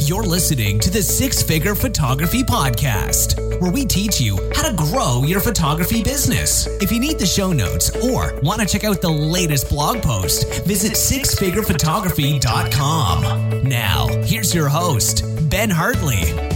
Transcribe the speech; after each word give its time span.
You're 0.00 0.22
listening 0.22 0.78
to 0.80 0.90
the 0.90 1.02
Six 1.02 1.42
Figure 1.42 1.74
Photography 1.74 2.42
Podcast, 2.42 3.60
where 3.60 3.70
we 3.70 3.84
teach 3.84 4.20
you 4.20 4.36
how 4.54 4.68
to 4.68 4.74
grow 4.74 5.22
your 5.24 5.40
photography 5.40 6.02
business. 6.02 6.66
If 6.80 6.90
you 6.92 6.98
need 6.98 7.18
the 7.18 7.26
show 7.26 7.52
notes 7.52 7.90
or 7.96 8.38
want 8.42 8.60
to 8.60 8.66
check 8.66 8.84
out 8.84 9.00
the 9.00 9.10
latest 9.10 9.68
blog 9.68 10.02
post, 10.02 10.64
visit 10.64 10.92
sixfigurephotography.com. 10.92 13.62
Now, 13.62 14.08
here's 14.24 14.54
your 14.54 14.68
host, 14.68 15.24
Ben 15.50 15.70
Hartley. 15.70 16.51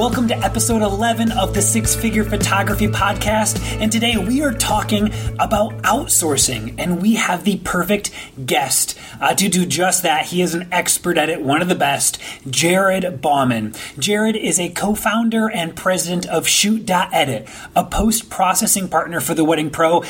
Welcome 0.00 0.28
to 0.28 0.38
episode 0.38 0.80
11 0.80 1.30
of 1.32 1.52
the 1.52 1.60
Six 1.60 1.94
Figure 1.94 2.24
Photography 2.24 2.88
Podcast. 2.88 3.60
And 3.82 3.92
today 3.92 4.16
we 4.16 4.40
are 4.40 4.54
talking 4.54 5.12
about 5.38 5.76
outsourcing. 5.82 6.74
And 6.78 7.02
we 7.02 7.16
have 7.16 7.44
the 7.44 7.58
perfect 7.58 8.10
guest 8.46 8.98
uh, 9.20 9.34
to 9.34 9.50
do 9.50 9.66
just 9.66 10.02
that. 10.04 10.24
He 10.24 10.40
is 10.40 10.54
an 10.54 10.68
expert 10.72 11.18
at 11.18 11.28
it, 11.28 11.42
one 11.42 11.60
of 11.60 11.68
the 11.68 11.74
best, 11.74 12.18
Jared 12.48 13.20
Bauman. 13.20 13.74
Jared 13.98 14.36
is 14.36 14.58
a 14.58 14.70
co 14.70 14.94
founder 14.94 15.50
and 15.50 15.76
president 15.76 16.26
of 16.28 16.46
ShootDotEdit, 16.46 17.46
a 17.76 17.84
post 17.84 18.30
processing 18.30 18.88
partner 18.88 19.20
for 19.20 19.34
the 19.34 19.44
Wedding 19.44 19.68
Pro 19.68 20.02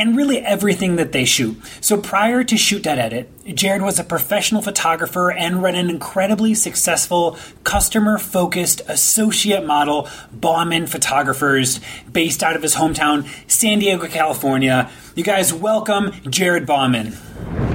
and 0.00 0.16
really 0.16 0.38
everything 0.38 0.96
that 0.96 1.12
they 1.12 1.26
shoot. 1.26 1.60
So 1.82 2.00
prior 2.00 2.42
to 2.42 2.54
ShootDotEdit, 2.54 3.54
Jared 3.54 3.82
was 3.82 3.98
a 3.98 4.04
professional 4.04 4.62
photographer 4.62 5.30
and 5.30 5.62
ran 5.62 5.74
an 5.74 5.90
incredibly 5.90 6.54
successful 6.54 7.36
customer 7.64 8.16
focused 8.16 8.80
associate 8.88 9.66
model, 9.66 10.08
Bauman 10.32 10.86
Photographers, 10.86 11.80
based 12.10 12.42
out 12.42 12.56
of 12.56 12.62
his 12.62 12.76
hometown, 12.76 13.28
San 13.46 13.78
Diego, 13.80 14.08
California. 14.08 14.90
You 15.14 15.22
guys 15.22 15.52
welcome 15.52 16.12
Jared 16.30 16.64
Bauman. 16.64 17.69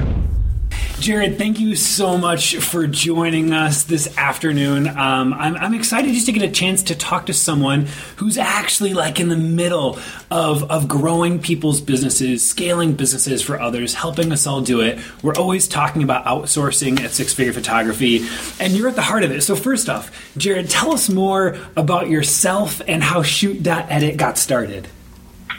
Jared, 1.05 1.37
thank 1.37 1.59
you 1.59 1.75
so 1.75 2.17
much 2.17 2.55
for 2.55 2.87
joining 2.87 3.53
us 3.53 3.83
this 3.83 4.17
afternoon. 4.17 4.87
Um, 4.87 5.35
I'm, 5.35 5.55
I'm, 5.55 5.75
excited 5.75 6.11
just 6.15 6.25
to 6.25 6.31
get 6.31 6.41
a 6.41 6.51
chance 6.51 6.81
to 6.81 6.95
talk 6.95 7.27
to 7.27 7.33
someone 7.33 7.85
who's 8.15 8.39
actually 8.39 8.95
like 8.95 9.19
in 9.19 9.29
the 9.29 9.37
middle 9.37 9.99
of, 10.31 10.63
of 10.71 10.87
growing 10.87 11.39
people's 11.39 11.79
businesses, 11.79 12.43
scaling 12.43 12.93
businesses 12.95 13.43
for 13.43 13.61
others, 13.61 13.93
helping 13.93 14.31
us 14.31 14.47
all 14.47 14.61
do 14.61 14.81
it. 14.81 14.97
We're 15.21 15.35
always 15.35 15.67
talking 15.67 16.01
about 16.01 16.25
outsourcing 16.25 16.99
at 16.99 17.11
Six 17.11 17.33
Figure 17.33 17.53
Photography, 17.53 18.25
and 18.59 18.73
you're 18.73 18.87
at 18.87 18.95
the 18.95 19.03
heart 19.03 19.21
of 19.21 19.29
it. 19.29 19.41
So, 19.41 19.55
first 19.55 19.89
off, 19.89 20.11
Jared, 20.37 20.71
tell 20.71 20.91
us 20.91 21.07
more 21.07 21.55
about 21.77 22.09
yourself 22.09 22.81
and 22.87 23.03
how 23.03 23.21
ShootDotEdit 23.21 24.17
got 24.17 24.39
started. 24.39 24.87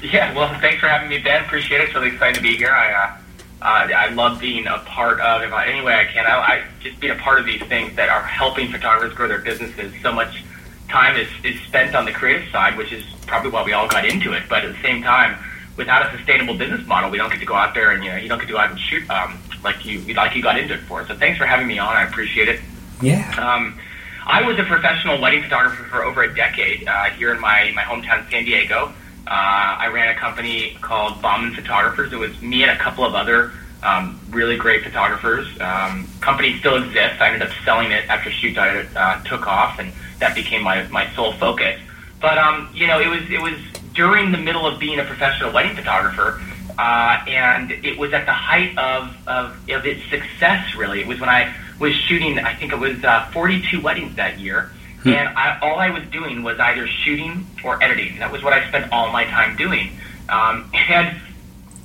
Yeah, 0.03 0.35
well, 0.35 0.49
thanks 0.61 0.81
for 0.81 0.89
having 0.89 1.09
me, 1.09 1.19
Ben. 1.19 1.45
Appreciate 1.45 1.83
it. 1.83 1.85
It's 1.85 1.95
really 1.95 2.09
excited 2.09 2.35
to 2.35 2.43
be 2.43 2.57
here. 2.57 2.73
I, 2.73 2.93
uh, 2.93 3.17
uh, 3.63 3.89
I 3.95 4.11
love 4.11 4.41
being 4.41 4.67
a 4.67 4.79
part 4.81 5.21
of, 5.21 5.43
if 5.43 5.53
I, 5.53 5.67
any 5.67 5.83
way 5.83 5.95
I 5.95 6.05
can, 6.05 6.27
I, 6.27 6.39
I 6.39 6.65
just 6.81 7.01
being 7.01 7.13
a 7.13 7.21
part 7.21 7.41
of 7.41 7.47
these 7.47 7.63
things 7.63 7.97
that 7.97 8.09
are 8.09 8.23
helping 8.23 8.71
photographers 8.71 9.15
grow 9.15 9.29
their 9.29 9.39
businesses. 9.39 9.93
So 10.03 10.13
much 10.13 10.45
time 10.89 11.17
is, 11.17 11.29
is 11.43 11.61
spent 11.63 11.95
on 11.95 12.05
the 12.05 12.13
creative 12.13 12.51
side, 12.51 12.77
which 12.77 12.93
is 12.93 13.05
probably 13.27 13.51
why 13.51 13.65
we 13.65 13.73
all 13.73 13.89
got 13.89 14.05
into 14.05 14.33
it. 14.35 14.45
But 14.49 14.65
at 14.65 14.75
the 14.75 14.83
same 14.83 15.03
time, 15.03 15.39
without 15.77 16.07
a 16.07 16.17
sustainable 16.17 16.57
business 16.57 16.87
model, 16.87 17.11
we 17.11 17.19
don't 17.19 17.31
get 17.31 17.41
to 17.41 17.47
go 17.47 17.55
out 17.55 17.75
there 17.75 17.91
and 17.93 18.03
you 18.05 18.11
know 18.11 18.17
you 18.17 18.29
don't 18.29 18.39
get 18.39 18.47
to 18.47 18.53
go 18.53 18.59
out 18.59 18.71
and 18.71 18.79
shoot 18.79 19.09
um, 19.11 19.39
like 19.63 19.85
you 19.85 20.01
like 20.15 20.35
you 20.35 20.43
got 20.43 20.59
into 20.59 20.75
it 20.75 20.81
for. 20.81 21.07
So 21.07 21.17
thanks 21.17 21.39
for 21.39 21.47
having 21.47 21.67
me 21.67 21.79
on. 21.79 21.89
I 21.89 22.05
appreciate 22.05 22.49
it. 22.49 22.61
Yeah. 23.03 23.31
Um, 23.39 23.79
I 24.27 24.43
was 24.43 24.59
a 24.59 24.65
professional 24.65 25.21
wedding 25.21 25.43
photographer 25.43 25.85
for 25.85 26.05
over 26.05 26.23
a 26.23 26.35
decade 26.35 26.87
uh, 26.89 27.05
here 27.11 27.33
in 27.33 27.41
my 27.41 27.73
my 27.75 27.83
hometown, 27.83 28.29
San 28.31 28.45
Diego. 28.45 28.93
Uh, 29.27 29.77
I 29.79 29.89
ran 29.89 30.15
a 30.15 30.19
company 30.19 30.77
called 30.81 31.21
Bauman 31.21 31.53
Photographers. 31.53 32.13
It 32.13 32.19
was 32.19 32.41
me 32.41 32.63
and 32.63 32.71
a 32.71 32.77
couple 32.77 33.05
of 33.05 33.15
other 33.15 33.53
um, 33.83 34.21
really 34.31 34.57
great 34.57 34.85
photographers. 34.85 35.49
Um, 35.61 36.09
company 36.21 36.59
still 36.59 36.77
exists. 36.77 37.21
I 37.21 37.29
ended 37.29 37.43
up 37.43 37.51
selling 37.65 37.91
it 37.91 38.09
after 38.09 38.31
Shoot 38.31 38.57
uh, 38.57 39.23
took 39.25 39.47
off, 39.47 39.79
and 39.79 39.93
that 40.19 40.35
became 40.35 40.63
my 40.63 40.87
my 40.89 41.13
sole 41.15 41.33
focus. 41.35 41.81
But 42.21 42.39
um, 42.39 42.69
you 42.73 42.87
know, 42.87 43.01
it 43.01 43.09
was 43.09 43.29
it 43.31 43.41
was 43.41 43.55
during 43.95 44.33
the 44.33 44.39
middle 44.39 44.67
of 44.67 44.79
being 44.79 44.99
a 44.99 45.05
professional 45.05 45.53
wedding 45.53 45.77
photographer, 45.77 46.41
uh, 46.79 47.19
and 47.27 47.73
it 47.73 47.99
was 47.99 48.13
at 48.13 48.27
the 48.27 48.33
height 48.33 48.77
of, 48.79 49.17
of 49.27 49.71
of 49.71 49.87
its 49.87 50.09
success. 50.09 50.75
Really, 50.77 51.01
it 51.01 51.07
was 51.07 51.21
when 51.21 51.29
I 51.29 51.55
was 51.79 51.95
shooting. 51.95 52.39
I 52.39 52.55
think 52.55 52.73
it 52.73 52.79
was 52.79 53.03
uh, 53.05 53.29
42 53.33 53.81
weddings 53.81 54.15
that 54.17 54.39
year 54.39 54.71
Hmm. 55.07 55.13
And 55.13 55.39
I, 55.39 55.57
all 55.63 55.79
I 55.79 55.91
was 55.91 56.03
doing 56.11 56.43
was 56.43 56.59
either 56.59 56.89
shooting 56.89 57.47
or 57.63 57.81
editing. 57.81 58.19
That 58.19 58.33
was 58.33 58.43
what 58.43 58.53
I 58.53 58.67
spent 58.67 58.91
all 58.91 59.13
my 59.13 59.23
time 59.23 59.57
doing. 59.57 59.93
Um, 60.29 60.69
and 60.75 61.17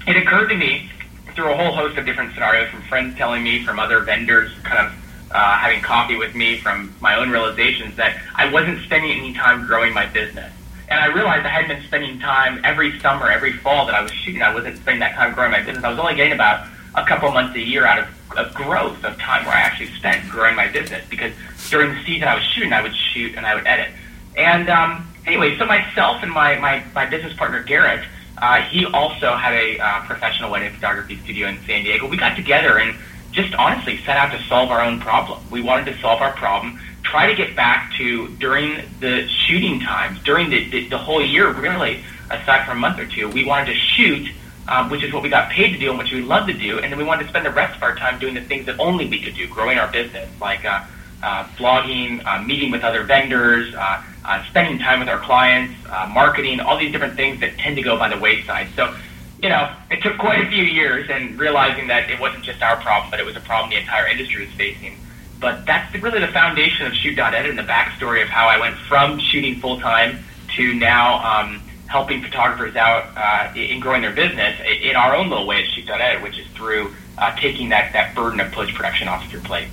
it 0.07 0.17
occurred 0.17 0.47
to 0.47 0.55
me 0.55 0.89
through 1.35 1.51
a 1.51 1.55
whole 1.55 1.71
host 1.71 1.99
of 1.99 2.05
different 2.07 2.33
scenarios, 2.33 2.71
from 2.71 2.81
friends 2.81 3.15
telling 3.17 3.43
me, 3.43 3.63
from 3.63 3.79
other 3.79 3.99
vendors 3.99 4.51
kind 4.63 4.87
of 4.87 4.93
uh, 5.29 5.57
having 5.59 5.81
coffee 5.81 6.15
with 6.15 6.33
me, 6.33 6.57
from 6.57 6.95
my 6.99 7.15
own 7.15 7.29
realizations 7.29 7.95
that 7.97 8.19
I 8.33 8.51
wasn't 8.51 8.81
spending 8.85 9.11
any 9.11 9.35
time 9.35 9.67
growing 9.67 9.93
my 9.93 10.07
business. 10.07 10.51
And 10.89 10.99
I 10.99 11.05
realized 11.05 11.45
I 11.45 11.49
hadn't 11.49 11.77
been 11.77 11.83
spending 11.85 12.19
time 12.19 12.59
every 12.63 12.99
summer, 13.01 13.29
every 13.29 13.53
fall 13.53 13.85
that 13.85 13.93
I 13.93 14.01
was 14.01 14.11
shooting. 14.11 14.41
I 14.41 14.51
wasn't 14.51 14.77
spending 14.77 15.01
that 15.01 15.13
time 15.13 15.35
growing 15.35 15.51
my 15.51 15.61
business. 15.61 15.83
I 15.83 15.91
was 15.91 15.99
only 15.99 16.15
getting 16.15 16.33
about 16.33 16.67
a 16.95 17.05
couple 17.05 17.31
months 17.31 17.55
a 17.55 17.59
year 17.59 17.85
out 17.85 17.99
of, 17.99 18.37
of 18.37 18.53
growth 18.53 19.03
of 19.03 19.17
time 19.17 19.45
where 19.45 19.55
I 19.55 19.61
actually 19.61 19.91
spent 19.97 20.27
growing 20.29 20.55
my 20.55 20.67
business 20.67 21.03
because 21.09 21.33
during 21.69 21.95
the 21.95 22.03
season 22.03 22.27
I 22.27 22.35
was 22.35 22.43
shooting, 22.43 22.73
I 22.73 22.81
would 22.81 22.95
shoot 22.95 23.35
and 23.35 23.45
I 23.45 23.55
would 23.55 23.65
edit. 23.65 23.89
And 24.35 24.69
um, 24.69 25.07
anyway, 25.25 25.57
so 25.57 25.65
myself 25.65 26.21
and 26.21 26.31
my, 26.31 26.57
my, 26.57 26.83
my 26.93 27.05
business 27.05 27.33
partner, 27.33 27.63
Garrett, 27.63 28.05
uh, 28.37 28.61
he 28.61 28.85
also 28.85 29.35
had 29.35 29.53
a 29.53 29.79
uh, 29.79 30.05
professional 30.05 30.51
wedding 30.51 30.73
photography 30.73 31.17
studio 31.23 31.47
in 31.47 31.57
San 31.65 31.83
Diego. 31.83 32.07
We 32.07 32.17
got 32.17 32.35
together 32.35 32.79
and 32.79 32.97
just 33.31 33.53
honestly 33.55 33.97
set 33.99 34.17
out 34.17 34.31
to 34.31 34.43
solve 34.47 34.69
our 34.71 34.81
own 34.81 34.99
problem. 34.99 35.39
We 35.49 35.61
wanted 35.61 35.93
to 35.93 36.01
solve 36.01 36.21
our 36.21 36.33
problem, 36.33 36.79
try 37.03 37.27
to 37.27 37.35
get 37.35 37.55
back 37.55 37.93
to 37.97 38.29
during 38.37 38.83
the 38.99 39.27
shooting 39.27 39.79
times, 39.79 40.21
during 40.23 40.49
the, 40.49 40.69
the, 40.69 40.87
the 40.89 40.97
whole 40.97 41.23
year, 41.23 41.51
really, 41.53 42.03
aside 42.29 42.65
from 42.65 42.77
a 42.77 42.79
month 42.81 42.99
or 42.99 43.05
two, 43.05 43.29
we 43.29 43.45
wanted 43.45 43.73
to 43.73 43.75
shoot, 43.75 44.29
um, 44.67 44.89
which 44.89 45.03
is 45.03 45.11
what 45.13 45.23
we 45.23 45.29
got 45.29 45.49
paid 45.51 45.71
to 45.73 45.77
do 45.77 45.89
and 45.89 45.97
which 45.97 46.11
we 46.11 46.21
love 46.21 46.47
to 46.47 46.53
do, 46.53 46.79
and 46.79 46.91
then 46.91 46.97
we 46.97 47.03
wanted 47.03 47.23
to 47.23 47.29
spend 47.29 47.45
the 47.45 47.51
rest 47.51 47.75
of 47.75 47.83
our 47.83 47.95
time 47.95 48.19
doing 48.19 48.33
the 48.33 48.41
things 48.41 48.65
that 48.65 48.79
only 48.79 49.07
we 49.07 49.19
could 49.21 49.35
do, 49.35 49.47
growing 49.47 49.77
our 49.77 49.91
business, 49.91 50.29
like 50.39 50.63
uh, 50.65 50.83
uh, 51.23 51.45
blogging, 51.57 52.25
uh, 52.25 52.41
meeting 52.43 52.71
with 52.71 52.83
other 52.83 53.03
vendors, 53.03 53.73
uh, 53.75 54.03
uh, 54.25 54.43
spending 54.45 54.79
time 54.79 54.99
with 54.99 55.09
our 55.09 55.19
clients, 55.19 55.73
uh, 55.89 56.09
marketing, 56.13 56.59
all 56.59 56.77
these 56.77 56.91
different 56.91 57.15
things 57.15 57.39
that 57.39 57.57
tend 57.57 57.75
to 57.75 57.81
go 57.81 57.97
by 57.97 58.09
the 58.09 58.17
wayside. 58.17 58.67
So, 58.75 58.95
you 59.41 59.49
know, 59.49 59.73
it 59.89 60.01
took 60.03 60.17
quite 60.17 60.45
a 60.45 60.49
few 60.49 60.63
years 60.63 61.09
and 61.09 61.39
realizing 61.39 61.87
that 61.87 62.09
it 62.09 62.19
wasn't 62.19 62.43
just 62.43 62.61
our 62.61 62.77
problem, 62.77 63.09
but 63.09 63.19
it 63.19 63.25
was 63.25 63.35
a 63.35 63.39
problem 63.41 63.71
the 63.71 63.77
entire 63.77 64.07
industry 64.07 64.45
was 64.45 64.53
facing. 64.53 64.97
But 65.39 65.65
that's 65.65 65.93
really 65.95 66.19
the 66.19 66.27
foundation 66.27 66.85
of 66.85 66.93
ShootDotEdit 66.93 67.49
and 67.49 67.57
the 67.57 67.63
backstory 67.63 68.21
of 68.21 68.29
how 68.29 68.47
I 68.47 68.59
went 68.59 68.75
from 68.77 69.19
shooting 69.19 69.59
full 69.59 69.79
time 69.79 70.23
to 70.55 70.73
now 70.75 71.17
um, 71.23 71.61
helping 71.91 72.23
photographers 72.23 72.75
out 72.77 73.05
uh, 73.17 73.53
in 73.53 73.81
growing 73.81 74.01
their 74.01 74.13
business 74.13 74.57
in 74.81 74.95
our 74.95 75.13
own 75.13 75.29
little 75.29 75.45
way 75.45 75.61
at 75.61 75.69
ShootDotEdit, 75.69 76.23
which 76.23 76.39
is 76.39 76.47
through 76.47 76.95
uh, 77.17 77.35
taking 77.35 77.67
that, 77.69 77.91
that 77.91 78.15
burden 78.15 78.39
of 78.39 78.49
post 78.53 78.73
production 78.73 79.09
off 79.09 79.25
of 79.25 79.31
your 79.31 79.41
plate. 79.41 79.67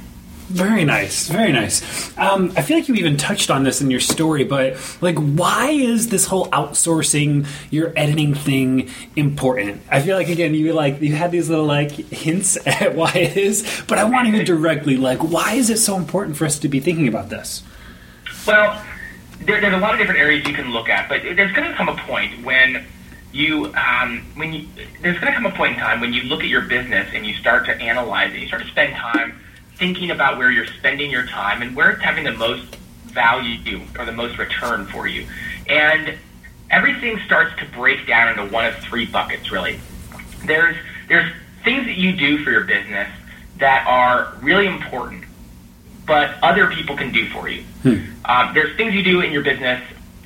Very 0.48 0.84
nice, 0.84 1.28
very 1.28 1.52
nice. 1.52 2.16
Um, 2.18 2.52
I 2.56 2.62
feel 2.62 2.78
like 2.78 2.88
you 2.88 2.94
even 2.94 3.18
touched 3.18 3.50
on 3.50 3.62
this 3.62 3.80
in 3.82 3.90
your 3.90 4.00
story, 4.00 4.44
but 4.44 4.76
like, 5.00 5.16
why 5.16 5.68
is 5.68 6.08
this 6.08 6.26
whole 6.26 6.48
outsourcing 6.48 7.46
your 7.70 7.92
editing 7.94 8.34
thing 8.34 8.90
important? 9.14 9.82
I 9.90 10.00
feel 10.00 10.16
like 10.16 10.28
again, 10.28 10.54
you 10.54 10.72
like 10.72 11.02
you 11.02 11.14
had 11.14 11.30
these 11.30 11.50
little 11.50 11.66
like 11.66 11.90
hints 11.92 12.56
at 12.66 12.96
why 12.96 13.12
it 13.12 13.36
is, 13.36 13.84
but 13.86 13.98
I 13.98 14.04
want 14.04 14.26
to 14.26 14.32
hear 14.32 14.42
directly 14.42 14.96
like, 14.96 15.18
why 15.22 15.52
is 15.52 15.70
it 15.70 15.78
so 15.78 15.96
important 15.96 16.36
for 16.36 16.46
us 16.46 16.58
to 16.60 16.68
be 16.68 16.80
thinking 16.80 17.06
about 17.06 17.28
this? 17.28 17.62
Well, 18.46 18.82
there, 19.48 19.60
there's 19.60 19.74
a 19.74 19.78
lot 19.78 19.94
of 19.94 19.98
different 19.98 20.20
areas 20.20 20.46
you 20.46 20.52
can 20.52 20.70
look 20.70 20.88
at, 20.88 21.08
but 21.08 21.22
there's 21.22 21.52
going 21.52 21.68
to 21.68 21.74
come 21.74 21.88
a 21.88 21.96
point 21.96 22.44
when 22.44 22.84
you 23.32 23.72
um, 23.74 24.24
when 24.36 24.52
you 24.52 24.68
there's 25.02 25.18
going 25.18 25.32
to 25.32 25.38
come 25.38 25.46
a 25.46 25.50
point 25.50 25.74
in 25.74 25.78
time 25.78 26.00
when 26.00 26.12
you 26.12 26.22
look 26.22 26.42
at 26.42 26.48
your 26.48 26.62
business 26.62 27.08
and 27.14 27.26
you 27.26 27.34
start 27.34 27.66
to 27.66 27.74
analyze 27.74 28.32
it, 28.32 28.40
you 28.40 28.46
start 28.46 28.62
to 28.62 28.68
spend 28.68 28.94
time 28.94 29.40
thinking 29.76 30.10
about 30.10 30.38
where 30.38 30.50
you're 30.50 30.66
spending 30.66 31.10
your 31.10 31.24
time 31.26 31.62
and 31.62 31.74
where 31.74 31.90
it's 31.90 32.02
having 32.02 32.24
the 32.24 32.32
most 32.32 32.76
value 33.04 33.80
or 33.98 34.04
the 34.04 34.12
most 34.12 34.38
return 34.38 34.86
for 34.86 35.06
you. 35.06 35.26
And 35.66 36.14
everything 36.70 37.18
starts 37.24 37.58
to 37.58 37.64
break 37.66 38.06
down 38.06 38.38
into 38.38 38.52
one 38.52 38.66
of 38.66 38.74
three 38.76 39.06
buckets, 39.06 39.50
really. 39.50 39.80
There's, 40.44 40.76
there's 41.08 41.32
things 41.64 41.86
that 41.86 41.96
you 41.96 42.16
do 42.16 42.44
for 42.44 42.50
your 42.50 42.64
business 42.64 43.08
that 43.58 43.86
are 43.86 44.36
really 44.42 44.66
important, 44.66 45.24
but 46.08 46.42
other 46.42 46.68
people 46.68 46.96
can 46.96 47.12
do 47.12 47.28
for 47.28 47.48
you. 47.48 47.62
Hmm. 47.82 48.00
Um, 48.24 48.54
there's 48.54 48.76
things 48.76 48.94
you 48.94 49.04
do 49.04 49.20
in 49.20 49.30
your 49.30 49.44
business 49.44 49.80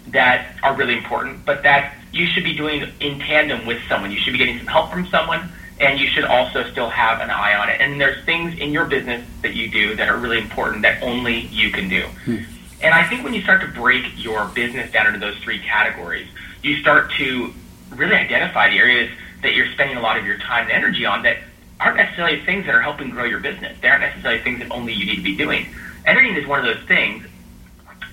that 0.08 0.56
are 0.62 0.74
really 0.74 0.96
important, 0.96 1.44
but 1.44 1.62
that 1.64 1.94
you 2.12 2.26
should 2.26 2.44
be 2.44 2.54
doing 2.54 2.90
in 3.00 3.18
tandem 3.18 3.66
with 3.66 3.82
someone. 3.88 4.10
You 4.10 4.18
should 4.18 4.32
be 4.32 4.38
getting 4.38 4.58
some 4.58 4.66
help 4.68 4.90
from 4.90 5.06
someone 5.08 5.50
and 5.80 5.98
you 5.98 6.06
should 6.06 6.24
also 6.24 6.70
still 6.70 6.88
have 6.88 7.20
an 7.20 7.30
eye 7.30 7.54
on 7.56 7.68
it. 7.68 7.80
And 7.80 8.00
there's 8.00 8.24
things 8.24 8.56
in 8.58 8.72
your 8.72 8.84
business 8.84 9.26
that 9.42 9.54
you 9.54 9.68
do 9.68 9.96
that 9.96 10.08
are 10.08 10.16
really 10.16 10.38
important 10.38 10.82
that 10.82 11.02
only 11.02 11.40
you 11.46 11.70
can 11.70 11.88
do. 11.88 12.02
Hmm. 12.24 12.36
And 12.80 12.94
I 12.94 13.08
think 13.08 13.24
when 13.24 13.34
you 13.34 13.42
start 13.42 13.60
to 13.62 13.68
break 13.68 14.04
your 14.16 14.46
business 14.46 14.90
down 14.92 15.06
into 15.06 15.18
those 15.18 15.36
three 15.38 15.58
categories, 15.58 16.28
you 16.62 16.78
start 16.80 17.12
to 17.18 17.52
really 17.90 18.14
identify 18.14 18.70
the 18.70 18.78
areas 18.78 19.10
that 19.42 19.54
you're 19.54 19.70
spending 19.72 19.96
a 19.96 20.00
lot 20.00 20.16
of 20.16 20.24
your 20.24 20.38
time 20.38 20.64
and 20.64 20.72
energy 20.72 21.04
on 21.04 21.22
that 21.22 21.38
aren't 21.84 21.96
necessarily 21.96 22.40
things 22.44 22.66
that 22.66 22.74
are 22.74 22.80
helping 22.80 23.10
grow 23.10 23.24
your 23.24 23.40
business. 23.40 23.76
They 23.80 23.88
aren't 23.88 24.02
necessarily 24.02 24.40
things 24.42 24.60
that 24.60 24.70
only 24.70 24.92
you 24.92 25.06
need 25.06 25.16
to 25.16 25.22
be 25.22 25.36
doing. 25.36 25.66
Editing 26.04 26.36
is 26.36 26.46
one 26.46 26.58
of 26.58 26.64
those 26.64 26.86
things 26.86 27.26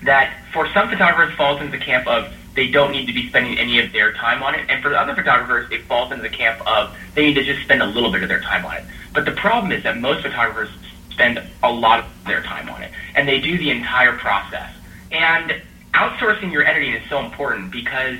that 0.02 0.34
for 0.52 0.68
some 0.72 0.88
photographers 0.88 1.34
falls 1.36 1.60
into 1.60 1.76
the 1.76 1.84
camp 1.84 2.06
of 2.06 2.32
they 2.54 2.68
don't 2.70 2.90
need 2.90 3.06
to 3.06 3.12
be 3.12 3.28
spending 3.28 3.58
any 3.58 3.78
of 3.78 3.92
their 3.92 4.12
time 4.12 4.42
on 4.42 4.54
it. 4.54 4.68
And 4.68 4.82
for 4.82 4.94
other 4.96 5.14
photographers, 5.14 5.70
it 5.70 5.82
falls 5.82 6.10
into 6.10 6.22
the 6.22 6.34
camp 6.34 6.60
of 6.66 6.96
they 7.14 7.26
need 7.26 7.34
to 7.34 7.44
just 7.44 7.62
spend 7.62 7.82
a 7.82 7.86
little 7.86 8.10
bit 8.10 8.22
of 8.22 8.28
their 8.28 8.40
time 8.40 8.64
on 8.66 8.76
it. 8.76 8.84
But 9.12 9.24
the 9.24 9.32
problem 9.32 9.72
is 9.72 9.82
that 9.84 9.98
most 9.98 10.22
photographers 10.22 10.70
spend 11.10 11.40
a 11.62 11.70
lot 11.70 12.00
of 12.00 12.06
their 12.26 12.42
time 12.42 12.68
on 12.68 12.82
it, 12.82 12.90
and 13.14 13.28
they 13.28 13.40
do 13.40 13.56
the 13.56 13.70
entire 13.70 14.16
process. 14.16 14.70
And 15.12 15.62
outsourcing 15.92 16.52
your 16.52 16.66
editing 16.66 16.94
is 16.94 17.08
so 17.08 17.24
important 17.24 17.70
because 17.70 18.16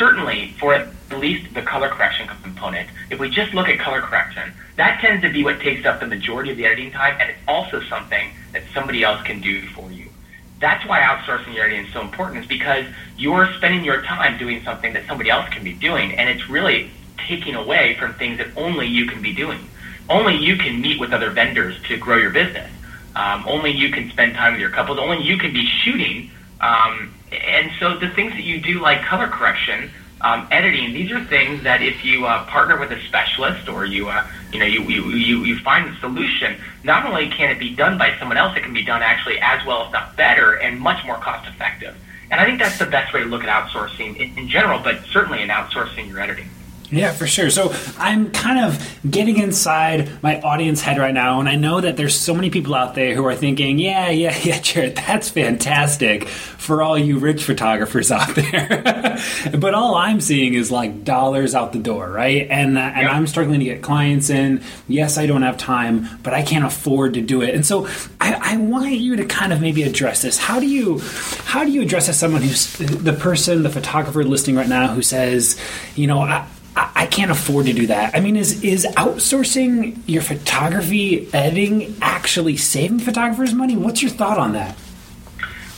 certainly 0.00 0.54
for 0.58 0.74
at 0.74 0.88
least 1.18 1.52
the 1.54 1.60
color 1.60 1.90
correction 1.90 2.26
component, 2.42 2.88
if 3.10 3.20
we 3.20 3.28
just 3.28 3.52
look 3.52 3.68
at 3.68 3.78
color 3.78 4.00
correction, 4.00 4.50
that 4.76 4.98
tends 5.00 5.22
to 5.22 5.30
be 5.30 5.44
what 5.44 5.60
takes 5.60 5.84
up 5.84 6.00
the 6.00 6.06
majority 6.06 6.50
of 6.50 6.56
the 6.56 6.64
editing 6.64 6.90
time, 6.90 7.16
and 7.20 7.28
it's 7.28 7.38
also 7.46 7.82
something 7.82 8.30
that 8.52 8.62
somebody 8.72 9.04
else 9.04 9.22
can 9.22 9.40
do 9.42 9.60
for 9.68 9.92
you. 9.92 10.08
That's 10.58 10.86
why 10.86 11.00
outsourcing 11.00 11.54
your 11.54 11.66
editing 11.66 11.86
is 11.86 11.92
so 11.92 12.00
important 12.00 12.40
is 12.40 12.46
because 12.46 12.86
you're 13.18 13.52
spending 13.58 13.84
your 13.84 14.02
time 14.02 14.38
doing 14.38 14.64
something 14.64 14.94
that 14.94 15.06
somebody 15.06 15.28
else 15.28 15.48
can 15.50 15.62
be 15.62 15.74
doing 15.74 16.18
and 16.18 16.28
it's 16.28 16.48
really 16.48 16.90
taking 17.18 17.54
away 17.54 17.96
from 17.98 18.14
things 18.14 18.38
that 18.38 18.48
only 18.56 18.86
you 18.86 19.06
can 19.06 19.22
be 19.22 19.34
doing. 19.34 19.60
Only 20.08 20.36
you 20.36 20.56
can 20.56 20.80
meet 20.80 20.98
with 20.98 21.12
other 21.12 21.30
vendors 21.30 21.80
to 21.84 21.96
grow 21.96 22.16
your 22.16 22.30
business. 22.30 22.70
Um, 23.14 23.44
only 23.46 23.70
you 23.70 23.90
can 23.90 24.10
spend 24.10 24.34
time 24.34 24.52
with 24.52 24.60
your 24.60 24.70
couples. 24.70 24.98
Only 24.98 25.22
you 25.22 25.36
can 25.38 25.52
be 25.52 25.66
shooting 25.66 26.30
um, 26.60 27.14
and 27.32 27.70
so 27.78 27.96
the 27.96 28.08
things 28.10 28.32
that 28.32 28.42
you 28.42 28.60
do 28.60 28.80
like 28.80 29.02
color 29.02 29.28
correction 29.28 29.90
um, 30.22 30.46
editing, 30.50 30.92
these 30.92 31.10
are 31.12 31.24
things 31.24 31.62
that 31.62 31.82
if 31.82 32.04
you 32.04 32.26
uh, 32.26 32.44
partner 32.46 32.78
with 32.78 32.90
a 32.90 33.00
specialist 33.06 33.68
or 33.68 33.86
you, 33.86 34.08
uh, 34.08 34.26
you 34.52 34.58
know, 34.58 34.66
you, 34.66 34.82
you, 34.82 35.10
you, 35.10 35.44
you 35.44 35.58
find 35.60 35.90
the 35.90 35.98
solution, 35.98 36.60
not 36.84 37.06
only 37.06 37.28
can 37.30 37.50
it 37.50 37.58
be 37.58 37.74
done 37.74 37.96
by 37.96 38.16
someone 38.18 38.36
else, 38.36 38.56
it 38.56 38.62
can 38.62 38.74
be 38.74 38.84
done 38.84 39.02
actually 39.02 39.38
as 39.40 39.64
well, 39.66 39.86
if 39.86 39.92
not 39.92 40.16
better, 40.16 40.54
and 40.58 40.78
much 40.78 41.04
more 41.06 41.16
cost 41.16 41.48
effective. 41.48 41.96
And 42.30 42.40
I 42.40 42.44
think 42.44 42.58
that's 42.58 42.78
the 42.78 42.86
best 42.86 43.14
way 43.14 43.20
to 43.20 43.26
look 43.26 43.44
at 43.44 43.48
outsourcing 43.48 44.16
in, 44.16 44.38
in 44.38 44.48
general, 44.48 44.78
but 44.78 45.02
certainly 45.10 45.42
in 45.42 45.48
outsourcing 45.48 46.08
your 46.08 46.20
editing. 46.20 46.48
Yeah, 46.90 47.12
for 47.12 47.26
sure. 47.26 47.50
So 47.50 47.72
I'm 47.98 48.30
kind 48.32 48.64
of 48.64 48.98
getting 49.08 49.38
inside 49.38 50.22
my 50.22 50.40
audience 50.40 50.80
head 50.80 50.98
right 50.98 51.14
now, 51.14 51.38
and 51.38 51.48
I 51.48 51.54
know 51.54 51.80
that 51.80 51.96
there's 51.96 52.18
so 52.18 52.34
many 52.34 52.50
people 52.50 52.74
out 52.74 52.94
there 52.94 53.14
who 53.14 53.24
are 53.26 53.34
thinking, 53.34 53.78
yeah, 53.78 54.10
yeah, 54.10 54.36
yeah, 54.42 54.58
Jared, 54.60 54.96
that's 54.96 55.28
fantastic 55.28 56.28
for 56.28 56.82
all 56.82 56.98
you 56.98 57.18
rich 57.18 57.44
photographers 57.44 58.10
out 58.10 58.34
there. 58.34 59.18
but 59.58 59.74
all 59.74 59.94
I'm 59.94 60.20
seeing 60.20 60.54
is 60.54 60.70
like 60.70 61.04
dollars 61.04 61.54
out 61.54 61.72
the 61.72 61.78
door, 61.78 62.10
right? 62.10 62.46
And 62.50 62.76
uh, 62.76 62.80
and 62.80 63.02
yep. 63.02 63.12
I'm 63.12 63.26
struggling 63.26 63.60
to 63.60 63.64
get 63.64 63.82
clients 63.82 64.28
in. 64.28 64.62
Yes, 64.88 65.16
I 65.16 65.26
don't 65.26 65.42
have 65.42 65.56
time, 65.56 66.08
but 66.22 66.34
I 66.34 66.42
can't 66.42 66.64
afford 66.64 67.14
to 67.14 67.20
do 67.20 67.42
it. 67.42 67.54
And 67.54 67.64
so 67.64 67.86
I, 68.20 68.54
I 68.54 68.56
want 68.56 68.90
you 68.90 69.16
to 69.16 69.24
kind 69.24 69.52
of 69.52 69.60
maybe 69.60 69.82
address 69.84 70.22
this. 70.22 70.38
How 70.38 70.58
do 70.58 70.66
you 70.66 70.98
how 71.44 71.64
do 71.64 71.70
you 71.70 71.82
address 71.82 72.08
as 72.08 72.18
someone 72.18 72.42
who's 72.42 72.72
the 72.78 73.12
person, 73.12 73.62
the 73.62 73.70
photographer 73.70 74.24
listening 74.24 74.56
right 74.56 74.68
now 74.68 74.88
who 74.88 75.02
says, 75.02 75.58
you 75.94 76.06
know, 76.06 76.20
I, 76.20 76.46
I 76.94 77.06
can't 77.06 77.30
afford 77.30 77.66
to 77.66 77.72
do 77.72 77.86
that. 77.88 78.14
I 78.14 78.20
mean, 78.20 78.36
is 78.36 78.62
is 78.62 78.86
outsourcing 78.96 80.00
your 80.06 80.22
photography 80.22 81.28
editing 81.32 81.96
actually 82.00 82.56
saving 82.56 83.00
photographers 83.00 83.54
money? 83.54 83.76
What's 83.76 84.02
your 84.02 84.10
thought 84.10 84.38
on 84.38 84.52
that? 84.52 84.76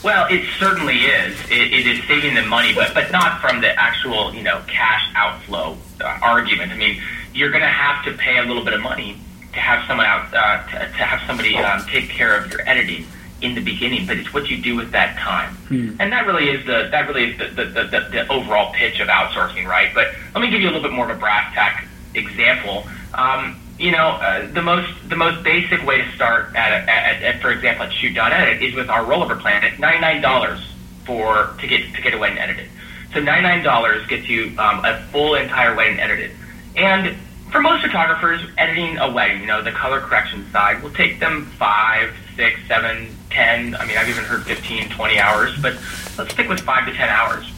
Well, 0.03 0.27
it 0.29 0.45
certainly 0.59 0.97
is. 0.97 1.39
It, 1.49 1.73
it 1.73 1.87
is 1.87 2.03
saving 2.07 2.35
them 2.35 2.47
money, 2.47 2.73
but 2.73 2.93
but 2.93 3.11
not 3.11 3.41
from 3.41 3.61
the 3.61 3.77
actual 3.79 4.33
you 4.33 4.43
know 4.43 4.61
cash 4.67 5.09
outflow 5.15 5.77
uh, 6.01 6.19
argument. 6.21 6.71
I 6.71 6.77
mean, 6.77 7.01
you're 7.33 7.51
going 7.51 7.63
to 7.63 7.67
have 7.67 8.03
to 8.05 8.13
pay 8.13 8.37
a 8.37 8.43
little 8.43 8.63
bit 8.63 8.73
of 8.73 8.81
money 8.81 9.17
to 9.53 9.59
have 9.59 9.87
someone 9.87 10.05
out 10.05 10.33
uh, 10.33 10.63
to, 10.67 10.79
to 10.79 11.03
have 11.03 11.25
somebody 11.27 11.55
um, 11.57 11.85
take 11.87 12.09
care 12.09 12.35
of 12.37 12.51
your 12.51 12.67
editing 12.67 13.05
in 13.43 13.55
the 13.55 13.61
beginning, 13.61 14.07
but 14.07 14.17
it's 14.17 14.33
what 14.33 14.49
you 14.49 14.57
do 14.57 14.75
with 14.75 14.91
that 14.91 15.17
time. 15.17 15.53
Hmm. 15.67 15.95
And 15.99 16.11
that 16.11 16.25
really 16.25 16.49
is 16.49 16.65
the 16.65 16.87
that 16.91 17.07
really 17.07 17.31
is 17.31 17.37
the 17.37 17.47
the, 17.47 17.65
the, 17.65 18.07
the, 18.11 18.27
overall 18.29 18.73
pitch 18.73 18.99
of 18.99 19.09
outsourcing, 19.09 19.67
right? 19.67 19.93
But 19.93 20.07
let 20.33 20.41
me 20.41 20.49
give 20.49 20.61
you 20.61 20.67
a 20.67 20.71
little 20.71 20.81
bit 20.81 20.93
more 20.93 21.09
of 21.09 21.15
a 21.15 21.19
brass 21.19 21.53
tack 21.53 21.85
example. 22.15 22.87
Um, 23.13 23.59
you 23.77 23.91
know, 23.91 24.07
uh, 24.07 24.47
the 24.51 24.61
most 24.61 24.89
the 25.09 25.15
most 25.15 25.43
basic 25.43 25.85
way 25.85 26.01
to 26.01 26.11
start 26.13 26.55
at, 26.55 26.87
at, 26.87 27.21
at 27.21 27.41
for 27.41 27.51
example, 27.51 27.85
at 27.85 27.91
ShootDotEdit 27.91 28.61
is 28.61 28.75
with 28.75 28.89
our 28.89 29.03
rollover 29.03 29.39
plan. 29.39 29.63
It's 29.63 29.79
ninety 29.79 29.99
nine 29.99 30.21
dollars 30.21 30.73
for 31.05 31.53
to 31.59 31.67
get 31.67 31.93
to 31.93 32.01
get 32.01 32.13
a 32.13 32.17
wedding 32.17 32.37
edited. 32.37 32.69
So 33.13 33.19
ninety 33.19 33.43
nine 33.43 33.63
dollars 33.63 34.07
gets 34.07 34.29
you 34.29 34.55
um, 34.57 34.85
a 34.85 35.01
full 35.11 35.35
entire 35.35 35.75
wedding 35.75 35.99
edited. 35.99 36.31
And 36.75 37.17
for 37.51 37.61
most 37.61 37.83
photographers, 37.83 38.41
editing 38.57 38.97
a 38.97 39.11
wedding, 39.11 39.41
you 39.41 39.47
know, 39.47 39.61
the 39.61 39.71
color 39.71 40.01
correction 40.01 40.49
side 40.51 40.81
will 40.81 40.89
take 40.89 41.19
them 41.19 41.45
five, 41.57 42.11
six, 42.35 42.59
seven, 42.67 43.15
10, 43.33 43.75
I 43.75 43.85
mean, 43.85 43.97
I've 43.97 44.09
even 44.09 44.23
heard 44.23 44.43
15, 44.43 44.89
20 44.89 45.19
hours, 45.19 45.51
but 45.61 45.73
let's 46.17 46.31
stick 46.33 46.47
with 46.47 46.61
5 46.61 46.85
to 46.85 46.93
10 46.93 47.09
hours. 47.09 47.51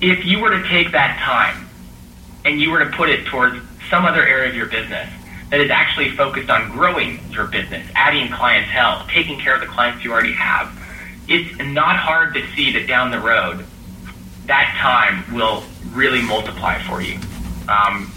If 0.00 0.24
you 0.24 0.40
were 0.40 0.50
to 0.50 0.68
take 0.68 0.92
that 0.92 1.18
time 1.20 1.68
and 2.44 2.60
you 2.60 2.70
were 2.70 2.84
to 2.84 2.90
put 2.90 3.08
it 3.08 3.26
towards 3.26 3.56
some 3.90 4.04
other 4.04 4.26
area 4.26 4.48
of 4.48 4.54
your 4.54 4.66
business 4.66 5.08
that 5.50 5.60
is 5.60 5.70
actually 5.70 6.10
focused 6.10 6.50
on 6.50 6.70
growing 6.70 7.20
your 7.30 7.46
business, 7.46 7.86
adding 7.94 8.30
clientele, 8.32 9.06
taking 9.08 9.38
care 9.38 9.54
of 9.54 9.60
the 9.60 9.66
clients 9.66 10.04
you 10.04 10.12
already 10.12 10.32
have, 10.32 10.72
it's 11.28 11.56
not 11.58 11.96
hard 11.96 12.34
to 12.34 12.46
see 12.54 12.72
that 12.72 12.86
down 12.86 13.10
the 13.10 13.20
road, 13.20 13.64
that 14.46 14.76
time 14.80 15.34
will 15.34 15.64
really 15.92 16.22
multiply 16.22 16.80
for 16.82 17.00
you. 17.00 17.18
Um, 17.68 18.12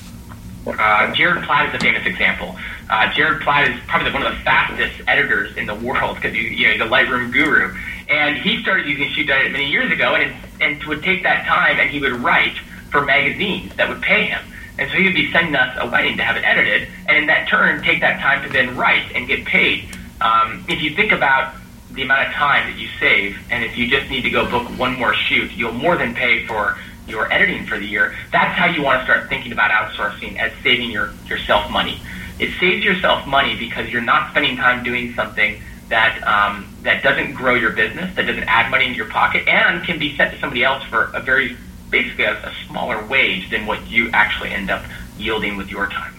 uh, 0.67 1.13
Jared 1.13 1.43
Platt 1.43 1.69
is 1.69 1.75
a 1.75 1.79
famous 1.79 2.05
example. 2.05 2.55
Uh, 2.89 3.13
Jared 3.13 3.41
Platt 3.41 3.69
is 3.69 3.79
probably 3.87 4.11
one 4.11 4.23
of 4.23 4.31
the 4.33 4.39
fastest 4.39 5.01
editors 5.07 5.55
in 5.57 5.67
the 5.67 5.75
world 5.75 6.15
because 6.15 6.35
you 6.35 6.49
know, 6.49 6.73
he's 6.73 6.81
a 6.81 6.85
Lightroom 6.85 7.31
guru. 7.31 7.77
And 8.07 8.37
he 8.37 8.61
started 8.63 8.87
using 8.87 9.07
ShootDotEdit 9.09 9.51
many 9.51 9.69
years 9.69 9.91
ago, 9.91 10.15
and, 10.15 10.35
and 10.59 10.83
would 10.85 11.03
take 11.03 11.21
that 11.23 11.45
time 11.45 11.79
and 11.79 11.89
he 11.89 11.99
would 11.99 12.13
write 12.13 12.57
for 12.89 13.05
magazines 13.05 13.75
that 13.75 13.87
would 13.87 14.01
pay 14.01 14.25
him. 14.25 14.41
And 14.79 14.89
so 14.89 14.97
he 14.97 15.03
would 15.03 15.13
be 15.13 15.31
sending 15.31 15.55
us 15.55 15.77
a 15.79 15.87
wedding 15.87 16.17
to 16.17 16.23
have 16.23 16.37
it 16.37 16.43
edited, 16.43 16.87
and 17.07 17.17
in 17.17 17.25
that 17.27 17.47
turn, 17.47 17.83
take 17.83 17.99
that 17.99 18.19
time 18.21 18.41
to 18.43 18.49
then 18.51 18.75
write 18.75 19.11
and 19.13 19.27
get 19.27 19.45
paid. 19.45 19.85
Um, 20.21 20.65
if 20.67 20.81
you 20.81 20.95
think 20.95 21.11
about 21.11 21.53
the 21.91 22.01
amount 22.01 22.27
of 22.27 22.33
time 22.33 22.71
that 22.71 22.79
you 22.79 22.87
save, 22.99 23.37
and 23.51 23.63
if 23.63 23.77
you 23.77 23.87
just 23.87 24.09
need 24.09 24.21
to 24.21 24.29
go 24.29 24.49
book 24.49 24.67
one 24.79 24.97
more 24.97 25.13
shoot, 25.13 25.51
you'll 25.51 25.73
more 25.73 25.97
than 25.97 26.15
pay 26.15 26.47
for 26.47 26.77
your 27.07 27.31
editing 27.31 27.65
for 27.65 27.77
the 27.77 27.85
year. 27.85 28.15
That's 28.31 28.57
how 28.57 28.67
you 28.67 28.81
want 28.81 29.01
to 29.01 29.05
start 29.05 29.27
thinking 29.29 29.51
about 29.51 29.71
outsourcing 29.71 30.37
as 30.37 30.51
saving 30.63 30.91
your 30.91 31.11
yourself 31.27 31.69
money. 31.69 31.99
It 32.39 32.57
saves 32.59 32.83
yourself 32.83 33.27
money 33.27 33.55
because 33.55 33.89
you're 33.89 34.01
not 34.01 34.31
spending 34.31 34.55
time 34.57 34.83
doing 34.83 35.13
something 35.13 35.61
that 35.89 36.25
um, 36.25 36.73
that 36.83 37.03
doesn't 37.03 37.33
grow 37.33 37.55
your 37.55 37.71
business, 37.71 38.15
that 38.15 38.25
doesn't 38.25 38.43
add 38.43 38.71
money 38.71 38.85
into 38.85 38.97
your 38.97 39.09
pocket, 39.09 39.47
and 39.47 39.83
can 39.83 39.99
be 39.99 40.15
sent 40.15 40.33
to 40.33 40.39
somebody 40.39 40.63
else 40.63 40.83
for 40.83 41.05
a 41.13 41.21
very 41.21 41.57
basically 41.89 42.23
a, 42.23 42.33
a 42.33 42.53
smaller 42.67 43.05
wage 43.05 43.49
than 43.49 43.65
what 43.65 43.87
you 43.87 44.09
actually 44.11 44.51
end 44.51 44.69
up 44.69 44.85
yielding 45.17 45.57
with 45.57 45.69
your 45.69 45.87
time. 45.87 46.18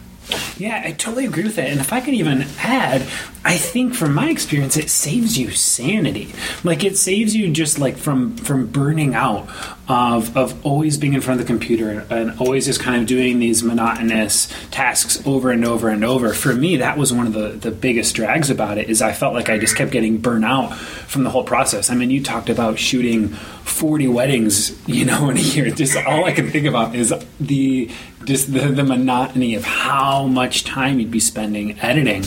Yeah, 0.58 0.82
I 0.84 0.92
totally 0.92 1.26
agree 1.26 1.44
with 1.44 1.56
that. 1.56 1.68
And 1.68 1.80
if 1.80 1.92
I 1.92 2.00
could 2.00 2.14
even 2.14 2.46
add, 2.58 3.02
I 3.44 3.56
think 3.56 3.94
from 3.94 4.14
my 4.14 4.28
experience, 4.28 4.76
it 4.76 4.90
saves 4.90 5.38
you 5.38 5.50
sanity. 5.50 6.32
Like 6.62 6.84
it 6.84 6.96
saves 6.98 7.34
you 7.34 7.50
just 7.50 7.78
like 7.78 7.96
from 7.96 8.36
from 8.36 8.66
burning 8.66 9.14
out 9.14 9.48
of 9.88 10.36
of 10.36 10.64
always 10.64 10.98
being 10.98 11.14
in 11.14 11.20
front 11.20 11.40
of 11.40 11.46
the 11.46 11.50
computer 11.50 12.06
and 12.10 12.38
always 12.38 12.66
just 12.66 12.80
kind 12.80 13.00
of 13.00 13.06
doing 13.08 13.38
these 13.38 13.62
monotonous 13.62 14.52
tasks 14.70 15.26
over 15.26 15.50
and 15.50 15.64
over 15.64 15.88
and 15.88 16.04
over. 16.04 16.34
For 16.34 16.54
me, 16.54 16.76
that 16.76 16.98
was 16.98 17.12
one 17.12 17.26
of 17.26 17.32
the 17.32 17.48
the 17.48 17.70
biggest 17.70 18.14
drags 18.14 18.50
about 18.50 18.78
it. 18.78 18.90
Is 18.90 19.00
I 19.00 19.12
felt 19.12 19.34
like 19.34 19.48
I 19.48 19.58
just 19.58 19.76
kept 19.76 19.90
getting 19.90 20.18
burnt 20.18 20.44
out 20.44 20.76
from 20.76 21.24
the 21.24 21.30
whole 21.30 21.44
process. 21.44 21.90
I 21.90 21.94
mean, 21.94 22.10
you 22.10 22.22
talked 22.22 22.50
about 22.50 22.78
shooting 22.78 23.28
forty 23.28 24.06
weddings, 24.06 24.76
you 24.86 25.04
know, 25.04 25.30
in 25.30 25.38
a 25.38 25.40
year. 25.40 25.70
Just 25.80 25.96
all 25.96 26.24
I 26.24 26.32
can 26.32 26.50
think 26.50 26.66
about 26.66 26.94
is 26.94 27.14
the 27.40 27.90
just 28.30 28.52
the, 28.52 28.68
the 28.68 28.84
monotony 28.84 29.56
of 29.56 29.64
how 29.64 30.24
much 30.24 30.62
time 30.62 31.00
you'd 31.00 31.10
be 31.10 31.18
spending 31.18 31.76
editing. 31.80 32.24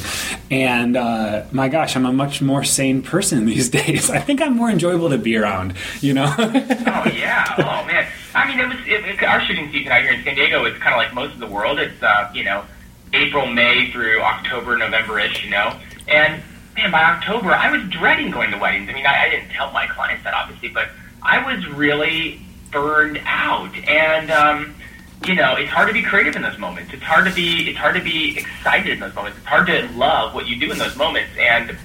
And 0.52 0.98
uh, 0.98 1.46
my 1.54 1.70
gosh, 1.70 1.96
I'm 1.96 2.06
a 2.06 2.12
much 2.12 2.42
more 2.42 2.66
sane 2.66 3.02
person 3.02 3.46
these 3.54 3.70
days. 3.70 4.10
I 4.10 4.20
think 4.20 4.42
I'm 4.42 4.56
more 4.56 4.70
enjoyable 4.70 5.10
to 5.12 5.18
be 5.18 5.38
around, 5.38 5.76
you 6.02 6.14
know? 6.14 6.26
oh, 6.38 6.52
yeah. 7.16 7.56
Oh, 7.58 7.86
man. 7.88 8.06
I 8.36 8.48
mean, 8.48 8.60
it 8.60 8.68
was 8.68 8.78
it, 8.86 9.06
it, 9.06 9.24
our 9.24 9.40
shooting 9.42 9.72
season 9.72 9.92
out 9.94 10.02
here 10.02 10.12
in 10.12 10.24
San 10.24 10.36
Diego 10.36 10.66
is 10.66 10.78
kind 10.80 10.94
of 10.94 10.98
like 10.98 11.14
most 11.14 11.36
of 11.36 11.40
the 11.40 11.48
world. 11.48 11.80
It's, 11.80 12.04
uh, 12.04 12.30
you 12.34 12.44
know, 12.44 12.66
April, 13.14 13.46
May 13.46 13.90
through 13.92 14.22
October, 14.22 14.76
November 14.78 15.20
ish, 15.20 15.46
you 15.46 15.52
know? 15.52 15.80
And, 16.10 16.44
man, 16.76 16.92
by 16.92 17.04
October, 17.04 17.52
I 17.52 17.72
was 17.72 17.82
dreading 17.90 18.30
going 18.30 18.52
to 18.52 18.58
weddings. 18.58 18.90
I 18.90 18.94
mean, 18.94 19.06
I, 19.06 19.28
I 19.28 19.30
didn't 19.30 19.52
tell 19.52 19.72
my 19.72 19.88
clients 19.88 20.26
that, 20.26 20.34
obviously, 20.34 20.68
but 20.68 20.90
I 21.22 21.46
was 21.46 21.66
really 21.68 22.42
burned 22.72 23.22
out. 23.24 23.74
And, 23.88 24.32
um, 24.32 24.76
you 25.26 25.36
know, 25.36 25.56
it's 25.56 25.72
hard 25.72 25.88
to 25.88 25.94
be 25.94 26.02
creative 26.02 26.36
in 26.36 26.42
those 26.42 26.58
moments. 26.58 26.94
It's 26.94 27.04
hard 27.04 27.26
to 27.26 27.34
be 27.34 27.70
it's 27.70 27.78
hard 27.78 27.96
to 27.96 28.02
be 28.02 28.38
excited 28.38 28.92
in 28.92 29.00
those 29.00 29.16
moments. 29.16 29.38
It's 29.38 29.48
hard 29.48 29.68
to 29.68 29.88
love 29.94 30.34
what 30.34 30.48
you 30.48 30.60
do 30.60 30.72
in 30.72 30.78
those 30.78 30.96
moments. 30.96 31.32
And 31.38 31.78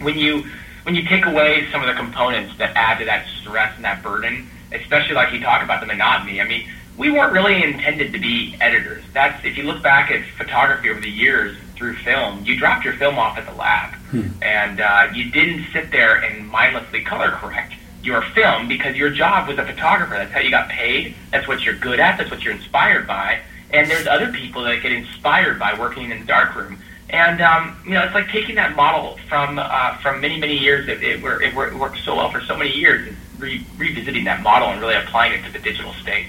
when 0.00 0.18
you 0.18 0.44
when 0.84 0.94
you 0.94 1.04
take 1.04 1.26
away 1.26 1.70
some 1.70 1.80
of 1.80 1.86
the 1.86 1.94
components 1.94 2.56
that 2.58 2.76
add 2.76 2.98
to 2.98 3.04
that 3.04 3.26
stress 3.40 3.74
and 3.76 3.84
that 3.84 4.02
burden, 4.02 4.48
especially 4.72 5.14
like 5.14 5.32
you 5.32 5.40
talk 5.40 5.62
about 5.62 5.80
the 5.80 5.86
monotony. 5.86 6.40
I 6.40 6.44
mean, 6.44 6.68
we 6.96 7.10
weren't 7.10 7.32
really 7.32 7.62
intended 7.62 8.12
to 8.12 8.18
be 8.18 8.56
editors. 8.60 9.02
That's 9.12 9.44
if 9.44 9.56
you 9.56 9.64
look 9.64 9.82
back 9.82 10.10
at 10.10 10.24
photography 10.36 10.90
over 10.90 11.00
the 11.00 11.10
years 11.10 11.56
through 11.76 11.96
film, 11.96 12.44
you 12.44 12.56
dropped 12.56 12.84
your 12.84 12.94
film 12.94 13.18
off 13.18 13.38
at 13.38 13.46
the 13.46 13.54
lab, 13.54 13.94
hmm. 13.94 14.28
and 14.42 14.80
uh, 14.80 15.08
you 15.14 15.30
didn't 15.30 15.66
sit 15.72 15.90
there 15.90 16.16
and 16.16 16.46
mindlessly 16.48 17.02
color 17.02 17.30
correct 17.30 17.74
your 18.02 18.22
film 18.22 18.68
because 18.68 18.96
your 18.96 19.10
job 19.10 19.48
was 19.48 19.58
a 19.58 19.64
photographer. 19.64 20.14
That's 20.14 20.32
how 20.32 20.40
you 20.40 20.50
got 20.50 20.68
paid. 20.68 21.14
That's 21.30 21.46
what 21.46 21.64
you're 21.64 21.76
good 21.76 22.00
at. 22.00 22.18
That's 22.18 22.30
what 22.30 22.42
you're 22.42 22.54
inspired 22.54 23.06
by. 23.06 23.40
And 23.70 23.90
there's 23.90 24.06
other 24.06 24.32
people 24.32 24.62
that 24.64 24.82
get 24.82 24.92
inspired 24.92 25.58
by 25.58 25.78
working 25.78 26.10
in 26.10 26.20
the 26.20 26.26
darkroom. 26.26 26.78
And 27.10 27.40
um, 27.40 27.76
you 27.84 27.92
know, 27.92 28.02
it's 28.02 28.14
like 28.14 28.28
taking 28.28 28.54
that 28.56 28.74
model 28.74 29.18
from 29.28 29.58
uh, 29.58 29.96
from 29.98 30.20
many 30.20 30.38
many 30.38 30.56
years. 30.56 30.88
It, 30.88 31.02
it, 31.02 31.22
it, 31.22 31.54
worked 31.54 31.98
so 31.98 32.16
well 32.16 32.30
for 32.30 32.40
so 32.40 32.56
many 32.56 32.70
years. 32.70 33.14
Re- 33.38 33.66
revisiting 33.76 34.24
that 34.24 34.42
model 34.42 34.68
and 34.68 34.80
really 34.80 34.94
applying 34.94 35.32
it 35.32 35.44
to 35.46 35.52
the 35.52 35.58
digital 35.58 35.92
space. 35.94 36.28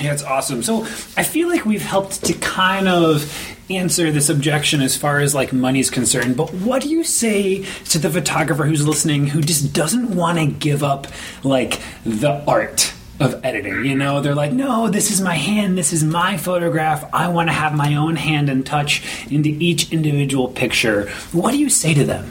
Yeah, 0.00 0.12
it's 0.12 0.22
awesome. 0.22 0.62
So 0.62 0.82
I 1.16 1.22
feel 1.22 1.48
like 1.48 1.64
we've 1.64 1.82
helped 1.82 2.24
to 2.24 2.32
kind 2.34 2.88
of 2.88 3.32
answer 3.68 4.10
this 4.10 4.28
objection 4.28 4.80
as 4.80 4.96
far 4.96 5.20
as 5.20 5.34
like 5.34 5.52
money's 5.52 5.90
concerned. 5.90 6.36
But 6.36 6.52
what 6.52 6.82
do 6.82 6.88
you 6.88 7.04
say 7.04 7.64
to 7.90 7.98
the 7.98 8.10
photographer 8.10 8.64
who's 8.64 8.86
listening 8.86 9.28
who 9.28 9.40
just 9.40 9.72
doesn't 9.72 10.14
want 10.14 10.38
to 10.38 10.46
give 10.46 10.82
up 10.82 11.06
like 11.44 11.80
the 12.04 12.44
art? 12.46 12.94
Of 13.20 13.44
editing, 13.44 13.84
you 13.84 13.94
know, 13.94 14.22
they're 14.22 14.34
like, 14.34 14.50
no, 14.50 14.88
this 14.88 15.10
is 15.10 15.20
my 15.20 15.34
hand, 15.34 15.76
this 15.76 15.92
is 15.92 16.02
my 16.02 16.38
photograph. 16.38 17.04
I 17.12 17.28
want 17.28 17.50
to 17.50 17.52
have 17.52 17.74
my 17.74 17.96
own 17.96 18.16
hand 18.16 18.48
and 18.48 18.64
touch 18.64 19.02
into 19.30 19.50
each 19.50 19.92
individual 19.92 20.48
picture. 20.48 21.10
What 21.32 21.50
do 21.50 21.58
you 21.58 21.68
say 21.68 21.92
to 21.92 22.02
them? 22.02 22.30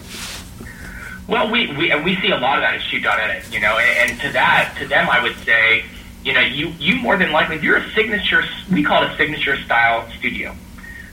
Well, 1.27 1.51
we, 1.51 1.67
we, 1.77 1.93
we 2.01 2.15
see 2.15 2.31
a 2.31 2.37
lot 2.37 2.57
of 2.57 2.63
that 2.63 2.73
at 2.73 2.81
ShootDotEdit, 2.81 3.53
you 3.53 3.59
know, 3.59 3.77
and, 3.77 4.09
and 4.09 4.21
to 4.21 4.31
that, 4.31 4.75
to 4.79 4.87
them, 4.87 5.07
I 5.07 5.21
would 5.21 5.37
say, 5.45 5.85
you 6.29 6.35
know, 6.35 6.41
you, 6.41 6.67
you 6.77 7.01
more 7.01 7.17
than 7.17 7.31
likely, 7.31 7.55
if 7.55 7.63
you're 7.63 7.77
a 7.77 7.91
signature, 7.93 8.43
we 8.71 8.83
call 8.83 9.01
it 9.01 9.11
a 9.11 9.17
signature 9.17 9.57
style 9.63 10.07
studio. 10.19 10.55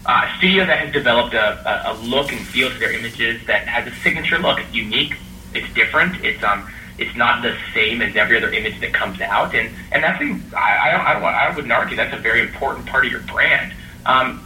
Uh, 0.04 0.28
a 0.30 0.36
studio 0.36 0.66
that 0.66 0.78
has 0.78 0.92
developed 0.92 1.32
a, 1.32 1.88
a, 1.88 1.92
a 1.92 2.04
look 2.04 2.30
and 2.32 2.46
feel 2.48 2.68
to 2.68 2.78
their 2.78 2.92
images 2.92 3.40
that 3.46 3.66
has 3.66 3.90
a 3.90 3.96
signature 4.02 4.38
look. 4.38 4.60
It's 4.60 4.74
unique. 4.74 5.14
It's 5.54 5.72
different. 5.72 6.22
It's 6.22 6.44
um, 6.44 6.70
it's 6.98 7.16
not 7.16 7.40
the 7.40 7.56
same 7.72 8.02
as 8.02 8.14
every 8.14 8.36
other 8.36 8.52
image 8.52 8.78
that 8.80 8.92
comes 8.92 9.18
out, 9.22 9.54
and 9.54 9.74
and 9.90 10.04
that's 10.04 10.20
a, 10.20 10.56
I, 10.56 10.90
I 10.90 11.10
I 11.10 11.12
don't 11.14 11.24
I 11.24 11.54
wouldn't 11.56 11.72
argue 11.72 11.96
that's 11.96 12.14
a 12.14 12.20
very 12.20 12.42
important 12.42 12.84
part 12.84 13.06
of 13.06 13.10
your 13.10 13.22
brand. 13.22 13.72
Um, 14.04 14.44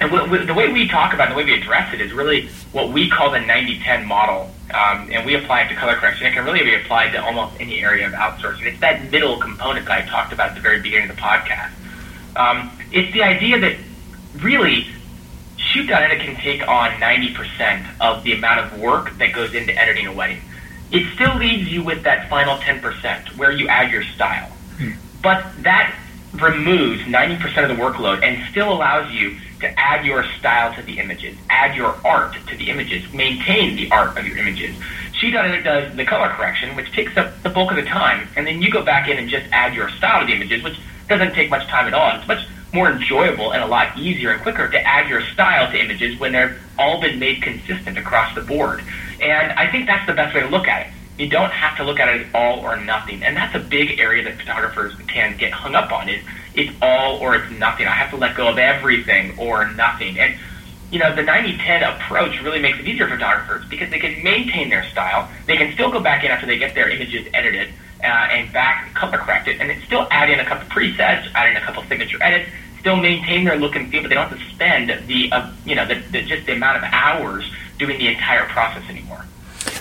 and 0.00 0.10
w- 0.10 0.24
w- 0.24 0.46
the 0.46 0.54
way 0.54 0.72
we 0.72 0.88
talk 0.88 1.12
about 1.12 1.28
it, 1.28 1.30
the 1.32 1.36
way 1.36 1.44
we 1.44 1.52
address 1.52 1.92
it 1.92 2.00
is 2.00 2.14
really 2.14 2.48
what 2.72 2.92
we 2.92 3.10
call 3.10 3.30
the 3.30 3.38
90-10 3.38 4.06
model 4.06 4.50
um, 4.74 5.08
and 5.10 5.24
we 5.24 5.34
apply 5.34 5.62
it 5.62 5.68
to 5.68 5.74
color 5.74 5.94
correction. 5.94 6.26
It 6.26 6.34
can 6.34 6.44
really 6.44 6.62
be 6.62 6.74
applied 6.74 7.12
to 7.12 7.24
almost 7.24 7.58
any 7.60 7.80
area 7.82 8.06
of 8.06 8.12
outsourcing. 8.12 8.66
It's 8.66 8.80
that 8.80 9.10
middle 9.10 9.38
component 9.38 9.86
that 9.86 10.04
I 10.04 10.06
talked 10.06 10.32
about 10.32 10.50
at 10.50 10.54
the 10.54 10.60
very 10.60 10.80
beginning 10.80 11.10
of 11.10 11.16
the 11.16 11.22
podcast. 11.22 11.70
Um, 12.36 12.70
it's 12.92 13.12
the 13.12 13.22
idea 13.22 13.58
that 13.60 13.76
really 14.40 14.86
shoot 15.56 15.88
ShootDotEdit 15.88 16.20
can 16.20 16.36
take 16.36 16.66
on 16.66 16.90
90% 16.92 17.86
of 18.00 18.24
the 18.24 18.32
amount 18.32 18.60
of 18.60 18.78
work 18.78 19.16
that 19.18 19.32
goes 19.32 19.54
into 19.54 19.76
editing 19.76 20.06
a 20.06 20.12
wedding. 20.12 20.40
It 20.90 21.12
still 21.14 21.36
leaves 21.36 21.70
you 21.70 21.82
with 21.82 22.04
that 22.04 22.30
final 22.30 22.56
10% 22.58 23.36
where 23.36 23.52
you 23.52 23.68
add 23.68 23.90
your 23.90 24.02
style. 24.02 24.48
Hmm. 24.78 24.92
But 25.22 25.44
that 25.62 25.94
removes 26.34 27.02
90% 27.02 27.70
of 27.70 27.76
the 27.76 27.82
workload 27.82 28.22
and 28.22 28.48
still 28.50 28.72
allows 28.72 29.10
you 29.12 29.36
to 29.60 29.78
add 29.78 30.04
your 30.04 30.24
style 30.38 30.74
to 30.74 30.82
the 30.82 30.98
images, 30.98 31.36
add 31.50 31.74
your 31.76 31.94
art 32.06 32.36
to 32.46 32.56
the 32.56 32.70
images, 32.70 33.12
maintain 33.12 33.76
the 33.76 33.90
art 33.90 34.16
of 34.16 34.26
your 34.26 34.36
images. 34.38 34.74
She 35.12 35.30
does 35.30 35.96
the 35.96 36.04
color 36.04 36.28
correction, 36.28 36.76
which 36.76 36.92
takes 36.92 37.16
up 37.16 37.42
the 37.42 37.50
bulk 37.50 37.70
of 37.70 37.76
the 37.76 37.82
time, 37.82 38.28
and 38.36 38.46
then 38.46 38.62
you 38.62 38.70
go 38.70 38.84
back 38.84 39.08
in 39.08 39.18
and 39.18 39.28
just 39.28 39.46
add 39.52 39.74
your 39.74 39.88
style 39.90 40.20
to 40.20 40.26
the 40.26 40.32
images, 40.32 40.62
which 40.62 40.78
doesn't 41.08 41.34
take 41.34 41.50
much 41.50 41.66
time 41.66 41.86
at 41.86 41.94
all. 41.94 42.16
It's 42.16 42.28
much 42.28 42.46
more 42.72 42.90
enjoyable 42.90 43.52
and 43.52 43.62
a 43.62 43.66
lot 43.66 43.96
easier 43.98 44.30
and 44.30 44.42
quicker 44.42 44.68
to 44.68 44.80
add 44.86 45.08
your 45.08 45.22
style 45.22 45.70
to 45.72 45.80
images 45.80 46.20
when 46.20 46.32
they've 46.32 46.56
all 46.78 47.00
been 47.00 47.18
made 47.18 47.42
consistent 47.42 47.96
across 47.98 48.34
the 48.34 48.42
board. 48.42 48.82
And 49.20 49.52
I 49.52 49.70
think 49.70 49.86
that's 49.86 50.06
the 50.06 50.12
best 50.12 50.34
way 50.34 50.42
to 50.42 50.48
look 50.48 50.68
at 50.68 50.86
it. 50.86 50.92
You 51.18 51.28
don't 51.28 51.50
have 51.50 51.76
to 51.78 51.84
look 51.84 51.98
at 51.98 52.08
it 52.14 52.26
all 52.34 52.60
or 52.60 52.76
nothing. 52.76 53.24
And 53.24 53.36
that's 53.36 53.54
a 53.56 53.58
big 53.58 53.98
area 53.98 54.22
that 54.22 54.38
photographers 54.38 54.94
can 55.08 55.36
get 55.36 55.50
hung 55.50 55.74
up 55.74 55.90
on 55.90 56.08
is 56.08 56.22
it's 56.58 56.74
all 56.82 57.18
or 57.18 57.36
it's 57.36 57.50
nothing. 57.52 57.86
I 57.86 57.92
have 57.92 58.10
to 58.10 58.16
let 58.16 58.36
go 58.36 58.48
of 58.48 58.58
everything 58.58 59.38
or 59.38 59.70
nothing. 59.72 60.18
And 60.18 60.34
you 60.90 60.98
know, 60.98 61.14
the 61.14 61.22
90-10 61.22 61.96
approach 61.96 62.42
really 62.42 62.60
makes 62.60 62.78
it 62.78 62.88
easier 62.88 63.06
for 63.06 63.14
photographers 63.14 63.64
because 63.68 63.90
they 63.90 63.98
can 63.98 64.22
maintain 64.22 64.70
their 64.70 64.84
style. 64.84 65.30
They 65.46 65.56
can 65.56 65.72
still 65.74 65.90
go 65.90 66.00
back 66.00 66.24
in 66.24 66.30
after 66.30 66.46
they 66.46 66.58
get 66.58 66.74
their 66.74 66.88
images 66.88 67.28
edited 67.34 67.68
uh, 68.02 68.06
and 68.06 68.52
back 68.52 68.94
color 68.94 69.18
correct 69.18 69.48
it, 69.48 69.60
and 69.60 69.70
then 69.70 69.80
still 69.86 70.06
add 70.10 70.30
in 70.30 70.40
a 70.40 70.44
couple 70.44 70.66
presets, 70.68 71.30
add 71.34 71.50
in 71.50 71.56
a 71.56 71.60
couple 71.60 71.82
signature 71.84 72.18
edits, 72.22 72.50
still 72.80 72.96
maintain 72.96 73.44
their 73.44 73.56
look 73.56 73.76
and 73.76 73.90
feel, 73.90 74.02
but 74.02 74.08
they 74.08 74.14
don't 74.14 74.28
have 74.28 74.38
to 74.38 74.54
spend 74.54 75.06
the, 75.06 75.30
uh, 75.30 75.50
you 75.64 75.74
know, 75.74 75.86
the, 75.86 75.96
the, 76.10 76.22
just 76.22 76.46
the 76.46 76.52
amount 76.52 76.78
of 76.78 76.84
hours 76.84 77.44
doing 77.78 77.98
the 77.98 78.08
entire 78.08 78.46
process 78.46 78.88
anymore. 78.88 79.24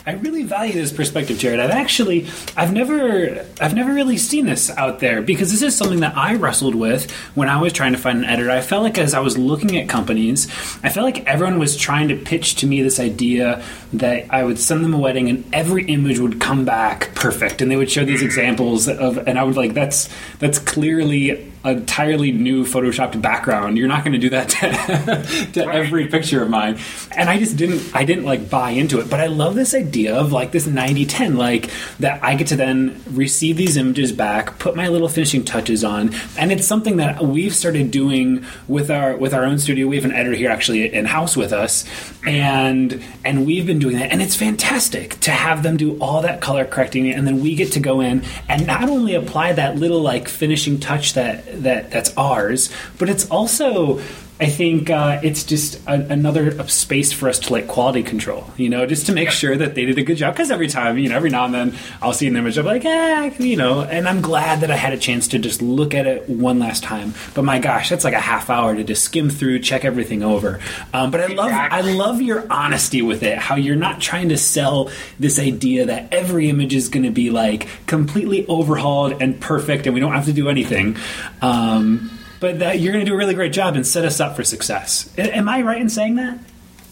I 0.07 0.13
really 0.13 0.43
value 0.43 0.71
this 0.71 0.93
perspective, 0.93 1.37
Jared. 1.37 1.59
I've 1.59 1.71
actually, 1.71 2.27
I've 2.55 2.71
never, 2.71 3.45
I've 3.59 3.75
never 3.75 3.93
really 3.93 4.15
seen 4.15 4.45
this 4.45 4.69
out 4.69 5.01
there 5.01 5.21
because 5.21 5.51
this 5.51 5.61
is 5.61 5.75
something 5.75 5.99
that 5.99 6.15
I 6.15 6.35
wrestled 6.35 6.75
with 6.75 7.11
when 7.35 7.49
I 7.49 7.61
was 7.61 7.73
trying 7.73 7.91
to 7.91 7.97
find 7.97 8.19
an 8.19 8.23
editor. 8.23 8.49
I 8.49 8.61
felt 8.61 8.83
like 8.83 8.97
as 8.97 9.13
I 9.13 9.19
was 9.19 9.37
looking 9.37 9.77
at 9.77 9.89
companies, 9.89 10.49
I 10.81 10.87
felt 10.87 11.03
like 11.03 11.25
everyone 11.25 11.59
was 11.59 11.75
trying 11.75 12.07
to 12.07 12.15
pitch 12.15 12.55
to 12.55 12.67
me 12.67 12.81
this 12.81 13.01
idea 13.01 13.61
that 13.91 14.33
I 14.33 14.45
would 14.45 14.59
send 14.59 14.81
them 14.81 14.93
a 14.93 14.97
wedding 14.97 15.27
and 15.27 15.43
every 15.53 15.83
image 15.83 16.19
would 16.19 16.39
come 16.39 16.63
back 16.63 17.13
perfect, 17.13 17.61
and 17.61 17.69
they 17.69 17.75
would 17.75 17.91
show 17.91 18.05
these 18.05 18.21
examples 18.21 18.87
of, 18.87 19.17
and 19.27 19.37
I 19.37 19.43
would 19.43 19.57
like, 19.57 19.73
that's 19.73 20.07
that's 20.39 20.57
clearly 20.57 21.51
entirely 21.71 22.31
new 22.31 22.65
photoshopped 22.65 23.21
background. 23.21 23.77
You're 23.77 23.87
not 23.87 24.03
going 24.03 24.13
to 24.13 24.19
do 24.19 24.29
that 24.29 24.49
to, 24.49 25.51
to 25.53 25.65
every 25.65 26.07
picture 26.07 26.43
of 26.43 26.49
mine. 26.49 26.79
And 27.15 27.29
I 27.29 27.37
just 27.37 27.57
didn't 27.57 27.95
I 27.95 28.03
didn't 28.03 28.25
like 28.25 28.49
buy 28.49 28.71
into 28.71 28.99
it. 28.99 29.09
But 29.09 29.19
I 29.19 29.27
love 29.27 29.55
this 29.55 29.73
idea 29.73 30.15
of 30.15 30.31
like 30.31 30.51
this 30.51 30.67
90-10 30.67 31.37
like 31.37 31.69
that 31.99 32.23
I 32.23 32.35
get 32.35 32.47
to 32.47 32.55
then 32.55 33.01
receive 33.11 33.57
these 33.57 33.77
images 33.77 34.11
back, 34.11 34.59
put 34.59 34.75
my 34.75 34.87
little 34.87 35.09
finishing 35.09 35.43
touches 35.43 35.83
on, 35.83 36.13
and 36.37 36.51
it's 36.51 36.67
something 36.67 36.97
that 36.97 37.23
we've 37.23 37.55
started 37.55 37.91
doing 37.91 38.45
with 38.67 38.91
our 38.91 39.15
with 39.17 39.33
our 39.33 39.45
own 39.45 39.59
studio. 39.59 39.87
We 39.87 39.95
have 39.95 40.05
an 40.05 40.13
editor 40.13 40.35
here 40.35 40.49
actually 40.49 40.93
in 40.93 41.05
house 41.05 41.35
with 41.35 41.53
us 41.53 41.85
and 42.25 43.03
and 43.23 43.45
we've 43.45 43.65
been 43.65 43.79
doing 43.79 43.97
that 43.97 44.11
and 44.11 44.21
it's 44.21 44.35
fantastic 44.35 45.19
to 45.21 45.31
have 45.31 45.63
them 45.63 45.77
do 45.77 45.97
all 45.99 46.21
that 46.21 46.41
color 46.41 46.65
correcting 46.65 47.09
and 47.09 47.25
then 47.25 47.41
we 47.41 47.55
get 47.55 47.71
to 47.71 47.79
go 47.79 48.01
in 48.01 48.23
and 48.49 48.67
not 48.67 48.89
only 48.89 49.15
apply 49.15 49.53
that 49.53 49.77
little 49.77 50.01
like 50.01 50.27
finishing 50.27 50.79
touch 50.79 51.13
that 51.13 51.56
that 51.63 51.91
that's 51.91 52.15
ours, 52.17 52.69
but 52.97 53.09
it's 53.09 53.29
also 53.29 53.99
I 54.39 54.45
think 54.45 54.91
uh, 54.91 55.19
it's 55.23 55.43
just 55.43 55.81
a, 55.87 55.93
another 55.93 56.67
space 56.67 57.11
for 57.11 57.27
us 57.27 57.39
to 57.39 57.53
like 57.53 57.67
quality 57.67 58.03
control, 58.03 58.45
you 58.55 58.69
know, 58.69 58.85
just 58.85 59.07
to 59.07 59.13
make 59.13 59.31
sure 59.31 59.57
that 59.57 59.73
they 59.73 59.85
did 59.85 59.97
a 59.97 60.03
good 60.03 60.17
job. 60.17 60.35
Because 60.35 60.51
every 60.51 60.67
time, 60.67 60.99
you 60.99 61.09
know, 61.09 61.15
every 61.15 61.31
now 61.31 61.45
and 61.45 61.53
then 61.53 61.75
I'll 62.03 62.13
see 62.13 62.27
an 62.27 62.35
image, 62.35 62.57
I'm 62.57 62.65
like, 62.65 62.85
eh, 62.85 63.33
you 63.39 63.55
know, 63.55 63.81
and 63.81 64.07
I'm 64.07 64.21
glad 64.21 64.61
that 64.61 64.69
I 64.69 64.75
had 64.75 64.93
a 64.93 64.97
chance 64.97 65.27
to 65.29 65.39
just 65.39 65.63
look 65.63 65.95
at 65.95 66.05
it 66.05 66.29
one 66.29 66.59
last 66.59 66.83
time. 66.83 67.15
But 67.33 67.45
my 67.45 67.57
gosh, 67.57 67.89
that's 67.89 68.03
like 68.03 68.13
a 68.13 68.19
half 68.19 68.51
hour 68.51 68.75
to 68.75 68.83
just 68.83 69.03
skim 69.03 69.31
through, 69.31 69.59
check 69.59 69.83
everything 69.83 70.21
over. 70.21 70.59
Um, 70.93 71.09
but 71.09 71.21
I 71.21 71.27
love, 71.27 71.51
I 71.51 71.81
love 71.81 72.21
your 72.21 72.45
honesty 72.51 73.01
with 73.01 73.23
it. 73.23 73.39
How 73.39 73.55
you're 73.55 73.75
not 73.75 74.01
trying 74.01 74.29
to 74.29 74.37
sell 74.37 74.91
this 75.19 75.39
idea 75.39 75.85
that 75.85 76.13
every 76.13 76.49
image 76.49 76.75
is 76.75 76.89
going 76.89 77.03
to 77.03 77.11
be 77.11 77.31
like 77.31 77.67
completely 77.87 78.45
overhauled 78.47 79.19
and 79.19 79.39
perfect, 79.41 79.87
and 79.87 79.95
we 79.95 79.99
don't 79.99 80.13
have 80.13 80.25
to 80.25 80.33
do 80.33 80.47
anything. 80.47 80.95
Um, 81.41 82.16
but 82.39 82.59
that 82.59 82.79
you're 82.79 82.93
going 82.93 83.05
to 83.05 83.09
do 83.09 83.15
a 83.15 83.17
really 83.17 83.33
great 83.33 83.53
job 83.53 83.75
and 83.75 83.85
set 83.85 84.05
us 84.05 84.19
up 84.19 84.35
for 84.35 84.43
success. 84.43 85.09
Am 85.17 85.49
I 85.49 85.61
right 85.61 85.81
in 85.81 85.89
saying 85.89 86.15
that? 86.15 86.39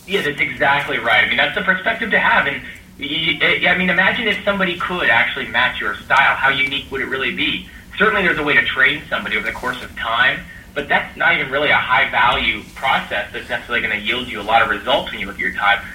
Yeah, 0.07 0.21
that's 0.21 0.39
exactly 0.39 0.97
right. 0.97 1.25
I 1.25 1.27
mean, 1.27 1.37
that's 1.37 1.55
the 1.55 1.63
perspective 1.63 2.11
to 2.11 2.19
have. 2.19 2.47
And 2.47 2.61
I 2.99 3.75
mean, 3.77 3.89
imagine 3.89 4.27
if 4.27 4.43
somebody 4.43 4.77
could 4.77 5.09
actually 5.09 5.47
match 5.47 5.81
your 5.81 5.95
style. 5.95 6.35
How 6.35 6.49
unique 6.49 6.91
would 6.91 7.01
it 7.01 7.07
really 7.07 7.33
be? 7.35 7.67
Certainly, 7.97 8.23
there's 8.23 8.37
a 8.37 8.43
way 8.43 8.53
to 8.53 8.65
train 8.65 9.01
somebody 9.09 9.37
over 9.37 9.45
the 9.45 9.53
course 9.53 9.81
of 9.83 9.95
time, 9.95 10.41
but 10.73 10.87
that's 10.87 11.15
not 11.17 11.33
even 11.33 11.51
really 11.51 11.69
a 11.69 11.77
high 11.77 12.09
value 12.09 12.63
process 12.75 13.31
that's 13.31 13.49
necessarily 13.49 13.85
going 13.85 13.99
to 13.99 14.05
yield 14.05 14.27
you 14.27 14.41
a 14.41 14.43
lot 14.43 14.61
of 14.61 14.69
results 14.69 15.11
when 15.11 15.19
you 15.19 15.27
look 15.27 15.35
at 15.35 15.41
your 15.41 15.53
time. 15.53 15.85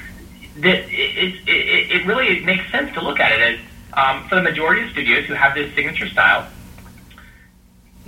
That 0.57 0.85
it, 0.91 1.49
it, 1.49 1.91
it 1.91 2.07
really 2.07 2.41
makes 2.41 2.71
sense 2.71 2.93
to 2.95 3.03
look 3.03 3.21
at 3.21 3.33
it 3.33 3.41
as 3.41 3.61
um, 3.93 4.29
for 4.29 4.37
the 4.37 4.43
majority 4.43 4.83
of 4.83 4.91
studios 4.91 5.27
who 5.27 5.35
have 5.35 5.55
this 5.55 5.75
signature 5.75 6.09
style, 6.09 6.49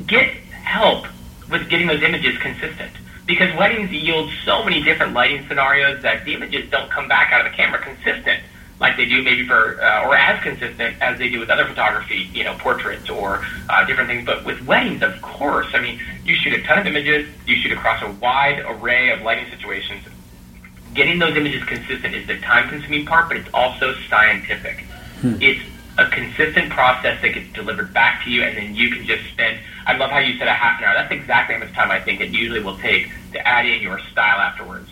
get 0.06 0.34
help 0.50 1.06
with 1.50 1.68
getting 1.68 1.86
those 1.86 2.02
images 2.02 2.38
consistent. 2.38 2.92
Because 3.26 3.56
weddings 3.56 3.90
yield 3.90 4.30
so 4.44 4.64
many 4.64 4.82
different 4.82 5.14
lighting 5.14 5.46
scenarios 5.46 6.02
that 6.02 6.24
the 6.24 6.34
images 6.34 6.68
don't 6.70 6.90
come 6.90 7.08
back 7.08 7.32
out 7.32 7.46
of 7.46 7.52
the 7.52 7.56
camera 7.56 7.80
consistent 7.80 8.42
like 8.82 8.96
they 8.96 9.06
do 9.06 9.22
maybe 9.22 9.46
for 9.46 9.80
uh, 9.80 10.04
or 10.04 10.16
as 10.16 10.42
consistent 10.42 11.00
as 11.00 11.16
they 11.16 11.30
do 11.30 11.38
with 11.38 11.48
other 11.48 11.64
photography, 11.64 12.28
you 12.34 12.42
know, 12.42 12.54
portraits 12.58 13.08
or 13.08 13.42
uh, 13.70 13.84
different 13.86 14.08
things. 14.08 14.26
But 14.26 14.44
with 14.44 14.60
weddings, 14.66 15.02
of 15.02 15.22
course, 15.22 15.68
I 15.72 15.80
mean, 15.80 16.00
you 16.24 16.34
shoot 16.34 16.52
a 16.52 16.62
ton 16.62 16.78
of 16.78 16.86
images, 16.86 17.28
you 17.46 17.56
shoot 17.56 17.72
across 17.72 18.02
a 18.02 18.10
wide 18.10 18.58
array 18.66 19.10
of 19.12 19.22
lighting 19.22 19.48
situations. 19.50 20.04
Getting 20.94 21.20
those 21.20 21.36
images 21.36 21.62
consistent 21.64 22.14
is 22.14 22.26
the 22.26 22.38
time-consuming 22.40 23.06
part, 23.06 23.28
but 23.28 23.36
it's 23.38 23.48
also 23.54 23.94
scientific. 24.10 24.80
Hmm. 25.20 25.40
It's 25.40 25.62
a 25.98 26.06
consistent 26.06 26.70
process 26.70 27.20
that 27.22 27.34
gets 27.34 27.52
delivered 27.52 27.92
back 27.92 28.24
to 28.24 28.30
you, 28.30 28.42
and 28.42 28.56
then 28.56 28.74
you 28.74 28.90
can 28.90 29.04
just 29.06 29.24
spend. 29.30 29.58
I 29.86 29.96
love 29.96 30.10
how 30.10 30.18
you 30.18 30.38
said 30.38 30.48
a 30.48 30.52
half 30.54 30.78
an 30.78 30.84
hour. 30.84 30.94
That's 30.94 31.12
exactly 31.12 31.54
how 31.54 31.60
much 31.60 31.72
time 31.72 31.90
I 31.90 32.00
think 32.00 32.20
it 32.20 32.30
usually 32.30 32.60
will 32.60 32.78
take 32.78 33.10
to 33.32 33.46
add 33.46 33.66
in 33.66 33.82
your 33.82 33.98
style 33.98 34.38
afterwards. 34.38 34.88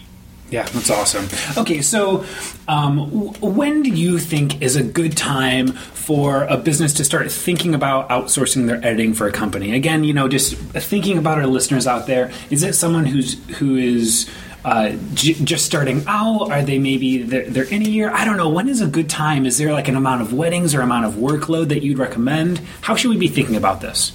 Yeah, 0.50 0.64
that's 0.64 0.90
awesome. 0.90 1.28
Okay, 1.57 1.80
so 1.80 2.25
um, 2.66 3.33
when 3.40 3.83
do 3.83 3.90
you 3.90 4.19
think 4.19 4.61
is 4.61 4.75
a 4.75 4.83
good 4.83 5.16
time 5.16 5.69
for 5.69 6.42
a 6.45 6.57
business 6.57 6.92
to 6.95 7.04
start 7.04 7.30
thinking 7.30 7.73
about 7.73 8.09
outsourcing 8.09 8.66
their 8.66 8.85
editing 8.85 9.14
for 9.14 9.28
a 9.28 9.33
company? 9.33 9.76
Again, 9.76 10.02
you 10.02 10.12
know, 10.12 10.26
just 10.26 10.57
thinking 10.57 11.19
about 11.19 11.38
our 11.38 11.47
listeners 11.47 11.87
out 11.87 12.09
there. 12.09 12.33
Is 12.50 12.64
it 12.64 12.75
someone 12.75 13.07
who's 13.07 13.42
who 13.59 13.76
is 13.76 14.28
uh, 14.64 14.90
j- 15.14 15.35
just 15.35 15.64
starting 15.64 16.05
out? 16.07 16.50
Are 16.50 16.62
they 16.62 16.79
maybe 16.79 17.23
they're, 17.23 17.49
they're, 17.49 17.64
in 17.64 17.83
a 17.83 17.88
year? 17.88 18.11
I 18.11 18.25
don't 18.25 18.37
know. 18.37 18.49
When 18.49 18.69
is 18.69 18.81
a 18.81 18.87
good 18.87 19.09
time? 19.09 19.47
Is 19.47 19.59
there 19.59 19.73
like 19.73 19.88
an 19.88 19.97
amount 19.97 20.23
of 20.23 20.33
weddings 20.33 20.75
or 20.75 20.81
amount 20.81 21.07
of 21.07 21.14
workload 21.14 21.69
that 21.69 21.83
you'd 21.83 21.99
recommend? 21.99 22.61
How 22.83 22.95
should 22.97 23.11
we 23.11 23.17
be 23.17 23.29
thinking 23.29 23.57
about 23.57 23.81
this? 23.81 24.12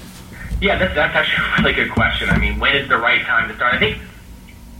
Yeah, 0.61 0.77
that's, 0.77 0.95
that's 0.95 1.15
actually 1.15 1.45
a 1.45 1.61
really 1.61 1.73
good 1.73 1.91
question. 1.91 2.29
I 2.29 2.37
mean, 2.37 2.59
when 2.59 2.75
is 2.75 2.87
the 2.87 2.97
right 2.97 3.21
time 3.23 3.49
to 3.49 3.55
start? 3.55 3.75
I 3.75 3.79
think 3.79 3.97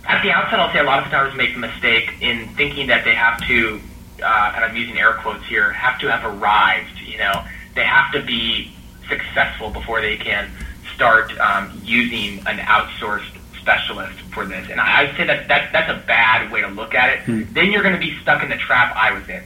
at 0.08 0.22
the 0.22 0.32
outset, 0.32 0.60
I'll 0.60 0.72
say 0.72 0.80
a 0.80 0.84
lot 0.84 1.00
of 1.00 1.06
photographers 1.06 1.38
make 1.38 1.54
the 1.54 1.60
mistake 1.60 2.14
in 2.22 2.48
thinking 2.56 2.88
that 2.88 3.04
they 3.04 3.16
have 3.16 3.46
to, 3.48 3.82
uh, 4.24 4.54
and 4.56 4.66
I'm 4.66 4.76
using 4.76 4.98
air 4.98 5.14
quotes 5.14 5.46
here, 5.46 5.72
have 5.72 6.00
to 6.02 6.12
have 6.12 6.24
arrived. 6.24 7.00
You 7.00 7.18
know, 7.18 7.44
they 7.74 7.84
have 7.84 8.12
to 8.14 8.22
be 8.22 8.72
successful 9.10 9.70
before 9.72 10.02
they 10.02 10.18
can 10.18 10.50
start 10.94 11.38
um, 11.40 11.82
using 11.84 12.40
an 12.48 12.58
outsourced 12.60 13.36
specialist 13.66 14.20
for 14.32 14.46
this. 14.46 14.70
And 14.70 14.80
I 14.80 15.06
would 15.06 15.16
say 15.18 15.26
that, 15.26 15.48
that 15.48 15.72
that's 15.74 15.90
a 15.90 16.06
bad 16.06 16.52
way 16.52 16.62
to 16.62 16.68
look 16.68 16.94
at 16.94 17.18
it. 17.18 17.20
Hmm. 17.24 17.54
Then 17.54 17.72
you're 17.72 17.82
going 17.82 17.96
to 17.96 18.00
be 18.00 18.16
stuck 18.20 18.44
in 18.44 18.50
the 18.50 18.58
trap 18.58 18.96
I 18.96 19.12
was 19.12 19.28
in, 19.28 19.42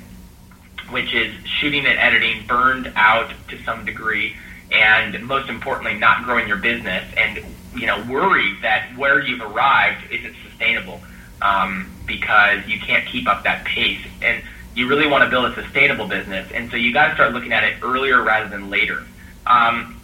which 0.90 1.14
is 1.14 1.34
shooting 1.46 1.86
and 1.86 1.98
editing 1.98 2.46
burned 2.46 2.92
out 2.98 3.32
to 3.48 3.64
some 3.64 3.86
degree, 3.86 4.36
and 4.72 5.24
most 5.26 5.50
importantly, 5.50 5.98
not 5.98 6.26
growing 6.26 6.50
your 6.50 6.58
business 6.58 7.06
and 7.16 7.46
you 7.76 7.88
know 7.88 8.04
worried 8.10 8.58
that 8.62 8.90
where 8.98 9.22
you've 9.22 9.42
arrived 9.42 10.12
isn't 10.12 10.36
sustainable 10.50 11.00
um, 11.42 11.90
because 12.06 12.68
you 12.68 12.78
can't 12.80 13.08
keep 13.08 13.26
up 13.26 13.44
that 13.46 13.64
pace. 13.64 14.06
And 14.22 14.44
you 14.76 14.90
really 14.90 15.08
want 15.08 15.24
to 15.24 15.30
build 15.30 15.46
a 15.46 15.56
sustainable 15.64 16.08
business, 16.08 16.52
and 16.52 16.70
so 16.70 16.76
you 16.76 16.94
got 16.94 17.08
to 17.08 17.14
start 17.14 17.32
looking 17.32 17.54
at 17.54 17.64
it 17.64 17.78
earlier 17.82 18.22
rather 18.22 18.50
than 18.50 18.70
later. 18.70 19.06
Um, 19.48 20.00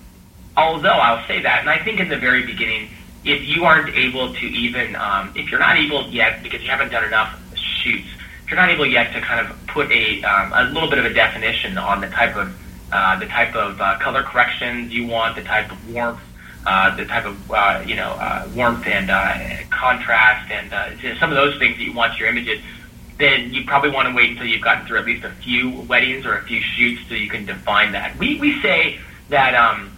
although 0.56 0.89
I'll 0.89 1.26
say 1.28 1.42
that, 1.42 1.60
and 1.60 1.70
I 1.70 1.84
think 1.84 2.00
in 2.00 2.08
the 2.08 2.18
very 2.18 2.46
beginning 2.46 2.89
if 3.26 3.48
you 3.48 3.66
aren't 3.66 3.94
able 3.96 4.34
to 4.34 4.46
even, 4.46 4.96
um, 4.96 5.34
if 5.36 5.50
you're 5.50 5.60
not 5.60 5.78
able 5.78 6.08
yet, 6.10 6.44
because 6.44 6.62
you 6.62 6.70
haven't 6.70 6.92
done 6.92 7.04
enough 7.04 7.36
shoots, 7.56 8.08
if 8.44 8.52
you're 8.52 8.60
not 8.60 8.70
able 8.70 8.86
yet 8.86 9.12
to 9.14 9.22
kind 9.22 9.46
of 9.46 9.68
put 9.68 9.92
a, 9.92 10.24
um, 10.24 10.54
a 10.54 10.72
little 10.72 10.90
bit 10.90 11.00
of 11.00 11.06
a 11.06 11.14
definition 11.14 11.78
on 11.78 12.02
the 12.02 12.10
type 12.10 12.36
of, 12.36 12.56
uh, 12.92 13.18
the 13.18 13.26
type 13.26 13.56
of 13.56 13.82
uh, 13.82 13.98
color 13.98 14.22
corrections 14.22 14.94
you 14.94 15.08
want, 15.08 15.36
the 15.36 15.44
type 15.44 15.72
of 15.72 15.94
warmth, 15.94 16.22
uh, 16.68 16.96
the 16.96 17.06
type 17.06 17.26
of, 17.26 17.52
uh, 17.52 17.84
you 17.86 17.96
know, 17.96 18.12
uh, 18.12 18.48
warmth 18.56 18.86
and 18.86 19.10
uh, 19.10 19.64
contrast 19.72 20.52
and 20.52 20.72
uh, 20.72 21.20
some 21.20 21.32
of 21.32 21.36
those 21.36 21.58
things 21.58 21.78
that 21.78 21.84
you 21.84 21.94
want 21.94 22.20
your 22.20 22.30
images, 22.30 22.62
then 23.18 23.52
you 23.52 23.66
probably 23.66 23.90
want 23.90 24.08
to 24.08 24.14
wait 24.14 24.32
until 24.32 24.46
you've 24.46 24.62
gotten 24.62 24.86
through 24.86 25.00
at 25.00 25.06
least 25.06 25.24
a 25.26 25.32
few 25.32 25.72
weddings 25.82 26.28
or 26.28 26.38
a 26.38 26.44
few 26.44 26.62
shoots 26.62 27.02
so 27.10 27.16
you 27.16 27.30
can 27.30 27.46
define 27.46 27.92
that. 27.94 28.16
We, 28.18 28.40
we 28.40 28.62
say 28.62 29.00
that, 29.30 29.56
um, 29.56 29.92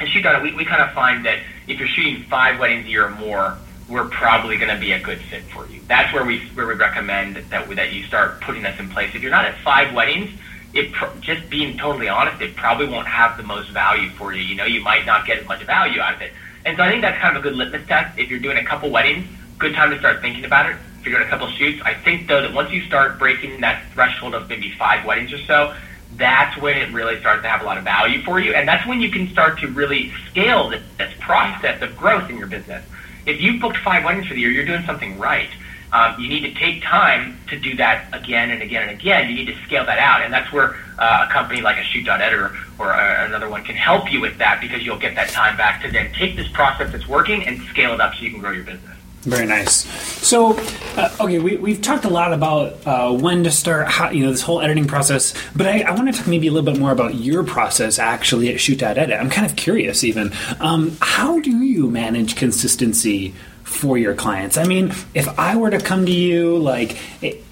and 0.00 0.08
shoot 0.08 0.24
it, 0.24 0.42
we, 0.42 0.54
we 0.54 0.64
kind 0.64 0.80
of 0.80 0.90
find 0.92 1.26
that 1.26 1.38
if 1.66 1.78
you're 1.78 1.88
shooting 1.88 2.24
five 2.24 2.58
weddings 2.58 2.86
a 2.86 2.88
year 2.88 3.06
or 3.06 3.10
more, 3.10 3.58
we're 3.88 4.08
probably 4.08 4.56
going 4.56 4.74
to 4.74 4.80
be 4.80 4.92
a 4.92 5.00
good 5.00 5.20
fit 5.20 5.42
for 5.44 5.66
you. 5.66 5.80
That's 5.88 6.12
where 6.14 6.24
we 6.24 6.40
where 6.54 6.66
we 6.66 6.74
recommend 6.74 7.36
that 7.36 7.68
that 7.76 7.92
you 7.92 8.04
start 8.04 8.40
putting 8.40 8.62
this 8.62 8.78
in 8.78 8.88
place. 8.88 9.14
If 9.14 9.22
you're 9.22 9.30
not 9.30 9.44
at 9.44 9.58
five 9.58 9.94
weddings, 9.94 10.30
it 10.72 10.92
just 11.20 11.50
being 11.50 11.76
totally 11.76 12.08
honest, 12.08 12.40
it 12.40 12.56
probably 12.56 12.86
won't 12.86 13.08
have 13.08 13.36
the 13.36 13.42
most 13.42 13.70
value 13.70 14.10
for 14.10 14.32
you. 14.32 14.42
You 14.42 14.54
know, 14.54 14.64
you 14.64 14.80
might 14.80 15.04
not 15.04 15.26
get 15.26 15.38
as 15.38 15.46
much 15.46 15.62
value 15.64 16.00
out 16.00 16.14
of 16.14 16.22
it. 16.22 16.32
And 16.64 16.76
so 16.76 16.84
I 16.84 16.90
think 16.90 17.02
that's 17.02 17.20
kind 17.20 17.36
of 17.36 17.44
a 17.44 17.48
good 17.48 17.56
litmus 17.56 17.86
test. 17.86 18.18
If 18.18 18.30
you're 18.30 18.38
doing 18.38 18.56
a 18.56 18.64
couple 18.64 18.90
weddings, 18.90 19.26
good 19.58 19.74
time 19.74 19.90
to 19.90 19.98
start 19.98 20.22
thinking 20.22 20.44
about 20.44 20.70
it. 20.70 20.76
If 21.00 21.06
you're 21.06 21.18
doing 21.18 21.26
a 21.26 21.30
couple 21.30 21.50
shoots, 21.50 21.82
I 21.84 21.94
think 21.94 22.28
though 22.28 22.40
that 22.40 22.54
once 22.54 22.72
you 22.72 22.82
start 22.82 23.18
breaking 23.18 23.60
that 23.60 23.82
threshold 23.92 24.34
of 24.34 24.48
maybe 24.48 24.70
five 24.78 25.04
weddings 25.04 25.32
or 25.32 25.38
so, 25.38 25.74
that's 26.16 26.60
when 26.60 26.76
it 26.76 26.92
really 26.92 27.18
starts 27.20 27.42
to 27.42 27.48
have 27.48 27.62
a 27.62 27.64
lot 27.64 27.78
of 27.78 27.84
value 27.84 28.22
for 28.22 28.38
you. 28.38 28.52
And 28.54 28.68
that's 28.68 28.86
when 28.86 29.00
you 29.00 29.10
can 29.10 29.28
start 29.28 29.58
to 29.60 29.68
really 29.68 30.12
scale 30.30 30.68
this, 30.68 30.82
this 30.98 31.12
process 31.20 31.80
of 31.82 31.96
growth 31.96 32.28
in 32.28 32.36
your 32.36 32.46
business. 32.46 32.84
If 33.26 33.40
you've 33.40 33.60
booked 33.60 33.78
five 33.78 34.04
weddings 34.04 34.26
for 34.26 34.34
the 34.34 34.40
year, 34.40 34.50
you're 34.50 34.66
doing 34.66 34.84
something 34.84 35.18
right. 35.18 35.48
Um, 35.92 36.18
you 36.18 36.28
need 36.28 36.40
to 36.40 36.54
take 36.54 36.82
time 36.82 37.38
to 37.48 37.58
do 37.58 37.76
that 37.76 38.06
again 38.14 38.50
and 38.50 38.62
again 38.62 38.88
and 38.88 38.98
again. 38.98 39.28
You 39.28 39.34
need 39.34 39.46
to 39.46 39.62
scale 39.64 39.84
that 39.84 39.98
out. 39.98 40.22
And 40.22 40.32
that's 40.32 40.50
where 40.52 40.76
uh, 40.98 41.26
a 41.28 41.32
company 41.32 41.60
like 41.60 41.76
a 41.76 41.84
Shoot.Editor 41.84 42.56
or 42.78 42.92
uh, 42.92 43.26
another 43.26 43.48
one 43.48 43.62
can 43.62 43.76
help 43.76 44.10
you 44.10 44.20
with 44.20 44.38
that 44.38 44.60
because 44.60 44.82
you'll 44.84 44.98
get 44.98 45.14
that 45.16 45.28
time 45.28 45.56
back 45.56 45.82
to 45.82 45.90
then 45.90 46.10
take 46.14 46.34
this 46.34 46.48
process 46.48 46.90
that's 46.92 47.06
working 47.06 47.46
and 47.46 47.60
scale 47.68 47.92
it 47.92 48.00
up 48.00 48.14
so 48.14 48.22
you 48.22 48.30
can 48.30 48.40
grow 48.40 48.52
your 48.52 48.64
business. 48.64 48.96
Very 49.22 49.46
nice. 49.46 49.86
So, 50.26 50.58
uh, 50.96 51.16
okay, 51.20 51.38
we, 51.38 51.56
we've 51.56 51.80
talked 51.80 52.04
a 52.04 52.10
lot 52.10 52.32
about 52.32 52.84
uh, 52.84 53.12
when 53.12 53.44
to 53.44 53.52
start, 53.52 53.86
how, 53.86 54.10
you 54.10 54.24
know, 54.24 54.32
this 54.32 54.42
whole 54.42 54.60
editing 54.60 54.88
process, 54.88 55.32
but 55.54 55.68
I, 55.68 55.82
I 55.82 55.92
want 55.92 56.12
to 56.12 56.18
talk 56.18 56.26
maybe 56.26 56.48
a 56.48 56.50
little 56.50 56.68
bit 56.68 56.80
more 56.80 56.90
about 56.90 57.14
your 57.14 57.44
process 57.44 58.00
actually 58.00 58.48
at 58.48 58.56
ShootDotEdit. 58.56 59.16
I'm 59.16 59.30
kind 59.30 59.46
of 59.48 59.54
curious, 59.54 60.02
even. 60.02 60.32
Um, 60.58 60.96
how 61.00 61.38
do 61.38 61.56
you 61.56 61.88
manage 61.88 62.34
consistency 62.34 63.32
for 63.62 63.96
your 63.96 64.14
clients? 64.14 64.56
I 64.56 64.64
mean, 64.64 64.92
if 65.14 65.28
I 65.38 65.54
were 65.54 65.70
to 65.70 65.78
come 65.78 66.04
to 66.04 66.12
you, 66.12 66.58
like, 66.58 66.98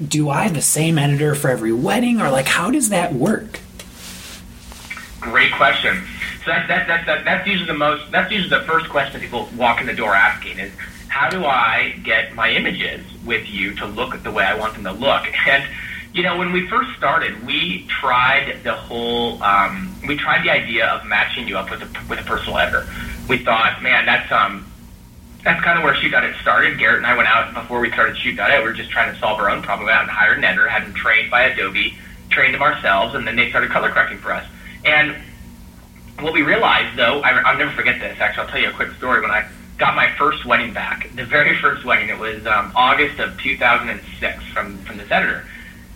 do 0.07 0.29
I 0.29 0.43
have 0.43 0.55
the 0.55 0.63
same 0.63 0.99
editor 0.99 1.37
for 1.37 1.51
every 1.51 1.73
wedding, 1.73 2.21
or 2.21 2.31
like, 2.31 2.47
how 2.47 2.73
does 2.73 2.89
that 2.89 3.15
work? 3.15 3.61
Great 5.21 5.53
question. 5.53 6.03
So 6.45 6.51
that's, 6.51 6.67
that's, 6.67 7.07
that's, 7.07 7.25
that's 7.25 7.47
usually 7.47 7.69
the 7.69 7.75
most, 7.75 8.11
that's 8.11 8.33
usually 8.33 8.59
the 8.59 8.65
first 8.65 8.89
question 8.89 9.21
people 9.21 9.49
walk 9.57 9.81
in 9.81 9.87
the 9.87 9.95
door 9.95 10.17
asking 10.17 10.59
is, 10.59 10.73
how 11.11 11.29
do 11.29 11.45
I 11.45 12.01
get 12.05 12.35
my 12.35 12.51
images 12.53 13.05
with 13.25 13.49
you 13.49 13.75
to 13.75 13.87
look 13.87 14.23
the 14.23 14.31
way 14.31 14.45
I 14.45 14.57
want 14.57 14.75
them 14.75 14.85
to 14.85 14.93
look? 14.93 15.27
And 15.47 15.65
you 16.13 16.25
know, 16.25 16.37
when 16.37 16.51
we 16.51 16.67
first 16.67 16.91
started, 16.97 17.47
we 17.47 17.87
tried 17.87 18.65
the 18.65 18.75
whole, 18.75 19.41
um, 19.45 19.95
we 20.09 20.17
tried 20.17 20.45
the 20.45 20.51
idea 20.51 20.89
of 20.89 21.07
matching 21.07 21.47
you 21.47 21.57
up 21.57 21.71
with 21.71 21.83
a 21.83 21.89
with 22.09 22.19
a 22.19 22.25
personal 22.25 22.59
editor. 22.59 22.89
We 23.29 23.39
thought, 23.39 23.81
man, 23.81 24.07
that's 24.07 24.31
um, 24.33 24.67
that's 25.45 25.63
kind 25.63 25.79
of 25.79 25.85
where 25.85 25.95
shoot 25.95 26.11
got 26.11 26.25
it 26.25 26.35
started. 26.41 26.79
Garrett 26.79 26.99
and 26.99 27.07
I 27.07 27.17
went 27.17 27.29
out 27.29 27.55
before 27.55 27.79
we 27.81 27.93
started 27.93 28.17
Shoot.it. 28.17 28.59
We 28.59 28.65
were 28.65 28.73
just 28.73 28.91
trying 28.91 29.13
to 29.13 29.19
solve 29.21 29.39
our 29.39 29.51
own 29.51 29.63
problem. 29.63 29.87
We 29.87 29.93
went 29.93 29.99
out 29.99 30.03
and 30.03 30.11
hired 30.11 30.39
an 30.39 30.45
editor, 30.45 30.69
had 30.69 30.83
him 30.83 30.95
trained 30.95 31.31
by 31.31 31.43
Adobe, 31.43 31.97
trained 32.29 32.57
him 32.57 32.63
ourselves, 32.63 33.15
and 33.15 33.25
then 33.25 33.37
they 33.37 33.49
started 33.51 33.71
color 33.71 33.91
correcting 33.91 34.19
for 34.19 34.33
us. 34.33 34.45
And 34.85 35.17
what 36.19 36.33
we 36.33 36.43
realized, 36.43 36.99
though, 36.99 37.21
I, 37.21 37.31
I'll 37.43 37.57
never 37.57 37.71
forget 37.73 38.01
this. 38.01 38.19
Actually, 38.19 38.43
I'll 38.47 38.51
tell 38.51 38.61
you 38.61 38.71
a 38.71 38.73
quick 38.73 38.91
story. 38.97 39.21
When 39.21 39.31
I 39.31 39.49
got 39.81 39.97
my 39.97 40.15
first 40.17 40.45
wedding 40.45 40.73
back, 40.73 41.11
the 41.17 41.25
very 41.25 41.57
first 41.57 41.85
wedding. 41.85 42.11
It 42.11 42.19
was 42.19 42.47
um, 42.47 42.71
August 42.77 43.19
of 43.19 43.37
2006 43.41 44.45
from 44.53 44.79
from 44.85 44.99
this 44.99 45.11
editor, 45.11 45.45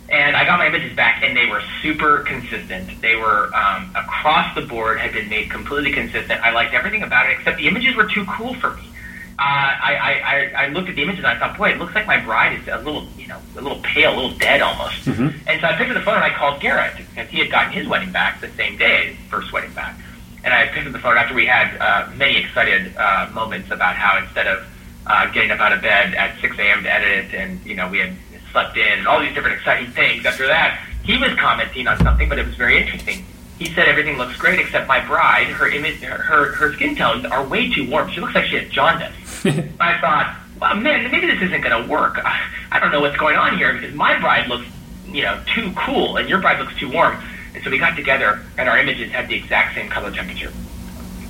and 0.08 0.34
I 0.34 0.44
got 0.44 0.58
my 0.58 0.66
images 0.66 0.96
back, 0.96 1.22
and 1.22 1.36
they 1.36 1.46
were 1.46 1.62
super 1.82 2.20
consistent. 2.20 3.00
They 3.00 3.14
were 3.14 3.54
um, 3.54 3.94
across 3.94 4.54
the 4.54 4.62
board, 4.62 4.98
had 4.98 5.12
been 5.12 5.28
made 5.28 5.50
completely 5.50 5.92
consistent. 5.92 6.42
I 6.42 6.50
liked 6.50 6.74
everything 6.74 7.02
about 7.02 7.30
it, 7.30 7.38
except 7.38 7.58
the 7.58 7.68
images 7.68 7.94
were 7.94 8.08
too 8.08 8.24
cool 8.24 8.54
for 8.54 8.74
me. 8.74 8.88
Uh, 9.36 9.42
I, 9.42 10.52
I, 10.56 10.64
I, 10.64 10.68
looked 10.68 10.88
at 10.88 10.94
the 10.94 11.02
images 11.02 11.24
and 11.24 11.26
I 11.26 11.36
thought, 11.36 11.58
boy, 11.58 11.70
it 11.70 11.78
looks 11.78 11.92
like 11.92 12.06
my 12.06 12.20
bride 12.20 12.56
is 12.56 12.68
a 12.68 12.76
little, 12.78 13.04
you 13.18 13.26
know, 13.26 13.40
a 13.58 13.60
little 13.60 13.80
pale, 13.82 14.14
a 14.14 14.14
little 14.14 14.38
dead 14.38 14.62
almost. 14.62 15.06
Mm-hmm. 15.06 15.48
And 15.48 15.60
so 15.60 15.66
I 15.66 15.74
picked 15.74 15.90
up 15.90 15.96
the 15.96 16.04
phone 16.04 16.14
and 16.14 16.22
I 16.22 16.30
called 16.30 16.60
Garrett 16.60 16.96
because 16.96 17.28
he 17.30 17.40
had 17.40 17.50
gotten 17.50 17.72
his 17.72 17.88
wedding 17.88 18.12
back 18.12 18.40
the 18.40 18.48
same 18.50 18.78
day, 18.78 19.16
first 19.28 19.52
wedding 19.52 19.72
back. 19.72 19.98
And 20.44 20.52
I 20.52 20.66
picked 20.68 20.86
up 20.86 20.92
the 20.92 20.98
phone 20.98 21.16
after 21.16 21.34
we 21.34 21.46
had 21.46 21.76
uh, 21.80 22.10
many 22.16 22.36
excited 22.36 22.94
uh, 22.96 23.30
moments 23.32 23.70
about 23.70 23.96
how 23.96 24.18
instead 24.18 24.46
of 24.46 24.66
uh, 25.06 25.30
getting 25.32 25.50
up 25.50 25.58
out 25.58 25.72
of 25.72 25.82
bed 25.82 26.14
at 26.14 26.38
6 26.40 26.58
a.m. 26.58 26.82
to 26.82 26.92
edit 26.92 27.24
it, 27.26 27.34
and 27.34 27.64
you 27.64 27.74
know 27.74 27.88
we 27.88 27.98
had 27.98 28.14
slept 28.52 28.76
in, 28.76 28.98
and 28.98 29.08
all 29.08 29.20
these 29.20 29.34
different 29.34 29.56
exciting 29.56 29.90
things. 29.92 30.24
After 30.26 30.46
that, 30.46 30.86
he 31.02 31.18
was 31.18 31.34
commenting 31.34 31.86
on 31.88 31.98
something, 31.98 32.28
but 32.28 32.38
it 32.38 32.46
was 32.46 32.54
very 32.54 32.80
interesting. 32.80 33.24
He 33.58 33.66
said 33.66 33.88
everything 33.88 34.18
looks 34.18 34.36
great 34.36 34.58
except 34.60 34.86
my 34.86 35.04
bride. 35.04 35.46
Her 35.46 35.68
image, 35.68 36.00
her 36.00 36.52
her, 36.52 36.72
skin 36.74 36.96
tones 36.96 37.24
are 37.24 37.46
way 37.46 37.72
too 37.72 37.88
warm. 37.88 38.10
She 38.10 38.20
looks 38.20 38.34
like 38.34 38.46
she 38.46 38.56
has 38.56 38.68
jaundice. 38.70 39.14
I 39.80 39.98
thought, 40.00 40.36
well, 40.60 40.76
man, 40.76 41.10
maybe 41.10 41.26
this 41.26 41.42
isn't 41.42 41.60
going 41.60 41.84
to 41.84 41.90
work. 41.90 42.18
I, 42.24 42.50
I 42.72 42.80
don't 42.80 42.90
know 42.90 43.00
what's 43.00 43.16
going 43.16 43.36
on 43.36 43.56
here 43.56 43.72
because 43.72 43.94
my 43.94 44.18
bride 44.18 44.48
looks, 44.48 44.66
you 45.06 45.22
know, 45.22 45.40
too 45.54 45.72
cool, 45.76 46.16
and 46.16 46.28
your 46.28 46.40
bride 46.40 46.58
looks 46.58 46.76
too 46.76 46.90
warm. 46.90 47.16
So 47.62 47.70
we 47.70 47.78
got 47.78 47.96
together, 47.96 48.40
and 48.58 48.68
our 48.68 48.78
images 48.78 49.10
had 49.10 49.28
the 49.28 49.34
exact 49.34 49.74
same 49.74 49.88
color 49.88 50.10
temperature. 50.10 50.50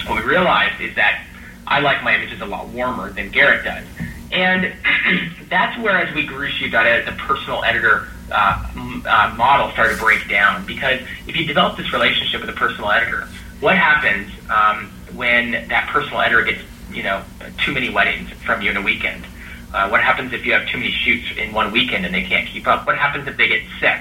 What 0.07 0.23
we 0.23 0.29
realized 0.29 0.81
is 0.81 0.95
that 0.97 1.25
I 1.67 1.81
like 1.81 2.03
my 2.03 2.15
images 2.15 2.41
a 2.41 2.47
lot 2.47 2.69
warmer 2.69 3.11
than 3.11 3.31
Garrett 3.31 3.65
does. 3.65 3.85
And 4.33 4.73
that's 5.49 5.79
where, 5.81 5.99
as 5.99 6.15
we 6.15 6.27
grew 6.27 6.49
ShootDotEdit, 6.49 7.07
the 7.07 7.13
personal 7.13 7.63
editor 7.65 8.09
uh, 8.33 8.67
uh, 9.07 9.35
model 9.37 9.71
started 9.73 9.97
to 9.97 10.03
break 10.03 10.29
down. 10.29 10.67
Because 10.67 11.01
if 11.27 11.37
you 11.37 11.45
develop 11.45 11.77
this 11.77 11.93
relationship 11.93 12.41
with 12.41 12.51
a 12.51 12.55
personal 12.55 12.91
editor, 12.91 13.29
what 13.61 13.77
happens 13.77 14.31
um, 14.51 14.91
when 15.15 15.53
that 15.69 15.89
personal 15.89 16.21
editor 16.21 16.43
gets 16.43 16.63
you 16.95 17.03
know, 17.03 17.23
too 17.65 17.73
many 17.73 17.91
weddings 17.91 18.31
from 18.45 18.63
you 18.63 18.71
in 18.71 18.77
a 18.77 18.83
weekend? 18.83 19.25
Uh, 19.73 19.89
what 19.89 20.01
happens 20.01 20.33
if 20.33 20.47
you 20.47 20.53
have 20.53 20.69
too 20.69 20.79
many 20.79 20.93
shoots 20.93 21.37
in 21.37 21.53
one 21.53 21.73
weekend 21.73 22.07
and 22.07 22.15
they 22.15 22.23
can't 22.23 22.49
keep 22.49 22.67
up? 22.67 22.87
What 22.87 22.97
happens 22.97 23.27
if 23.27 23.37
they 23.37 23.49
get 23.49 23.63
sick? 23.81 24.01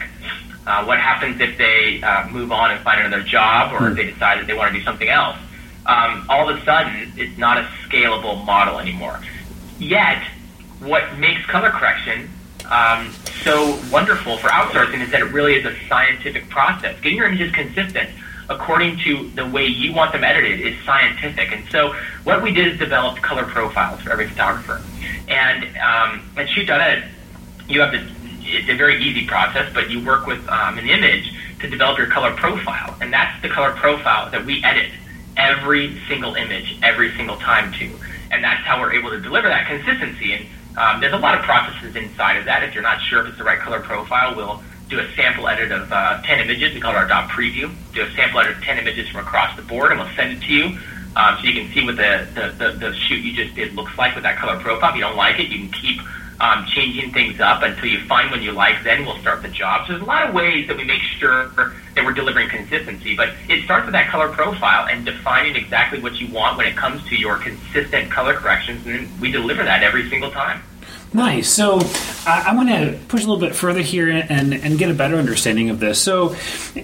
Uh, 0.65 0.85
what 0.85 0.99
happens 0.99 1.39
if 1.41 1.57
they 1.57 2.01
uh, 2.01 2.27
move 2.29 2.51
on 2.51 2.71
and 2.71 2.79
find 2.81 3.01
another 3.01 3.23
job 3.23 3.73
or 3.73 3.89
if 3.89 3.95
they 3.97 4.05
decide 4.05 4.39
that 4.39 4.47
they 4.47 4.53
want 4.53 4.71
to 4.71 4.79
do 4.79 4.83
something 4.83 5.09
else? 5.09 5.37
Um, 5.85 6.25
all 6.29 6.47
of 6.47 6.57
a 6.57 6.63
sudden, 6.63 7.11
it's 7.17 7.37
not 7.37 7.57
a 7.57 7.63
scalable 7.85 8.43
model 8.45 8.79
anymore. 8.79 9.19
Yet, 9.77 10.23
what 10.79 11.17
makes 11.17 11.45
color 11.45 11.69
correction 11.69 12.29
um, 12.69 13.11
so 13.43 13.77
wonderful 13.91 14.37
for 14.37 14.47
outsourcing 14.47 15.01
is 15.01 15.11
that 15.11 15.21
it 15.21 15.31
really 15.31 15.55
is 15.55 15.65
a 15.65 15.75
scientific 15.87 16.49
process. 16.49 16.99
Getting 17.01 17.17
your 17.17 17.27
images 17.27 17.51
consistent 17.51 18.09
according 18.49 18.99
to 18.99 19.29
the 19.29 19.45
way 19.45 19.65
you 19.65 19.93
want 19.93 20.11
them 20.11 20.23
edited 20.23 20.61
is 20.61 20.81
scientific. 20.85 21.51
And 21.51 21.63
so 21.69 21.95
what 22.23 22.41
we 22.41 22.53
did 22.53 22.67
is 22.67 22.79
develop 22.79 23.17
color 23.17 23.43
profiles 23.43 24.01
for 24.01 24.11
every 24.11 24.27
photographer. 24.27 24.81
And 25.27 25.63
um, 25.77 26.29
at 26.37 26.47
ShootDotEdit, 26.47 27.07
you 27.69 27.81
have 27.81 27.91
to, 27.91 28.05
it's 28.45 28.69
a 28.69 28.75
very 28.75 29.03
easy 29.03 29.25
process, 29.25 29.71
but 29.73 29.89
you 29.89 30.03
work 30.03 30.27
with 30.27 30.47
um, 30.49 30.77
an 30.77 30.87
image 30.87 31.33
to 31.59 31.69
develop 31.69 31.97
your 31.97 32.07
color 32.07 32.31
profile. 32.35 32.95
And 33.01 33.11
that's 33.11 33.41
the 33.41 33.49
color 33.49 33.71
profile 33.71 34.29
that 34.31 34.45
we 34.45 34.63
edit 34.63 34.91
every 35.37 35.99
single 36.07 36.35
image 36.35 36.77
every 36.83 37.15
single 37.15 37.37
time 37.37 37.71
to. 37.73 37.89
And 38.31 38.43
that's 38.43 38.65
how 38.65 38.79
we're 38.79 38.93
able 38.93 39.09
to 39.11 39.19
deliver 39.19 39.47
that 39.47 39.67
consistency. 39.67 40.33
And 40.33 40.45
um, 40.77 41.01
there's 41.01 41.13
a 41.13 41.17
lot 41.17 41.37
of 41.37 41.43
processes 41.43 41.95
inside 41.95 42.37
of 42.37 42.45
that. 42.45 42.63
If 42.63 42.73
you're 42.73 42.83
not 42.83 43.01
sure 43.01 43.21
if 43.21 43.27
it's 43.27 43.37
the 43.37 43.43
right 43.43 43.59
color 43.59 43.79
profile, 43.79 44.35
we'll 44.35 44.61
do 44.89 44.99
a 44.99 45.11
sample 45.15 45.47
edit 45.47 45.71
of 45.71 45.91
uh, 45.91 46.21
10 46.23 46.39
images. 46.39 46.73
We 46.73 46.81
call 46.81 46.91
it 46.91 46.97
our 46.97 47.07
dot 47.07 47.29
preview. 47.29 47.73
Do 47.93 48.01
a 48.01 48.11
sample 48.11 48.39
edit 48.39 48.57
of 48.57 48.63
10 48.63 48.79
images 48.79 49.09
from 49.09 49.21
across 49.21 49.55
the 49.55 49.61
board, 49.61 49.91
and 49.91 49.99
we'll 49.99 50.13
send 50.15 50.37
it 50.37 50.45
to 50.45 50.53
you. 50.53 50.77
Um, 51.15 51.37
so 51.37 51.43
you 51.43 51.53
can 51.53 51.71
see 51.73 51.85
what 51.85 51.95
the, 51.95 52.27
the, 52.33 52.47
the, 52.57 52.71
the 52.77 52.95
shoot 52.95 53.23
you 53.23 53.33
just 53.33 53.55
did 53.55 53.75
looks 53.75 53.95
like 53.97 54.15
with 54.15 54.23
that 54.23 54.37
color 54.37 54.59
profile. 54.59 54.89
If 54.89 54.95
you 54.95 55.01
don't 55.01 55.15
like 55.15 55.39
it, 55.39 55.49
you 55.49 55.59
can 55.59 55.71
keep 55.71 56.01
um, 56.43 56.65
changing 56.65 57.13
things 57.13 57.39
up 57.39 57.63
until 57.63 57.85
you 57.85 58.05
find 58.05 58.29
one 58.29 58.43
you 58.43 58.51
like. 58.51 58.83
Then 58.83 59.05
we'll 59.05 59.17
start 59.19 59.41
the 59.41 59.47
job. 59.47 59.87
So 59.87 59.93
there's 59.93 60.03
a 60.03 60.05
lot 60.05 60.27
of 60.27 60.35
ways 60.35 60.67
that 60.67 60.75
we 60.75 60.83
make 60.83 61.01
sure 61.01 61.47
that 61.47 62.03
we're 62.03 62.11
delivering 62.11 62.49
consistency. 62.49 63.15
But 63.15 63.29
it 63.47 63.63
starts 63.63 63.85
with 63.85 63.93
that 63.93 64.09
color 64.09 64.27
profile 64.27 64.87
and 64.87 65.05
defining 65.05 65.55
exactly 65.55 66.01
what 66.01 66.19
you 66.19 66.27
want 66.27 66.57
when 66.57 66.67
it 66.67 66.75
comes 66.75 67.01
to 67.07 67.15
your 67.15 67.37
consistent 67.37 68.11
color 68.11 68.33
corrections, 68.33 68.85
and 68.85 69.07
we 69.21 69.31
deliver 69.31 69.63
that 69.63 69.83
every 69.83 70.09
single 70.09 70.31
time. 70.31 70.61
Nice. 71.13 71.47
So 71.49 71.79
I, 72.25 72.45
I 72.47 72.55
want 72.55 72.69
to 72.69 72.99
push 73.07 73.23
a 73.23 73.27
little 73.27 73.39
bit 73.39 73.55
further 73.55 73.81
here 73.81 74.09
and, 74.09 74.53
and 74.53 74.77
get 74.77 74.89
a 74.89 74.95
better 74.95 75.15
understanding 75.15 75.69
of 75.69 75.79
this. 75.79 76.01
So 76.01 76.35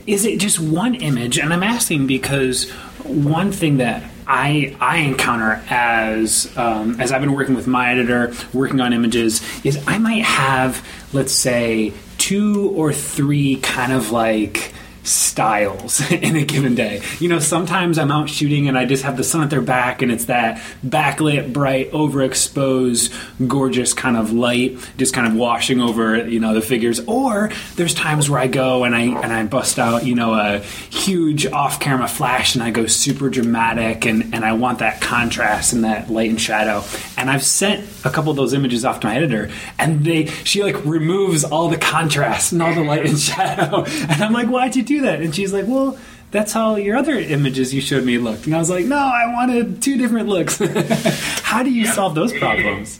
is 0.06 0.24
it 0.24 0.40
just 0.40 0.60
one 0.60 0.96
image? 0.96 1.38
And 1.40 1.52
I'm 1.52 1.64
asking 1.64 2.08
because 2.08 2.70
one 3.04 3.52
thing 3.52 3.78
that 3.78 4.04
I 4.30 4.76
I 4.80 4.98
encounter 4.98 5.62
as 5.70 6.56
um, 6.56 7.02
as 7.02 7.12
I've 7.12 7.22
been 7.22 7.34
working 7.34 7.56
with 7.56 7.66
my 7.66 7.92
editor, 7.92 8.32
working 8.54 8.80
on 8.80 8.94
images, 8.94 9.42
is 9.66 9.84
I 9.88 9.98
might 9.98 10.24
have 10.24 10.88
let's 11.14 11.34
say 11.34 11.94
two 12.20 12.70
or 12.76 12.94
three 12.94 13.56
kind 13.58 13.92
of 13.92 14.12
like 14.12 14.72
styles 15.10 16.00
in 16.12 16.36
a 16.36 16.46
given 16.46 16.76
day. 16.76 17.02
You 17.20 17.30
know, 17.30 17.40
sometimes 17.40 17.98
I'm 17.98 18.12
out 18.12 18.30
shooting 18.30 18.68
and 18.68 18.78
I 18.78 18.86
just 18.86 19.04
have 19.04 19.18
the 19.18 19.24
sun 19.24 19.42
at 19.42 19.50
their 19.50 19.62
back 19.62 20.02
and 20.02 20.12
it's 20.12 20.26
that 20.26 20.62
backlit, 20.86 21.52
bright, 21.52 21.92
overexposed, 21.92 23.48
gorgeous 23.48 23.94
kind 23.94 24.16
of 24.18 24.32
light 24.32 24.78
just 24.98 25.14
kind 25.14 25.28
of 25.28 25.36
washing 25.36 25.82
over, 25.82 26.28
you 26.28 26.40
know, 26.40 26.54
the 26.54 26.62
figures. 26.62 27.00
Or 27.02 27.52
there's 27.76 27.94
times 27.94 28.30
where 28.30 28.40
I 28.40 28.48
go 28.48 28.84
and 28.84 28.96
I 28.96 29.02
and 29.02 29.34
I 29.34 29.46
bust 29.46 29.80
out, 29.80 30.06
you 30.06 30.16
know, 30.16 30.34
a 30.34 30.60
huge 30.60 31.46
off-camera 31.46 32.08
flash 32.08 32.56
and 32.56 32.64
I 32.64 32.72
go 32.72 32.86
super 32.86 33.30
dramatic 33.30 34.06
and, 34.06 34.34
and 34.34 34.46
I 34.46 34.54
want 34.54 34.80
that 34.80 35.02
contrast 35.02 35.74
and 35.74 35.84
that 35.84 36.10
light 36.10 36.30
and 36.30 36.40
shadow. 36.40 36.84
And 37.18 37.30
I've 37.30 37.44
sent 37.44 37.88
a 38.06 38.10
couple 38.10 38.32
of 38.32 38.38
those 38.38 38.54
images 38.54 38.86
off 38.86 39.00
to 39.02 39.08
my 39.08 39.16
editor 39.16 39.50
and 39.78 40.06
they 40.06 40.26
she 40.26 40.64
like 40.64 40.84
removes 40.86 41.44
all 41.44 41.70
the 41.70 41.78
contrast 41.78 42.52
and 42.52 42.62
all 42.62 42.74
the 42.74 42.84
light 42.84 43.06
and 43.06 43.20
shadow. 43.20 43.84
And 43.86 44.22
I'm 44.24 44.34
like, 44.34 44.48
why'd 44.48 44.76
you 44.76 44.84
do 45.00 45.06
that? 45.08 45.22
And 45.22 45.34
she's 45.34 45.54
like, 45.54 45.66
well, 45.68 45.98
that's 46.32 46.54
how 46.54 46.76
your 46.76 46.98
other 46.98 47.14
images 47.14 47.74
you 47.74 47.82
showed 47.82 48.04
me 48.04 48.18
looked. 48.18 48.46
And 48.46 48.56
I 48.56 48.60
was 48.60 48.70
like, 48.70 48.86
no, 48.86 48.98
I 48.98 49.34
wanted 49.34 49.82
two 49.82 49.98
different 49.98 50.28
looks. 50.28 50.58
how 51.44 51.64
do 51.64 51.72
you 51.72 51.86
yeah. 51.86 51.92
solve 51.92 52.16
those 52.16 52.34
problems? 52.34 53.00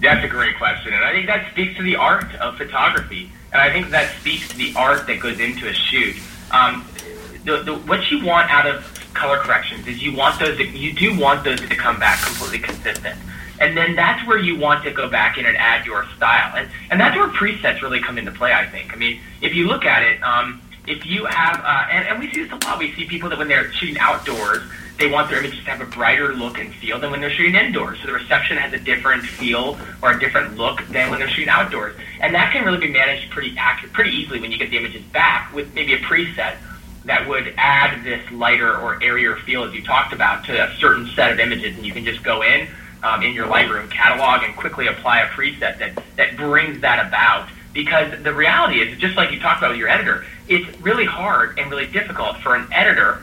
That's 0.00 0.24
a 0.24 0.28
great 0.28 0.56
question. 0.56 0.94
And 0.94 1.04
I 1.04 1.12
think 1.12 1.26
that 1.26 1.50
speaks 1.52 1.76
to 1.76 1.82
the 1.82 1.96
art 1.96 2.34
of 2.36 2.56
photography. 2.56 3.30
And 3.52 3.60
I 3.60 3.72
think 3.72 3.90
that 3.90 4.14
speaks 4.20 4.48
to 4.48 4.56
the 4.56 4.72
art 4.76 5.06
that 5.06 5.20
goes 5.20 5.40
into 5.40 5.68
a 5.68 5.72
shoot. 5.72 6.16
Um, 6.50 6.86
the, 7.44 7.62
the, 7.62 7.74
what 7.74 8.10
you 8.10 8.24
want 8.24 8.50
out 8.50 8.66
of 8.66 8.84
color 9.14 9.38
corrections 9.38 9.86
is 9.86 10.02
you 10.02 10.14
want 10.14 10.38
those, 10.40 10.56
to, 10.58 10.66
you 10.66 10.92
do 10.92 11.18
want 11.18 11.44
those 11.44 11.60
to 11.60 11.76
come 11.76 11.98
back 11.98 12.22
completely 12.24 12.60
consistent. 12.60 13.18
And 13.60 13.76
then 13.76 13.94
that's 13.94 14.26
where 14.26 14.38
you 14.38 14.58
want 14.58 14.84
to 14.84 14.90
go 14.90 15.08
back 15.08 15.38
in 15.38 15.46
and 15.46 15.56
add 15.56 15.86
your 15.86 16.06
style. 16.16 16.56
And, 16.56 16.68
and 16.90 17.00
that's 17.00 17.16
where 17.16 17.28
presets 17.28 17.82
really 17.82 18.00
come 18.00 18.18
into 18.18 18.32
play, 18.32 18.52
I 18.52 18.66
think. 18.66 18.92
I 18.92 18.96
mean, 18.96 19.20
if 19.40 19.54
you 19.54 19.68
look 19.68 19.84
at 19.84 20.02
it, 20.02 20.22
um, 20.22 20.61
if 20.86 21.06
you 21.06 21.24
have, 21.26 21.60
uh, 21.64 21.86
and, 21.90 22.08
and 22.08 22.18
we 22.18 22.32
see 22.32 22.42
this 22.42 22.52
a 22.52 22.66
lot, 22.66 22.78
we 22.78 22.92
see 22.94 23.04
people 23.06 23.28
that 23.28 23.38
when 23.38 23.48
they're 23.48 23.72
shooting 23.72 23.98
outdoors, 23.98 24.62
they 24.98 25.10
want 25.10 25.30
their 25.30 25.38
images 25.38 25.58
to 25.64 25.70
have 25.70 25.80
a 25.80 25.90
brighter 25.90 26.34
look 26.34 26.58
and 26.58 26.74
feel 26.74 26.98
than 26.98 27.10
when 27.10 27.20
they're 27.20 27.30
shooting 27.30 27.54
indoors. 27.54 27.98
So 28.00 28.06
the 28.06 28.12
reception 28.12 28.56
has 28.56 28.72
a 28.72 28.78
different 28.78 29.22
feel 29.22 29.78
or 30.02 30.12
a 30.12 30.20
different 30.20 30.56
look 30.56 30.86
than 30.88 31.10
when 31.10 31.18
they're 31.18 31.28
shooting 31.28 31.48
outdoors. 31.48 31.94
And 32.20 32.34
that 32.34 32.52
can 32.52 32.64
really 32.64 32.78
be 32.78 32.88
managed 32.88 33.30
pretty 33.30 33.56
accurate, 33.56 33.92
pretty 33.92 34.10
easily 34.10 34.40
when 34.40 34.52
you 34.52 34.58
get 34.58 34.70
the 34.70 34.76
images 34.76 35.02
back 35.04 35.52
with 35.54 35.72
maybe 35.74 35.94
a 35.94 35.98
preset 35.98 36.56
that 37.04 37.28
would 37.28 37.52
add 37.56 38.04
this 38.04 38.30
lighter 38.30 38.76
or 38.76 39.02
airier 39.02 39.36
feel 39.36 39.64
as 39.64 39.74
you 39.74 39.82
talked 39.82 40.12
about 40.12 40.44
to 40.44 40.52
a 40.52 40.76
certain 40.76 41.08
set 41.14 41.32
of 41.32 41.40
images 41.40 41.76
and 41.76 41.84
you 41.84 41.92
can 41.92 42.04
just 42.04 42.22
go 42.22 42.42
in 42.42 42.68
um, 43.02 43.22
in 43.22 43.32
your 43.32 43.46
Lightroom 43.46 43.90
catalog 43.90 44.44
and 44.44 44.54
quickly 44.56 44.86
apply 44.86 45.20
a 45.20 45.26
preset 45.28 45.78
that, 45.78 46.00
that 46.16 46.36
brings 46.36 46.80
that 46.80 47.04
about 47.04 47.48
because 47.72 48.22
the 48.22 48.32
reality 48.32 48.80
is, 48.80 48.98
just 48.98 49.16
like 49.16 49.30
you 49.32 49.40
talked 49.40 49.58
about 49.58 49.70
with 49.70 49.78
your 49.78 49.88
editor, 49.88 50.24
it's 50.48 50.80
really 50.80 51.04
hard 51.04 51.58
and 51.58 51.70
really 51.70 51.86
difficult 51.86 52.36
for 52.38 52.54
an 52.54 52.66
editor 52.72 53.22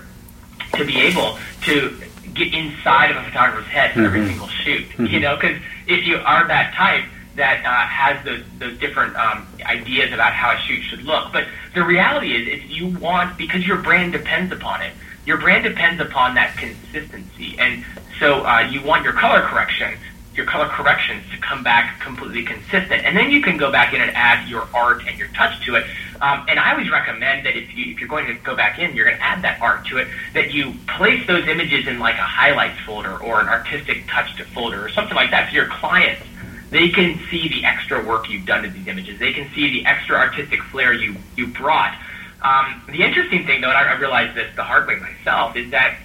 to 0.73 0.85
be 0.85 0.99
able 1.01 1.37
to 1.63 1.97
get 2.33 2.53
inside 2.53 3.11
of 3.11 3.17
a 3.17 3.23
photographer's 3.23 3.65
head 3.65 3.91
for 3.91 3.99
mm-hmm. 3.99 4.05
every 4.07 4.27
single 4.27 4.47
shoot. 4.47 4.85
Mm-hmm. 4.89 5.05
You 5.05 5.19
know, 5.19 5.35
because 5.35 5.61
if 5.87 6.05
you 6.05 6.17
are 6.17 6.47
that 6.47 6.73
type 6.73 7.05
that 7.35 7.65
uh, 7.65 7.87
has 7.87 8.23
those, 8.25 8.43
those 8.57 8.77
different 8.79 9.15
um, 9.15 9.47
ideas 9.61 10.11
about 10.11 10.33
how 10.33 10.51
a 10.51 10.59
shoot 10.59 10.81
should 10.83 11.03
look, 11.03 11.31
but 11.31 11.47
the 11.73 11.83
reality 11.83 12.35
is, 12.35 12.61
is 12.61 12.69
you 12.69 12.87
want 12.99 13.37
because 13.37 13.65
your 13.65 13.77
brand 13.77 14.11
depends 14.11 14.51
upon 14.51 14.81
it. 14.81 14.93
Your 15.25 15.37
brand 15.37 15.63
depends 15.63 16.01
upon 16.01 16.35
that 16.35 16.57
consistency, 16.57 17.55
and 17.59 17.85
so 18.19 18.45
uh, 18.45 18.61
you 18.61 18.81
want 18.81 19.03
your 19.03 19.13
color 19.13 19.41
correction 19.41 19.97
your 20.35 20.45
color 20.45 20.67
corrections 20.67 21.23
to 21.31 21.37
come 21.37 21.63
back 21.63 21.99
completely 21.99 22.43
consistent. 22.43 23.03
And 23.03 23.17
then 23.17 23.29
you 23.29 23.41
can 23.41 23.57
go 23.57 23.71
back 23.71 23.93
in 23.93 24.01
and 24.01 24.11
add 24.11 24.47
your 24.47 24.67
art 24.73 25.03
and 25.07 25.17
your 25.17 25.27
touch 25.29 25.65
to 25.65 25.75
it. 25.75 25.85
Um, 26.21 26.45
and 26.47 26.59
I 26.59 26.71
always 26.71 26.89
recommend 26.89 27.45
that 27.45 27.55
if, 27.55 27.73
you, 27.75 27.91
if 27.91 27.99
you're 27.99 28.09
going 28.09 28.27
to 28.27 28.33
go 28.35 28.55
back 28.55 28.77
in, 28.77 28.95
you're 28.95 29.05
going 29.05 29.17
to 29.17 29.23
add 29.23 29.41
that 29.43 29.61
art 29.61 29.85
to 29.87 29.97
it, 29.97 30.07
that 30.33 30.53
you 30.53 30.73
place 30.97 31.25
those 31.27 31.47
images 31.47 31.87
in 31.87 31.99
like 31.99 32.15
a 32.15 32.23
highlights 32.23 32.79
folder 32.85 33.17
or 33.17 33.39
an 33.41 33.47
artistic 33.47 34.05
touch 34.07 34.35
to 34.37 34.45
folder 34.45 34.85
or 34.85 34.89
something 34.89 35.15
like 35.15 35.31
that. 35.31 35.49
So 35.49 35.55
your 35.55 35.67
clients, 35.67 36.21
they 36.69 36.89
can 36.89 37.19
see 37.29 37.47
the 37.49 37.65
extra 37.65 38.05
work 38.05 38.29
you've 38.29 38.45
done 38.45 38.63
to 38.63 38.69
these 38.69 38.87
images. 38.87 39.17
They 39.19 39.33
can 39.33 39.49
see 39.53 39.71
the 39.71 39.85
extra 39.85 40.17
artistic 40.17 40.61
flair 40.63 40.93
you, 40.93 41.15
you 41.35 41.47
brought. 41.47 41.97
Um, 42.41 42.81
the 42.87 43.01
interesting 43.01 43.45
thing, 43.45 43.61
though, 43.61 43.69
and 43.69 43.77
I, 43.77 43.93
I 43.93 43.99
realized 43.99 44.35
this 44.35 44.53
the 44.55 44.63
hard 44.63 44.87
way 44.87 44.97
myself, 44.97 45.55
is 45.55 45.71
that 45.71 45.97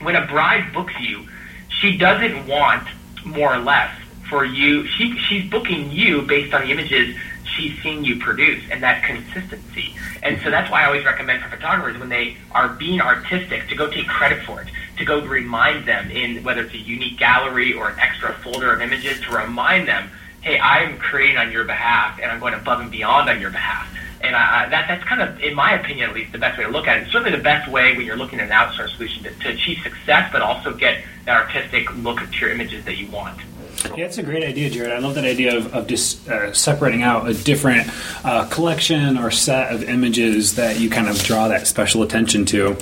when 0.00 0.14
a 0.14 0.26
bride 0.26 0.72
books 0.72 0.94
you, 1.00 1.26
she 1.68 1.96
doesn't 1.96 2.46
want 2.46 2.86
more 3.24 3.54
or 3.54 3.58
less 3.58 3.94
for 4.28 4.44
you. 4.44 4.86
She, 4.86 5.16
she's 5.18 5.50
booking 5.50 5.90
you 5.90 6.22
based 6.22 6.52
on 6.54 6.62
the 6.62 6.70
images 6.70 7.16
she's 7.58 7.80
seen 7.82 8.04
you 8.04 8.18
produce 8.18 8.62
and 8.70 8.82
that 8.82 9.02
consistency. 9.02 9.94
And 10.22 10.40
so 10.42 10.50
that's 10.50 10.70
why 10.70 10.82
I 10.82 10.86
always 10.86 11.04
recommend 11.04 11.42
for 11.42 11.50
photographers 11.50 11.98
when 11.98 12.08
they 12.08 12.36
are 12.52 12.68
being 12.68 13.00
artistic 13.00 13.68
to 13.68 13.74
go 13.74 13.90
take 13.90 14.06
credit 14.06 14.44
for 14.44 14.62
it, 14.62 14.68
to 14.98 15.04
go 15.04 15.24
remind 15.24 15.86
them 15.86 16.10
in 16.10 16.42
whether 16.44 16.62
it's 16.62 16.74
a 16.74 16.78
unique 16.78 17.18
gallery 17.18 17.72
or 17.72 17.90
an 17.90 17.98
extra 17.98 18.32
folder 18.34 18.72
of 18.72 18.80
images 18.80 19.20
to 19.22 19.36
remind 19.36 19.88
them, 19.88 20.10
hey, 20.40 20.58
I'm 20.58 20.98
creating 20.98 21.36
on 21.36 21.50
your 21.50 21.64
behalf 21.64 22.18
and 22.22 22.30
I'm 22.30 22.40
going 22.40 22.54
above 22.54 22.80
and 22.80 22.90
beyond 22.90 23.28
on 23.28 23.40
your 23.40 23.50
behalf. 23.50 23.92
And 24.20 24.34
I, 24.34 24.68
that, 24.68 24.88
that's 24.88 25.04
kind 25.04 25.22
of, 25.22 25.40
in 25.40 25.54
my 25.54 25.74
opinion 25.74 26.10
at 26.10 26.14
least, 26.14 26.32
the 26.32 26.38
best 26.38 26.58
way 26.58 26.64
to 26.64 26.70
look 26.70 26.88
at 26.88 27.02
it. 27.02 27.08
Certainly 27.10 27.36
the 27.36 27.42
best 27.42 27.70
way 27.70 27.96
when 27.96 28.04
you're 28.04 28.16
looking 28.16 28.40
at 28.40 28.50
an 28.50 28.52
outsource 28.52 28.94
solution 28.96 29.22
to, 29.22 29.30
to 29.30 29.48
achieve 29.50 29.78
success, 29.82 30.30
but 30.32 30.42
also 30.42 30.74
get 30.74 31.04
that 31.24 31.36
artistic 31.36 31.94
look 31.96 32.18
to 32.18 32.38
your 32.38 32.50
images 32.50 32.84
that 32.84 32.96
you 32.96 33.08
want. 33.10 33.40
Yeah, 33.84 34.06
that's 34.06 34.18
a 34.18 34.24
great 34.24 34.42
idea, 34.42 34.70
Jared. 34.70 34.92
I 34.92 34.98
love 34.98 35.14
that 35.14 35.24
idea 35.24 35.56
of, 35.56 35.72
of 35.72 35.86
just 35.86 36.28
uh, 36.28 36.52
separating 36.52 37.02
out 37.02 37.28
a 37.28 37.34
different 37.34 37.88
uh, 38.24 38.48
collection 38.48 39.16
or 39.16 39.30
set 39.30 39.72
of 39.72 39.84
images 39.84 40.56
that 40.56 40.80
you 40.80 40.90
kind 40.90 41.08
of 41.08 41.16
draw 41.22 41.46
that 41.48 41.68
special 41.68 42.02
attention 42.02 42.44
to. 42.46 42.76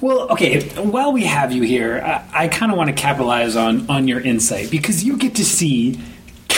Well, 0.00 0.28
okay, 0.30 0.68
while 0.78 1.12
we 1.12 1.24
have 1.24 1.52
you 1.52 1.62
here, 1.62 2.00
I, 2.00 2.44
I 2.44 2.48
kind 2.48 2.70
of 2.70 2.78
want 2.78 2.88
to 2.88 2.94
capitalize 2.94 3.56
on, 3.56 3.90
on 3.90 4.06
your 4.06 4.20
insight 4.20 4.70
because 4.70 5.02
you 5.02 5.16
get 5.16 5.34
to 5.34 5.44
see 5.44 6.00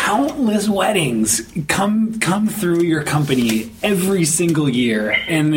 countless 0.04 0.68
weddings 0.68 1.48
come 1.68 2.18
come 2.18 2.48
through 2.48 2.82
your 2.82 3.04
company 3.04 3.70
every 3.84 4.24
single 4.24 4.68
year. 4.68 5.16
And 5.28 5.54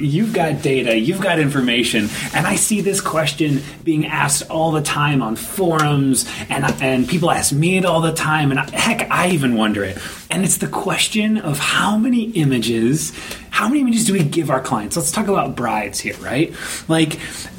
you've 0.00 0.32
got 0.32 0.62
data 0.62 0.96
you've 0.96 1.20
got 1.20 1.38
information. 1.38 2.08
And 2.34 2.46
i 2.46 2.56
see 2.56 2.80
this 2.80 3.02
question 3.02 3.62
being 3.84 4.06
asked 4.06 4.48
all 4.48 4.70
the 4.72 4.80
time 4.80 5.20
on 5.20 5.36
forums 5.36 6.26
and 6.48 6.64
and 6.82 7.06
people 7.06 7.30
ask 7.30 7.52
me 7.52 7.76
it 7.76 7.84
all 7.84 8.00
the 8.00 8.14
time 8.14 8.50
and 8.50 8.58
heck 8.70 9.10
i 9.10 9.28
even 9.28 9.56
wonder 9.56 9.84
it. 9.84 9.98
And 10.30 10.42
it's 10.42 10.56
the 10.56 10.68
question 10.68 11.36
of 11.36 11.58
how 11.58 11.98
many 11.98 12.30
images 12.30 13.12
how 13.50 13.68
many 13.68 13.82
images 13.82 14.06
do 14.06 14.14
we 14.14 14.24
give 14.24 14.48
our 14.48 14.62
clients? 14.62 14.96
Let's 14.96 15.12
talk 15.12 15.28
about 15.28 15.54
brides 15.54 16.00
here 16.00 16.16
right? 16.16 16.54
Like 16.88 17.18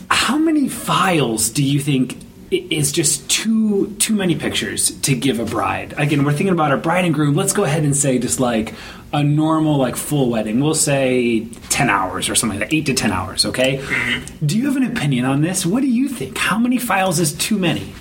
how 0.09 0.39
many 0.39 0.67
files 0.67 1.51
do 1.51 1.63
you 1.63 1.79
think 1.79 2.22
is 2.53 2.91
just 2.91 3.29
too 3.29 3.95
too 3.99 4.15
many 4.15 4.35
pictures 4.35 4.91
to 5.01 5.15
give 5.15 5.39
a 5.39 5.45
bride. 5.45 5.93
Again, 5.97 6.23
we're 6.23 6.31
thinking 6.31 6.49
about 6.49 6.71
our 6.71 6.77
bride 6.77 7.05
and 7.05 7.13
groom. 7.13 7.35
Let's 7.35 7.53
go 7.53 7.63
ahead 7.63 7.83
and 7.83 7.95
say 7.95 8.19
just 8.19 8.39
like 8.39 8.73
a 9.11 9.23
normal 9.23 9.77
like 9.77 9.95
full 9.95 10.29
wedding. 10.29 10.59
We'll 10.59 10.73
say 10.73 11.45
10 11.69 11.89
hours 11.89 12.29
or 12.29 12.35
something 12.35 12.59
like 12.59 12.69
that, 12.69 12.75
8 12.75 12.85
to 12.87 12.93
10 12.93 13.11
hours, 13.11 13.45
okay? 13.45 13.77
Mm-hmm. 13.77 14.45
Do 14.45 14.57
you 14.57 14.65
have 14.65 14.75
an 14.75 14.83
opinion 14.83 15.25
on 15.25 15.41
this? 15.41 15.65
What 15.65 15.81
do 15.81 15.87
you 15.87 16.09
think? 16.09 16.37
How 16.37 16.57
many 16.57 16.77
files 16.77 17.19
is 17.19 17.33
too 17.33 17.57
many? 17.57 17.93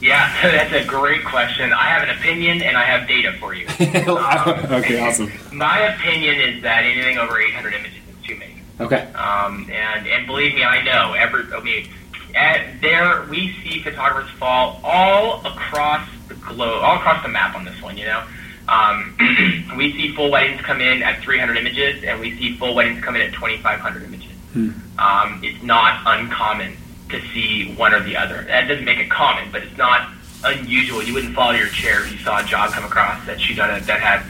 Yeah, 0.00 0.30
that's 0.42 0.72
a 0.72 0.86
great 0.88 1.24
question. 1.24 1.72
I 1.72 1.84
have 1.86 2.08
an 2.08 2.16
opinion 2.16 2.62
and 2.62 2.76
I 2.76 2.84
have 2.84 3.08
data 3.08 3.32
for 3.40 3.54
you. 3.54 3.66
um, 4.08 4.72
okay, 4.72 5.00
awesome. 5.00 5.32
My 5.52 5.80
opinion 5.80 6.40
is 6.40 6.62
that 6.62 6.84
anything 6.84 7.18
over 7.18 7.40
800 7.40 7.74
images 7.74 7.92
is 8.08 8.26
too 8.26 8.36
many. 8.36 8.54
Okay. 8.80 9.02
Um, 9.12 9.70
and 9.70 10.06
and 10.06 10.26
believe 10.26 10.54
me, 10.54 10.64
I 10.64 10.82
know. 10.82 11.12
Every 11.12 11.44
I 11.54 11.60
mean, 11.60 11.88
at 12.34 12.80
there 12.80 13.22
we 13.30 13.54
see 13.62 13.82
photographers 13.82 14.30
fall 14.38 14.80
all 14.82 15.44
across 15.46 16.08
the 16.28 16.34
globe, 16.34 16.82
all 16.82 16.96
across 16.96 17.22
the 17.22 17.28
map 17.28 17.54
on 17.54 17.64
this 17.64 17.80
one. 17.80 17.96
You 17.96 18.06
know, 18.06 18.24
um, 18.68 19.16
we 19.76 19.92
see 19.92 20.14
full 20.14 20.30
weddings 20.30 20.60
come 20.60 20.80
in 20.80 21.02
at 21.02 21.22
300 21.22 21.56
images, 21.56 22.04
and 22.04 22.20
we 22.20 22.36
see 22.38 22.56
full 22.56 22.74
weddings 22.74 23.02
come 23.02 23.16
in 23.16 23.22
at 23.22 23.32
2,500 23.32 24.02
images. 24.02 24.32
Hmm. 24.52 24.70
Um, 24.98 25.40
it's 25.42 25.62
not 25.62 26.02
uncommon 26.06 26.76
to 27.10 27.20
see 27.32 27.74
one 27.74 27.94
or 27.94 28.00
the 28.00 28.16
other. 28.16 28.42
That 28.42 28.68
doesn't 28.68 28.84
make 28.84 28.98
it 28.98 29.10
common, 29.10 29.50
but 29.52 29.62
it's 29.62 29.76
not 29.76 30.08
unusual. 30.44 31.02
You 31.02 31.14
wouldn't 31.14 31.34
fall 31.34 31.52
to 31.52 31.58
your 31.58 31.68
chair 31.68 32.04
if 32.04 32.12
you 32.12 32.18
saw 32.18 32.40
a 32.40 32.44
job 32.44 32.72
come 32.72 32.84
across 32.84 33.24
that 33.26 33.40
she 33.40 33.54
done 33.54 33.70
a, 33.70 33.84
that 33.84 34.00
had 34.00 34.22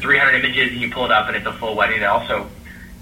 300 0.00 0.44
images, 0.44 0.72
and 0.72 0.80
you 0.80 0.90
pull 0.90 1.04
it 1.04 1.10
up, 1.10 1.28
and 1.28 1.36
it's 1.36 1.46
a 1.46 1.52
full 1.52 1.74
wedding. 1.74 1.96
And 1.96 2.06
also, 2.06 2.48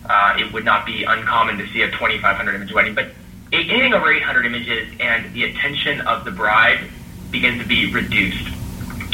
uh, 0.08 0.36
it 0.38 0.52
would 0.52 0.64
not 0.64 0.84
be 0.86 1.04
uncommon 1.04 1.58
to 1.58 1.66
see 1.68 1.82
a 1.82 1.90
2,500 1.90 2.54
image 2.54 2.72
wedding, 2.72 2.94
but 2.94 3.12
anything 3.52 3.92
over 3.94 4.12
800 4.12 4.46
images 4.46 4.92
and 4.98 5.32
the 5.34 5.44
attention 5.44 6.00
of 6.02 6.24
the 6.24 6.30
bride 6.30 6.88
begins 7.30 7.60
to 7.62 7.68
be 7.68 7.92
reduced. 7.92 8.48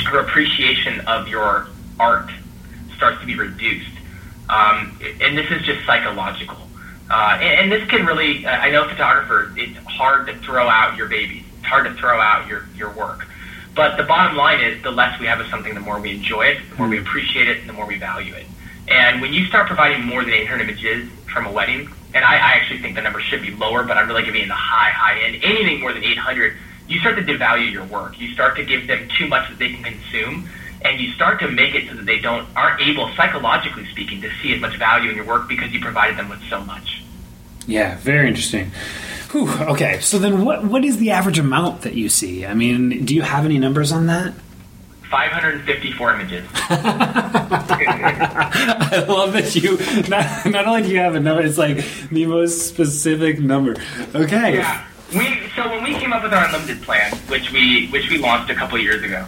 Her 0.04 0.20
appreciation 0.20 1.00
of 1.06 1.28
your 1.28 1.66
art 1.98 2.30
starts 2.96 3.20
to 3.20 3.26
be 3.26 3.36
reduced. 3.36 3.90
Um, 4.48 4.98
and 5.20 5.36
this 5.36 5.50
is 5.50 5.62
just 5.62 5.84
psychological. 5.84 6.56
Uh, 7.10 7.38
and, 7.40 7.60
and, 7.60 7.72
this 7.72 7.88
can 7.88 8.04
really, 8.04 8.46
uh, 8.46 8.50
I 8.50 8.70
know 8.70 8.86
photographers, 8.86 9.54
it's 9.56 9.76
hard 9.86 10.26
to 10.26 10.36
throw 10.38 10.68
out 10.68 10.96
your 10.96 11.08
babies. 11.08 11.44
It's 11.58 11.66
hard 11.66 11.86
to 11.86 11.94
throw 11.94 12.20
out 12.20 12.46
your, 12.46 12.66
your 12.76 12.90
work. 12.90 13.26
But 13.74 13.96
the 13.96 14.02
bottom 14.02 14.36
line 14.36 14.60
is 14.60 14.82
the 14.82 14.90
less 14.90 15.18
we 15.18 15.26
have 15.26 15.40
of 15.40 15.46
something, 15.46 15.74
the 15.74 15.80
more 15.80 16.00
we 16.00 16.16
enjoy 16.16 16.46
it, 16.46 16.58
the 16.70 16.76
more 16.76 16.88
we 16.88 16.98
appreciate 16.98 17.48
it, 17.48 17.60
and 17.60 17.68
the 17.68 17.72
more 17.72 17.86
we 17.86 17.98
value 17.98 18.34
it. 18.34 18.46
And 18.88 19.20
when 19.22 19.32
you 19.32 19.46
start 19.46 19.68
providing 19.68 20.04
more 20.04 20.22
than 20.22 20.34
800 20.34 20.62
images 20.68 21.10
from 21.32 21.46
a 21.46 21.52
wedding, 21.52 21.88
and 22.14 22.24
I, 22.24 22.34
I 22.34 22.52
actually 22.54 22.80
think 22.80 22.94
the 22.94 23.02
number 23.02 23.20
should 23.20 23.42
be 23.42 23.50
lower, 23.50 23.82
but 23.84 23.96
I'm 23.96 24.08
really 24.08 24.24
giving 24.24 24.48
the 24.48 24.54
high, 24.54 24.90
high 24.90 25.20
end. 25.20 25.42
Anything 25.42 25.80
more 25.80 25.92
than 25.92 26.04
800, 26.04 26.56
you 26.88 26.98
start 27.00 27.16
to 27.16 27.22
devalue 27.22 27.70
your 27.70 27.84
work. 27.84 28.18
You 28.18 28.32
start 28.32 28.56
to 28.56 28.64
give 28.64 28.86
them 28.86 29.08
too 29.18 29.28
much 29.28 29.48
that 29.48 29.58
they 29.58 29.72
can 29.72 29.82
consume, 29.82 30.48
and 30.82 31.00
you 31.00 31.12
start 31.12 31.40
to 31.40 31.48
make 31.48 31.74
it 31.74 31.88
so 31.88 31.94
that 31.94 32.06
they 32.06 32.18
don't 32.18 32.48
aren't 32.56 32.80
able, 32.80 33.10
psychologically 33.14 33.86
speaking, 33.90 34.22
to 34.22 34.30
see 34.42 34.54
as 34.54 34.60
much 34.60 34.76
value 34.76 35.10
in 35.10 35.16
your 35.16 35.26
work 35.26 35.48
because 35.48 35.70
you 35.72 35.80
provided 35.80 36.16
them 36.16 36.28
with 36.28 36.42
so 36.48 36.60
much. 36.62 37.02
Yeah, 37.66 37.98
very 37.98 38.28
interesting. 38.28 38.70
Whew, 39.30 39.50
okay, 39.50 40.00
so 40.00 40.18
then 40.18 40.42
what 40.44 40.64
what 40.64 40.84
is 40.84 40.96
the 40.96 41.10
average 41.10 41.38
amount 41.38 41.82
that 41.82 41.94
you 41.94 42.08
see? 42.08 42.46
I 42.46 42.54
mean, 42.54 43.04
do 43.04 43.14
you 43.14 43.20
have 43.20 43.44
any 43.44 43.58
numbers 43.58 43.92
on 43.92 44.06
that? 44.06 44.32
554 45.10 46.14
images. 46.14 46.46
I 48.90 49.04
love 49.08 49.32
that 49.32 49.54
you 49.56 49.78
not, 50.08 50.46
not 50.46 50.66
only 50.66 50.82
do 50.82 50.88
you 50.88 50.98
have 50.98 51.14
a 51.14 51.20
number, 51.20 51.42
it's 51.42 51.58
like 51.58 51.84
the 52.10 52.26
most 52.26 52.68
specific 52.68 53.40
number. 53.40 53.76
Okay. 54.14 54.56
Yeah. 54.56 54.84
We 55.12 55.48
so 55.56 55.68
when 55.70 55.82
we 55.84 55.94
came 55.94 56.12
up 56.12 56.22
with 56.22 56.34
our 56.34 56.44
unlimited 56.44 56.82
plan, 56.82 57.16
which 57.28 57.50
we 57.52 57.88
which 57.88 58.10
we 58.10 58.18
launched 58.18 58.50
a 58.50 58.54
couple 58.54 58.76
years 58.78 59.02
ago, 59.02 59.24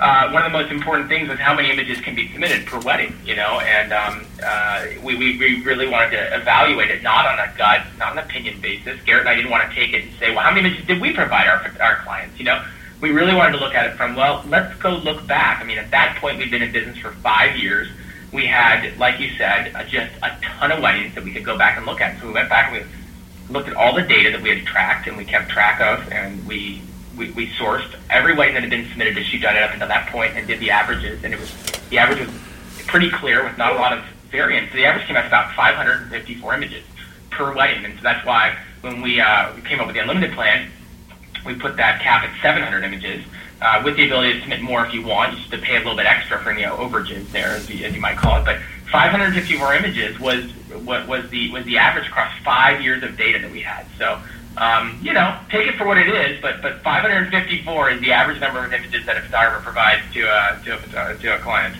uh, 0.00 0.30
one 0.30 0.42
of 0.44 0.50
the 0.50 0.58
most 0.58 0.72
important 0.72 1.08
things 1.08 1.28
was 1.28 1.38
how 1.38 1.54
many 1.54 1.70
images 1.70 2.00
can 2.00 2.14
be 2.14 2.30
submitted 2.32 2.64
per 2.66 2.80
wedding, 2.80 3.14
you 3.24 3.36
know, 3.36 3.60
and 3.60 3.92
um, 3.92 4.24
uh, 4.42 4.86
we, 5.02 5.14
we, 5.14 5.36
we 5.36 5.62
really 5.62 5.86
wanted 5.86 6.10
to 6.10 6.36
evaluate 6.36 6.90
it 6.90 7.02
not 7.02 7.26
on 7.26 7.38
a 7.38 7.52
gut, 7.58 7.82
not 7.98 8.12
an 8.12 8.18
opinion 8.18 8.58
basis. 8.62 8.98
Garrett 9.04 9.26
and 9.26 9.28
I 9.28 9.34
didn't 9.34 9.50
want 9.50 9.68
to 9.68 9.74
take 9.74 9.92
it 9.92 10.04
and 10.04 10.12
say, 10.18 10.30
well, 10.30 10.40
how 10.40 10.54
many 10.54 10.68
images 10.68 10.86
did 10.86 11.02
we 11.02 11.12
provide 11.12 11.46
our, 11.46 11.70
our 11.80 11.96
clients, 11.96 12.38
you 12.38 12.44
know? 12.46 12.64
We 13.00 13.10
really 13.10 13.34
wanted 13.34 13.52
to 13.58 13.64
look 13.64 13.74
at 13.74 13.86
it 13.86 13.96
from, 13.96 14.14
well, 14.14 14.44
let's 14.48 14.76
go 14.78 14.90
look 14.90 15.26
back. 15.26 15.62
I 15.62 15.64
mean, 15.64 15.78
at 15.78 15.90
that 15.90 16.18
point, 16.20 16.38
we've 16.38 16.50
been 16.50 16.62
in 16.62 16.72
business 16.72 16.98
for 16.98 17.12
five 17.12 17.56
years. 17.56 17.88
We 18.32 18.46
had, 18.46 18.96
like 18.98 19.18
you 19.18 19.30
said, 19.36 19.72
just 19.88 20.12
a 20.22 20.36
ton 20.42 20.70
of 20.70 20.82
weddings 20.82 21.14
that 21.14 21.24
we 21.24 21.32
could 21.32 21.44
go 21.44 21.56
back 21.56 21.76
and 21.76 21.86
look 21.86 22.00
at. 22.00 22.20
So 22.20 22.26
we 22.26 22.32
went 22.34 22.48
back 22.48 22.72
and 22.72 22.84
we 22.84 23.52
looked 23.52 23.68
at 23.68 23.74
all 23.74 23.94
the 23.94 24.02
data 24.02 24.30
that 24.30 24.42
we 24.42 24.50
had 24.50 24.66
tracked 24.66 25.08
and 25.08 25.16
we 25.16 25.24
kept 25.24 25.50
track 25.50 25.80
of, 25.80 26.12
and 26.12 26.46
we, 26.46 26.82
we, 27.16 27.30
we 27.32 27.48
sourced 27.48 27.92
every 28.10 28.34
wedding 28.36 28.54
that 28.54 28.62
had 28.62 28.70
been 28.70 28.88
submitted 28.90 29.14
to 29.16 29.24
She 29.24 29.38
It 29.38 29.44
up 29.44 29.72
until 29.72 29.88
that 29.88 30.10
point 30.10 30.36
and 30.36 30.46
did 30.46 30.60
the 30.60 30.70
averages. 30.70 31.24
And 31.24 31.32
it 31.32 31.40
was 31.40 31.52
the 31.88 31.98
average 31.98 32.20
was 32.20 32.34
pretty 32.86 33.10
clear 33.10 33.44
with 33.44 33.56
not 33.56 33.72
a 33.72 33.76
lot 33.76 33.96
of 33.96 34.04
variance. 34.30 34.70
So 34.70 34.76
the 34.76 34.84
average 34.84 35.06
came 35.06 35.16
out 35.16 35.26
about 35.26 35.54
554 35.54 36.54
images 36.54 36.84
per 37.30 37.52
wedding. 37.54 37.84
And 37.84 37.96
so 37.96 38.02
that's 38.02 38.24
why 38.26 38.58
when 38.82 39.00
we, 39.00 39.20
uh, 39.20 39.52
came 39.64 39.80
up 39.80 39.86
with 39.86 39.96
the 39.96 40.02
unlimited 40.02 40.32
plan, 40.34 40.70
we 41.44 41.54
put 41.54 41.76
that 41.76 42.00
cap 42.02 42.24
at 42.24 42.42
700 42.42 42.84
images. 42.84 43.24
Uh, 43.62 43.82
with 43.84 43.94
the 43.96 44.06
ability 44.06 44.32
to 44.32 44.40
submit 44.40 44.62
more 44.62 44.86
if 44.86 44.94
you 44.94 45.02
want, 45.02 45.32
you 45.32 45.38
just 45.38 45.50
to 45.50 45.58
pay 45.58 45.76
a 45.76 45.78
little 45.80 45.94
bit 45.94 46.06
extra 46.06 46.38
for 46.42 46.50
any 46.50 46.62
overages 46.62 47.30
there, 47.30 47.48
as 47.48 47.68
you, 47.68 47.84
as 47.84 47.94
you 47.94 48.00
might 48.00 48.16
call 48.16 48.40
it. 48.40 48.44
But 48.46 48.58
554 48.90 49.74
images 49.74 50.18
was 50.18 50.50
what 50.82 51.06
was 51.06 51.28
the 51.28 51.50
was 51.50 51.66
the 51.66 51.76
average 51.76 52.06
across 52.08 52.32
five 52.42 52.80
years 52.80 53.02
of 53.02 53.18
data 53.18 53.38
that 53.38 53.50
we 53.50 53.60
had. 53.60 53.86
So 53.98 54.18
um, 54.56 54.98
you 55.02 55.12
know, 55.12 55.38
take 55.48 55.68
it 55.68 55.76
for 55.76 55.86
what 55.86 55.98
it 55.98 56.08
is, 56.08 56.40
but 56.42 56.60
but 56.60 56.82
554 56.82 57.90
is 57.90 58.00
the 58.00 58.12
average 58.12 58.40
number 58.40 58.64
of 58.64 58.72
images 58.72 59.06
that 59.06 59.16
a 59.16 59.20
photographer 59.20 59.62
provides 59.62 60.02
to 60.12 60.22
a 60.22 60.60
to 60.64 61.10
a, 61.10 61.16
to 61.16 61.34
a 61.36 61.38
client. 61.38 61.76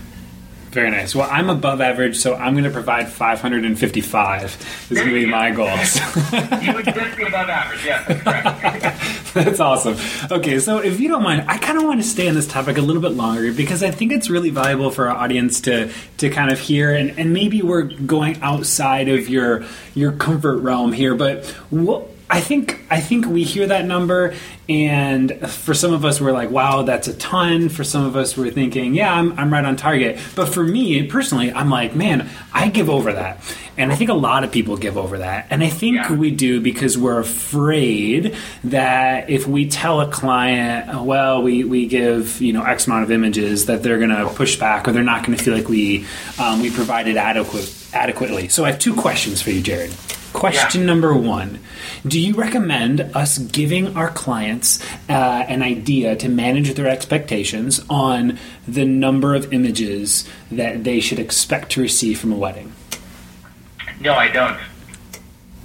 Very 0.71 0.91
nice. 0.93 1.17
Well, 1.17 1.29
I'm 1.29 1.51
above 1.51 1.81
average, 1.81 2.17
so 2.17 2.37
I'm 2.37 2.53
going 2.53 2.63
to 2.63 2.71
provide 2.71 3.09
555. 3.09 4.43
This 4.43 4.91
is 4.91 4.99
going 4.99 5.09
to 5.09 5.15
be 5.15 5.27
my 5.27 5.51
goal. 5.51 5.67
you 6.63 6.75
would 6.75 6.85
be 6.85 7.25
above 7.25 7.49
average, 7.49 7.85
yes, 7.85 8.07
that's 8.07 8.23
correct. 8.23 9.35
that's 9.35 9.59
awesome. 9.59 9.97
Okay, 10.31 10.61
so 10.61 10.79
if 10.79 11.01
you 11.01 11.09
don't 11.09 11.25
mind, 11.25 11.45
I 11.49 11.59
kind 11.59 11.77
of 11.77 11.83
want 11.83 12.01
to 12.01 12.07
stay 12.07 12.29
on 12.29 12.37
this 12.37 12.47
topic 12.47 12.79
a 12.79 12.83
little 12.83 13.03
bit 13.03 13.13
longer 13.13 13.53
because 13.53 13.83
I 13.83 13.91
think 13.91 14.13
it's 14.13 14.31
really 14.31 14.51
valuable 14.51 14.93
for 14.93 15.09
our 15.09 15.17
audience 15.17 15.61
to 15.63 15.91
to 16.19 16.31
kind 16.31 16.53
of 16.53 16.61
hear, 16.61 16.95
and, 16.95 17.19
and 17.19 17.33
maybe 17.33 17.63
we're 17.63 17.83
going 17.83 18.41
outside 18.41 19.09
of 19.09 19.29
your 19.29 19.65
your 19.97 20.13
comfort 20.13 20.59
realm 20.59 20.93
here, 20.93 21.17
but 21.17 21.47
what 21.71 22.07
I 22.33 22.41
think 22.41 22.79
I 22.91 23.01
think 23.01 23.27
we 23.27 23.43
hear 23.43 23.67
that 23.67 23.85
number, 23.87 24.35
and 24.69 25.33
for 25.51 25.75
some 25.75 25.93
of 25.93 26.05
us, 26.05 26.21
we're 26.21 26.31
like, 26.33 26.51
"Wow, 26.51 26.83
that's 26.83 27.09
a 27.09 27.15
ton." 27.15 27.69
For 27.69 27.83
some 27.83 28.05
of 28.07 28.15
us, 28.17 28.37
we're 28.37 28.53
thinking, 28.53 28.95
"Yeah, 28.95 29.13
I'm, 29.13 29.37
I'm 29.39 29.53
right 29.53 29.65
on 29.65 29.75
target." 29.77 30.19
But 30.37 30.47
for 30.55 30.63
me 30.63 31.03
personally, 31.09 31.53
I'm 31.53 31.71
like, 31.71 31.97
"Man, 31.97 32.29
I 32.55 32.69
give 32.69 32.89
over 32.89 33.13
that," 33.13 33.43
and 33.77 33.91
I 33.91 33.97
think 33.97 34.11
a 34.11 34.15
lot 34.15 34.45
of 34.45 34.53
people 34.53 34.77
give 34.77 34.97
over 34.97 35.19
that, 35.19 35.49
and 35.51 35.63
I 35.65 35.69
think 35.69 35.97
Yeah. 35.97 36.13
we 36.13 36.31
do 36.31 36.61
because 36.61 36.97
we're 36.97 37.19
afraid 37.19 38.37
that 38.65 39.29
if 39.29 39.49
we 39.49 39.69
tell 39.69 40.01
a 40.01 40.07
client, 40.09 40.89
oh, 40.95 41.03
"Well, 41.03 41.43
we, 41.43 41.65
we 41.65 41.87
give 41.87 42.41
you 42.41 42.53
know 42.53 42.63
X 42.63 42.87
amount 42.87 43.03
of 43.03 43.11
images," 43.11 43.67
that 43.67 43.83
they're 43.83 43.99
going 43.99 44.11
to 44.11 44.27
push 44.29 44.55
back 44.57 44.87
or 44.87 44.93
they're 44.93 45.03
not 45.03 45.27
going 45.27 45.37
to 45.37 45.43
feel 45.43 45.55
like 45.55 45.69
we 45.69 46.07
um, 46.39 46.63
we 46.63 46.71
provided 46.71 47.17
adequate 47.17 47.75
adequately. 47.93 48.47
So 48.49 48.65
I 48.65 48.71
have 48.71 48.79
two 48.79 48.95
questions 48.95 49.43
for 49.43 49.51
you, 49.51 49.61
Jared. 49.61 49.91
Question 50.41 50.81
Yeah. 50.81 50.87
number 50.87 51.13
one 51.15 51.59
Do 52.07 52.19
you 52.19 52.35
recommend 52.35 53.03
us 53.15 53.37
giving 53.37 53.95
our 53.95 54.09
clients 54.09 54.81
uh, 55.09 55.13
an 55.13 55.63
idea 55.63 56.17
to 56.17 56.29
manage 56.31 56.73
their 56.75 56.89
expectations 56.89 57.85
on 57.91 58.39
the 58.67 58.87
number 58.87 59.35
of 59.35 59.53
images 59.53 60.27
that 60.51 60.83
they 60.85 60.99
should 61.01 61.19
expect 61.19 61.73
to 61.73 61.83
receive 61.83 62.19
from 62.19 62.33
a 62.33 62.37
wedding? 62.37 62.73
No, 64.01 64.15
I 64.15 64.29
don't. 64.29 64.59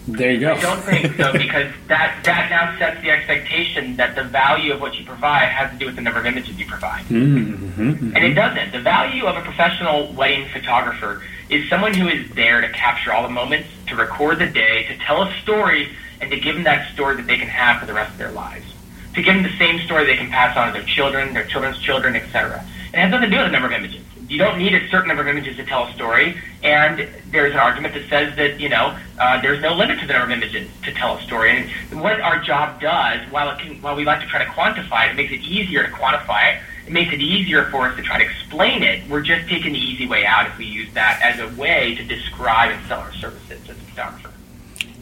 There 0.09 0.29
you 0.31 0.41
go. 0.41 0.53
I 0.53 0.59
don't 0.61 0.81
think 0.81 1.15
so 1.15 1.31
because 1.45 1.71
that 1.87 2.19
that 2.25 2.49
now 2.49 2.77
sets 2.77 3.01
the 3.01 3.11
expectation 3.11 3.95
that 3.95 4.13
the 4.15 4.25
value 4.25 4.73
of 4.73 4.81
what 4.81 4.99
you 4.99 5.05
provide 5.05 5.47
has 5.47 5.71
to 5.71 5.77
do 5.77 5.85
with 5.85 5.95
the 5.95 6.01
number 6.01 6.19
of 6.19 6.25
images 6.25 6.59
you 6.59 6.65
provide, 6.67 7.05
Mm-hmm, 7.05 8.13
and 8.13 8.17
it 8.23 8.33
doesn't. 8.33 8.73
The 8.73 8.81
value 8.81 9.25
of 9.25 9.37
a 9.37 9.41
professional 9.41 10.11
wedding 10.13 10.47
photographer 10.49 11.23
is 11.49 11.67
someone 11.69 11.93
who 11.93 12.07
is 12.09 12.29
there 12.31 12.59
to 12.61 12.69
capture 12.69 13.13
all 13.13 13.23
the 13.23 13.29
moments, 13.29 13.69
to 13.87 13.95
record 13.95 14.39
the 14.39 14.47
day, 14.47 14.85
to 14.87 14.97
tell 14.97 15.23
a 15.23 15.33
story, 15.41 15.89
and 16.21 16.31
to 16.31 16.39
give 16.39 16.55
them 16.55 16.63
that 16.63 16.91
story 16.93 17.15
that 17.17 17.27
they 17.27 17.37
can 17.37 17.47
have 17.47 17.79
for 17.79 17.85
the 17.85 17.93
rest 17.93 18.11
of 18.11 18.17
their 18.17 18.31
lives. 18.31 18.65
To 19.13 19.21
give 19.21 19.33
them 19.33 19.43
the 19.43 19.57
same 19.57 19.79
story 19.85 20.05
they 20.05 20.17
can 20.17 20.29
pass 20.29 20.57
on 20.57 20.67
to 20.67 20.73
their 20.73 20.87
children, 20.87 21.33
their 21.33 21.45
children's 21.45 21.79
children, 21.79 22.15
etc. 22.15 22.65
It 22.93 22.97
has 22.97 23.11
nothing 23.11 23.29
to 23.29 23.35
do 23.35 23.41
with 23.41 23.47
the 23.47 23.51
number 23.51 23.67
of 23.67 23.73
images. 23.73 24.01
You 24.27 24.39
don't 24.39 24.57
need 24.57 24.73
a 24.73 24.89
certain 24.89 25.07
number 25.07 25.21
of 25.21 25.27
images 25.27 25.55
to 25.57 25.65
tell 25.65 25.85
a 25.85 25.93
story, 25.93 26.35
and 26.63 27.07
there's 27.29 27.53
an 27.53 27.59
argument 27.59 27.93
that 27.93 28.09
says 28.09 28.35
that 28.37 28.59
you 28.59 28.69
know 28.69 28.97
uh, 29.19 29.39
there's 29.41 29.61
no 29.61 29.75
limit 29.75 29.99
to 29.99 30.07
the 30.07 30.13
number 30.13 30.33
of 30.33 30.41
images 30.41 30.67
to 30.83 30.91
tell 30.91 31.17
a 31.17 31.21
story. 31.21 31.69
And 31.91 32.01
what 32.01 32.19
our 32.19 32.39
job 32.41 32.81
does, 32.81 33.21
while 33.29 33.51
it 33.51 33.59
can, 33.59 33.79
while 33.81 33.95
we 33.95 34.03
like 34.03 34.21
to 34.21 34.27
try 34.27 34.43
to 34.43 34.49
quantify 34.49 35.07
it, 35.07 35.11
it 35.11 35.15
makes 35.15 35.31
it 35.31 35.41
easier 35.41 35.83
to 35.83 35.89
quantify 35.89 36.55
it. 36.55 36.61
It 36.85 36.91
makes 36.91 37.13
it 37.13 37.19
easier 37.19 37.65
for 37.71 37.87
us 37.87 37.95
to 37.95 38.03
try 38.03 38.19
to 38.19 38.25
explain 38.25 38.83
it. 38.83 39.09
We're 39.09 39.21
just 39.21 39.49
taking 39.49 39.73
the 39.73 39.79
easy 39.79 40.07
way 40.07 40.25
out 40.25 40.47
if 40.47 40.57
we 40.57 40.65
use 40.65 40.93
that 40.93 41.19
as 41.23 41.39
a 41.39 41.55
way 41.59 41.95
to 41.95 42.03
describe 42.03 42.71
and 42.71 42.87
sell 42.87 42.99
our 42.99 43.13
services 43.13 43.59
as 43.63 43.69
a 43.69 43.73
photographer. 43.73 44.31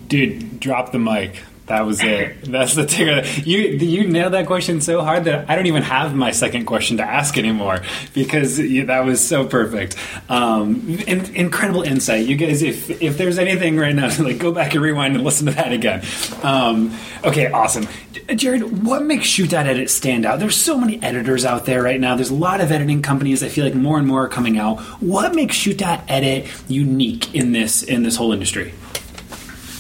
Dude, 0.08 0.60
drop 0.60 0.92
the 0.92 1.00
mic. 1.00 1.44
That 1.68 1.86
was 1.86 2.04
it. 2.04 2.42
That's 2.44 2.76
the 2.76 2.86
thing. 2.86 3.24
You 3.46 3.60
you 3.60 4.08
nailed 4.08 4.34
that 4.34 4.48
question 4.48 4.82
so 4.82 5.02
hard 5.02 5.26
that 5.26 5.50
I 5.50 5.56
don't 5.56 5.68
even 5.68 5.84
have 5.84 6.14
my 6.14 6.32
second 6.32 6.66
question 6.66 6.98
to 6.98 7.04
ask 7.04 7.38
anymore 7.38 7.80
because 8.14 8.60
you, 8.60 8.86
that 8.88 9.06
was 9.06 9.26
so 9.26 9.46
perfect. 9.46 9.96
Um, 10.30 10.90
in, 11.08 11.34
incredible 11.36 11.84
insight, 11.84 12.26
you 12.26 12.36
guys. 12.36 12.62
If 12.62 13.02
if 13.02 13.18
there's 13.18 13.40
anything 13.40 13.78
right 13.78 13.96
now, 13.96 14.10
like 14.20 14.40
go 14.40 14.52
back 14.52 14.74
and 14.74 14.84
rewind 14.84 15.16
and 15.16 15.24
listen 15.24 15.46
to 15.48 15.54
that 15.54 15.72
again. 15.72 16.04
Um, 16.44 16.94
okay, 17.24 17.50
awesome. 17.50 17.88
Jared, 18.36 18.86
what 18.86 19.04
makes 19.04 19.26
ShootDotEdit 19.26 19.90
stand 19.90 20.26
out? 20.26 20.40
There's 20.40 20.56
so 20.56 20.78
many 20.78 21.02
editors 21.02 21.46
out 21.46 21.66
there 21.66 21.82
right 21.82 22.00
now. 22.00 22.16
There's 22.16 22.30
a 22.30 22.36
lot 22.36 22.62
of 22.62 22.72
editing 22.72 23.02
companies. 23.02 23.44
I 23.44 23.50
feel 23.50 23.66
like 23.66 23.76
more 23.76 23.98
and 23.98 24.08
more 24.08 24.26
are 24.26 24.30
coming 24.30 24.58
out. 24.58 24.80
What 25.02 25.34
makes 25.34 25.56
ShootDotEdit 25.58 26.70
unique 26.70 27.34
in 27.34 27.54
this 27.54 27.84
in 27.84 28.04
this 28.04 28.18
whole 28.18 28.34
industry? 28.34 28.74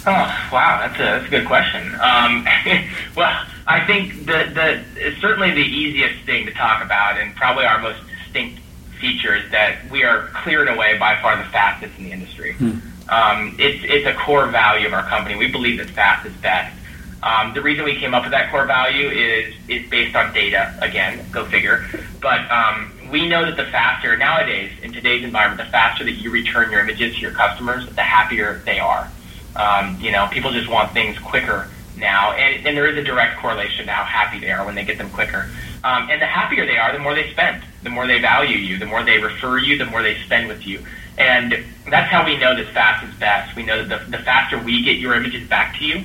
Oh 0.05 0.49
wow, 0.51 0.79
that's 0.81 0.99
a 0.99 1.03
that's 1.03 1.27
a 1.27 1.29
good 1.29 1.47
question. 1.47 1.93
Um, 1.95 2.45
well, 3.15 3.45
I 3.65 3.85
think 3.87 4.25
the 4.25 4.83
the 4.95 5.13
certainly 5.21 5.51
the 5.51 5.61
easiest 5.61 6.25
thing 6.25 6.45
to 6.45 6.51
talk 6.53 6.83
about, 6.83 7.17
and 7.17 7.33
probably 7.35 7.65
our 7.65 7.79
most 7.79 7.99
distinct 8.07 8.59
feature, 8.99 9.35
is 9.35 9.49
that 9.51 9.89
we 9.89 10.03
are 10.03 10.27
clear 10.43 10.61
and 10.61 10.69
away 10.69 10.97
by 10.97 11.21
far 11.21 11.37
the 11.37 11.49
fastest 11.51 11.97
in 11.97 12.03
the 12.03 12.11
industry. 12.11 12.55
Um, 13.09 13.55
it's 13.59 13.83
it's 13.87 14.05
a 14.05 14.13
core 14.13 14.47
value 14.47 14.87
of 14.87 14.93
our 14.93 15.07
company. 15.07 15.37
We 15.37 15.49
believe 15.51 15.77
that 15.77 15.89
fast 15.89 16.25
is 16.25 16.33
best. 16.37 16.77
Um, 17.21 17.53
the 17.53 17.61
reason 17.61 17.85
we 17.85 17.95
came 17.95 18.13
up 18.13 18.23
with 18.23 18.31
that 18.31 18.51
core 18.51 18.65
value 18.65 19.07
is 19.07 19.53
is 19.69 19.89
based 19.89 20.17
on 20.17 20.33
data. 20.33 20.77
Again, 20.81 21.25
go 21.31 21.45
figure. 21.45 21.85
But 22.21 22.49
um, 22.51 22.91
we 23.09 23.27
know 23.29 23.45
that 23.45 23.55
the 23.55 23.71
faster 23.71 24.17
nowadays 24.17 24.71
in 24.81 24.91
today's 24.91 25.23
environment, 25.23 25.65
the 25.65 25.71
faster 25.71 26.03
that 26.03 26.13
you 26.13 26.29
return 26.29 26.71
your 26.71 26.81
images 26.81 27.15
to 27.15 27.21
your 27.21 27.31
customers, 27.31 27.87
the 27.95 28.01
happier 28.01 28.61
they 28.65 28.79
are. 28.79 29.09
Um, 29.55 29.99
you 29.99 30.11
know, 30.11 30.27
people 30.31 30.51
just 30.51 30.69
want 30.69 30.93
things 30.93 31.17
quicker 31.19 31.69
now, 31.95 32.31
and, 32.33 32.65
and 32.65 32.75
there 32.75 32.87
is 32.87 32.97
a 32.97 33.03
direct 33.03 33.39
correlation 33.39 33.85
to 33.85 33.91
how 33.91 34.03
happy 34.03 34.39
they 34.39 34.51
are 34.51 34.65
when 34.65 34.75
they 34.75 34.83
get 34.83 34.97
them 34.97 35.09
quicker. 35.11 35.49
Um, 35.83 36.09
and 36.09 36.21
the 36.21 36.25
happier 36.25 36.65
they 36.65 36.77
are, 36.77 36.91
the 36.91 36.99
more 36.99 37.13
they 37.13 37.29
spend, 37.31 37.63
the 37.83 37.89
more 37.89 38.07
they 38.07 38.19
value 38.19 38.57
you, 38.57 38.77
the 38.77 38.85
more 38.85 39.03
they 39.03 39.19
refer 39.19 39.57
you, 39.57 39.77
the 39.77 39.85
more 39.85 40.01
they 40.01 40.17
spend 40.23 40.47
with 40.47 40.65
you. 40.65 40.83
And 41.17 41.63
that's 41.89 42.11
how 42.11 42.25
we 42.25 42.37
know 42.37 42.55
that 42.55 42.73
fast 42.73 43.05
is 43.05 43.13
best. 43.19 43.55
We 43.55 43.63
know 43.63 43.85
that 43.85 44.05
the, 44.05 44.17
the 44.17 44.23
faster 44.23 44.57
we 44.57 44.83
get 44.83 44.97
your 44.97 45.13
images 45.13 45.47
back 45.47 45.77
to 45.77 45.85
you, 45.85 46.03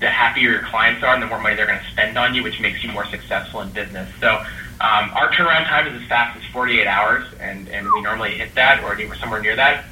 the 0.00 0.10
happier 0.10 0.50
your 0.50 0.62
clients 0.64 1.02
are 1.02 1.14
and 1.14 1.22
the 1.22 1.26
more 1.26 1.40
money 1.40 1.54
they're 1.54 1.66
going 1.66 1.78
to 1.78 1.90
spend 1.90 2.18
on 2.18 2.34
you, 2.34 2.42
which 2.42 2.60
makes 2.60 2.82
you 2.82 2.90
more 2.92 3.06
successful 3.06 3.62
in 3.62 3.70
business. 3.70 4.10
So 4.20 4.34
um, 4.80 5.10
our 5.14 5.30
turnaround 5.30 5.66
time 5.68 5.86
is 5.86 6.02
as 6.02 6.08
fast 6.08 6.36
as 6.36 6.44
48 6.52 6.86
hours, 6.86 7.24
and, 7.38 7.68
and 7.68 7.90
we 7.92 8.00
normally 8.02 8.36
hit 8.36 8.54
that 8.56 8.82
or 8.82 8.98
somewhere 9.16 9.40
near 9.40 9.56
that. 9.56 9.84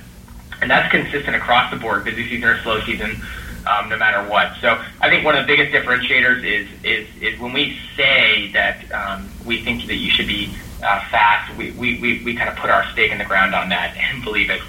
And 0.61 0.71
that's 0.71 0.91
consistent 0.91 1.37
across 1.37 1.71
the 1.71 1.79
board, 1.79 2.05
busy 2.05 2.29
season 2.29 2.49
or 2.49 2.61
slow 2.63 2.81
season, 2.83 3.21
um, 3.67 3.89
no 3.89 3.97
matter 3.97 4.29
what. 4.29 4.57
So 4.61 4.83
I 5.01 5.09
think 5.09 5.25
one 5.25 5.37
of 5.37 5.47
the 5.47 5.57
biggest 5.57 5.73
differentiators 5.73 6.45
is 6.45 6.69
is, 6.85 7.09
is 7.23 7.41
when 7.41 7.53
we 7.53 7.79
say 7.97 8.51
that 8.53 8.91
um, 8.93 9.29
we 9.45 9.63
think 9.63 9.87
that 9.87 9.97
you 9.97 10.11
should 10.11 10.27
be 10.27 10.55
uh, 10.83 11.01
fast, 11.11 11.57
we, 11.57 11.73
we, 11.73 12.01
we, 12.01 12.25
we 12.25 12.35
kind 12.35 12.49
of 12.49 12.57
put 12.57 12.71
our 12.71 12.85
stake 12.93 13.13
in 13.13 13.19
the 13.19 13.25
ground 13.25 13.55
on 13.55 13.69
that 13.69 13.97
and 13.97 14.23
believe 14.25 14.51
it. 14.51 14.61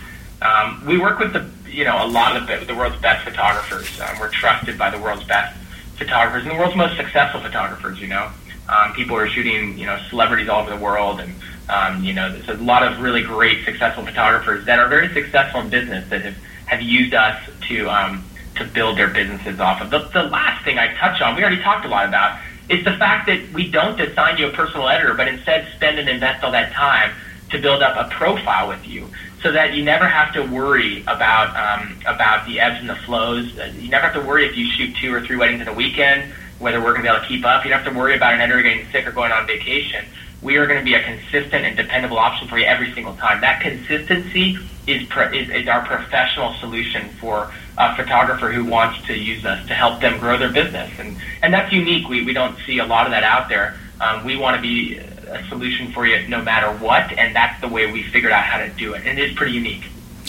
Um, 0.42 0.84
we 0.86 0.98
work 0.98 1.20
with 1.20 1.34
the 1.34 1.50
you 1.70 1.84
know 1.84 2.06
a 2.06 2.08
lot 2.08 2.36
of 2.36 2.48
the, 2.48 2.66
the 2.66 2.76
world's 2.76 3.00
best 3.02 3.24
photographers. 3.24 3.88
Um, 4.02 4.20
we're 4.20 4.30
trusted 4.30 4.78
by 4.78 4.90
the 4.90 5.00
world's 5.00 5.24
best 5.26 5.58
photographers 5.96 6.44
and 6.44 6.52
the 6.52 6.56
world's 6.56 6.76
most 6.76 6.98
successful 6.98 7.42
photographers. 7.42 8.00
You 8.00 8.08
know, 8.08 8.32
um, 8.68 8.94
people 8.94 9.16
are 9.16 9.28
shooting 9.28 9.78
you 9.78 9.86
know 9.86 10.00
celebrities 10.10 10.50
all 10.50 10.62
over 10.62 10.72
the 10.72 10.84
world, 10.84 11.20
and 11.20 11.34
um, 11.70 12.04
you 12.04 12.14
know 12.14 12.32
there's 12.32 12.50
a 12.50 12.62
lot 12.62 12.84
of 12.84 13.00
really 13.00 13.24
great 13.24 13.66
successful 13.66 14.06
photographers 14.06 14.66
that 14.66 14.80
are 14.80 14.88
very 14.88 15.14
successful 15.14 15.62
in 15.62 15.70
business 15.70 16.10
that 16.10 16.22
have 16.24 16.36
have 16.66 16.82
used 16.82 17.14
us 17.14 17.38
to 17.68 17.90
um, 17.90 18.26
to 18.56 18.66
build 18.66 18.98
their 18.98 19.10
businesses 19.10 19.60
off 19.60 19.82
of. 19.82 19.90
The, 19.92 20.10
the 20.14 20.24
last 20.24 20.64
thing 20.66 20.78
I 20.78 20.94
touch 20.96 21.22
on, 21.22 21.36
we 21.36 21.42
already 21.42 21.62
talked 21.62 21.86
a 21.86 21.90
lot 21.90 22.08
about, 22.08 22.40
is 22.70 22.84
the 22.84 22.98
fact 22.98 23.28
that 23.28 23.52
we 23.54 23.72
don't 23.72 24.00
assign 24.00 24.38
you 24.38 24.48
a 24.48 24.52
personal 24.52 24.88
editor, 24.90 25.14
but 25.14 25.28
instead 25.28 25.68
spend 25.76 26.00
and 26.00 26.10
invest 26.10 26.44
all 26.44 26.52
that 26.52 26.74
time 26.74 27.12
to 27.50 27.60
build 27.60 27.82
up 27.84 27.96
a 27.98 28.14
profile 28.16 28.68
with 28.70 28.86
you 28.88 29.10
so 29.44 29.52
that 29.52 29.74
you 29.74 29.84
never 29.84 30.08
have 30.08 30.34
to 30.34 30.42
worry 30.44 31.02
about 31.04 31.56
um, 31.58 32.00
about 32.08 32.46
the 32.46 32.60
ebbs 32.60 32.78
and 32.80 32.90
the 32.90 32.96
flows. 33.06 33.58
Uh, 33.58 33.66
You 33.76 33.90
never 33.90 34.06
have 34.08 34.14
to 34.14 34.22
worry 34.22 34.46
if 34.48 34.56
you 34.56 34.70
shoot 34.72 34.96
two 35.02 35.14
or 35.14 35.26
three 35.26 35.36
weddings 35.36 35.62
in 35.62 35.68
a 35.68 35.74
weekend, 35.74 36.34
whether 36.60 36.80
we're 36.80 36.94
going 36.94 37.04
to 37.04 37.12
be 37.12 37.14
able 37.14 37.22
to 37.22 37.28
keep 37.28 37.46
up. 37.46 37.64
You 37.66 37.72
don't 37.72 37.84
have 37.84 37.94
to 37.94 37.98
worry 37.98 38.16
about 38.16 38.34
an 38.34 38.42
editor 38.42 38.62
getting 38.62 38.88
sick 38.92 39.06
or 39.06 39.12
going 39.12 39.32
on 39.32 39.48
vacation. 39.48 40.06
We 40.42 40.58
are 40.58 40.66
going 40.66 40.80
to 40.80 40.86
be 40.86 40.96
a 40.96 41.04
consistent 41.04 41.66
and 41.66 41.78
dependable 41.78 42.18
option 42.18 42.48
for 42.48 42.58
you 42.58 42.66
every 42.66 42.94
single 42.94 43.16
time. 43.16 43.42
That 43.42 43.62
consistency 43.62 44.58
is 44.88 45.08
pro- 45.08 45.32
is, 45.32 45.50
is 45.50 45.68
our 45.68 45.86
professional 45.86 46.54
solution 46.56 47.10
for 47.20 47.52
a 47.78 47.96
photographer 47.96 48.52
who 48.52 48.66
wants 48.66 49.06
to 49.06 49.18
use 49.18 49.46
us 49.46 49.66
to 49.68 49.74
help 49.74 50.02
them 50.02 50.20
grow 50.20 50.38
their 50.38 50.52
business, 50.52 50.92
and 51.00 51.16
and 51.42 51.54
that's 51.54 51.72
unique. 51.72 52.08
We 52.10 52.26
we 52.26 52.34
don't 52.34 52.58
see 52.66 52.80
a 52.80 52.86
lot 52.86 53.06
of 53.06 53.12
that 53.12 53.24
out 53.24 53.50
there. 53.50 53.78
Um, 54.00 54.26
we 54.26 54.36
want 54.36 54.56
to 54.56 54.62
be 54.62 54.98
a 54.98 55.46
solution 55.50 55.92
for 55.92 56.08
you 56.08 56.28
no 56.28 56.42
matter 56.42 56.72
what, 56.84 57.12
and 57.12 57.36
that's 57.36 57.62
the 57.62 57.68
way 57.68 57.92
we 57.92 58.04
figured 58.04 58.32
out 58.32 58.44
how 58.44 58.58
to 58.58 58.70
do 58.70 58.94
it. 58.94 59.06
And 59.06 59.20
it 59.20 59.30
is 59.30 59.36
pretty 59.36 59.54
unique. 59.54 59.86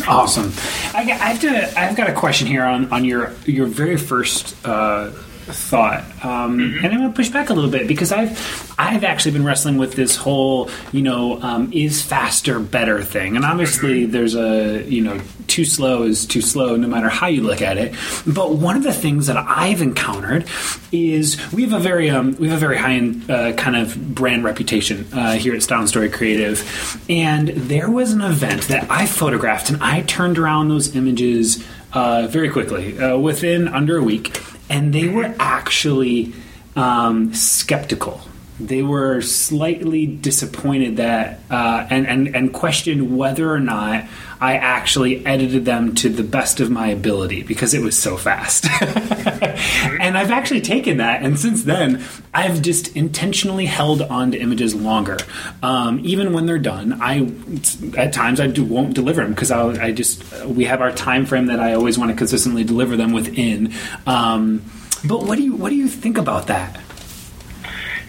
Awesome. 0.06 0.52
I 0.94 1.10
I've 1.20 1.40
to. 1.40 1.80
I've 1.80 1.96
got 1.96 2.08
a 2.08 2.12
question 2.12 2.46
here 2.46 2.64
on, 2.64 2.92
on 2.92 3.04
your 3.04 3.32
your 3.44 3.66
very 3.66 3.96
first 3.96 4.56
uh, 4.66 5.10
thought, 5.52 6.02
um, 6.24 6.58
mm-hmm. 6.58 6.84
and 6.84 6.86
I'm 6.86 7.00
going 7.00 7.10
to 7.10 7.16
push 7.16 7.28
back 7.28 7.50
a 7.50 7.54
little 7.54 7.70
bit 7.70 7.86
because 7.86 8.12
I've 8.12 8.74
I've 8.78 9.04
actually 9.04 9.32
been 9.32 9.44
wrestling 9.44 9.78
with 9.78 9.94
this 9.94 10.16
whole 10.16 10.70
you 10.92 11.02
know 11.02 11.40
um, 11.42 11.72
is 11.72 12.02
faster 12.02 12.58
better 12.60 13.02
thing, 13.02 13.36
and 13.36 13.44
obviously 13.44 14.02
mm-hmm. 14.02 14.12
there's 14.12 14.34
a 14.34 14.82
you 14.84 15.02
know 15.02 15.20
too 15.46 15.64
slow 15.64 16.04
is 16.04 16.26
too 16.26 16.40
slow 16.40 16.76
no 16.76 16.88
matter 16.88 17.08
how 17.08 17.26
you 17.26 17.42
look 17.42 17.62
at 17.62 17.76
it. 17.76 17.94
But 18.26 18.54
one 18.54 18.76
of 18.76 18.82
the 18.82 18.92
things 18.92 19.26
that 19.26 19.36
I've 19.36 19.82
encountered 19.82 20.46
is 20.90 21.38
we 21.52 21.62
have 21.62 21.72
a 21.72 21.78
very 21.78 22.10
um, 22.10 22.36
we 22.36 22.48
have 22.48 22.56
a 22.56 22.60
very 22.60 22.76
high 22.78 22.94
end 22.94 23.30
uh, 23.30 23.52
kind 23.52 23.76
of 23.76 24.14
brand 24.14 24.44
reputation 24.44 25.06
uh, 25.12 25.32
here 25.32 25.54
at 25.54 25.62
Style 25.62 25.86
Story 25.86 26.08
Creative, 26.08 26.60
and 27.08 27.48
there 27.48 27.90
was 27.90 28.12
an 28.12 28.22
event 28.22 28.62
that 28.68 28.90
I 28.90 29.06
photographed 29.06 29.70
and 29.70 29.82
I 29.82 30.02
turned 30.02 30.38
around 30.38 30.68
those 30.68 30.94
images 30.96 31.64
uh, 31.92 32.26
very 32.28 32.48
quickly 32.48 32.98
uh, 32.98 33.16
within 33.16 33.68
under 33.68 33.98
a 33.98 34.02
week 34.02 34.34
and 34.68 34.92
they 34.92 35.08
were 35.08 35.34
actually 35.38 36.32
um, 36.76 37.34
skeptical. 37.34 38.20
They 38.60 38.82
were 38.82 39.22
slightly 39.22 40.06
disappointed 40.06 40.98
that 40.98 41.40
uh, 41.50 41.86
and, 41.90 42.06
and 42.06 42.36
and 42.36 42.52
questioned 42.52 43.16
whether 43.16 43.52
or 43.52 43.58
not 43.58 44.04
I 44.40 44.56
actually 44.56 45.24
edited 45.26 45.64
them 45.64 45.94
to 45.96 46.08
the 46.08 46.22
best 46.22 46.60
of 46.60 46.70
my 46.70 46.88
ability 46.88 47.42
because 47.42 47.74
it 47.74 47.82
was 47.82 47.98
so 47.98 48.16
fast. 48.16 48.66
and 50.00 50.16
I've 50.16 50.30
actually 50.30 50.60
taken 50.60 50.98
that, 50.98 51.22
and 51.22 51.38
since 51.38 51.64
then, 51.64 52.04
I've 52.34 52.62
just 52.62 52.96
intentionally 52.96 53.66
held 53.66 54.02
on 54.02 54.32
to 54.32 54.38
images 54.38 54.74
longer. 54.74 55.18
Um, 55.62 56.00
even 56.04 56.32
when 56.32 56.46
they're 56.46 56.58
done, 56.58 56.98
I 57.00 57.32
at 57.96 58.12
times 58.12 58.40
I 58.40 58.46
do, 58.46 58.64
won't 58.64 58.94
deliver 58.94 59.22
them 59.22 59.32
because 59.32 59.50
I 59.50 59.92
just 59.92 60.22
we 60.44 60.64
have 60.64 60.80
our 60.80 60.92
time 60.92 61.26
frame 61.26 61.46
that 61.46 61.60
I 61.60 61.74
always 61.74 61.98
want 61.98 62.10
to 62.10 62.16
consistently 62.16 62.64
deliver 62.64 62.96
them 62.96 63.12
within. 63.12 63.72
Um, 64.06 64.64
but 65.04 65.24
what 65.24 65.36
do 65.36 65.44
you 65.44 65.54
what 65.56 65.70
do 65.70 65.76
you 65.76 65.88
think 65.88 66.18
about 66.18 66.46
that? 66.46 66.80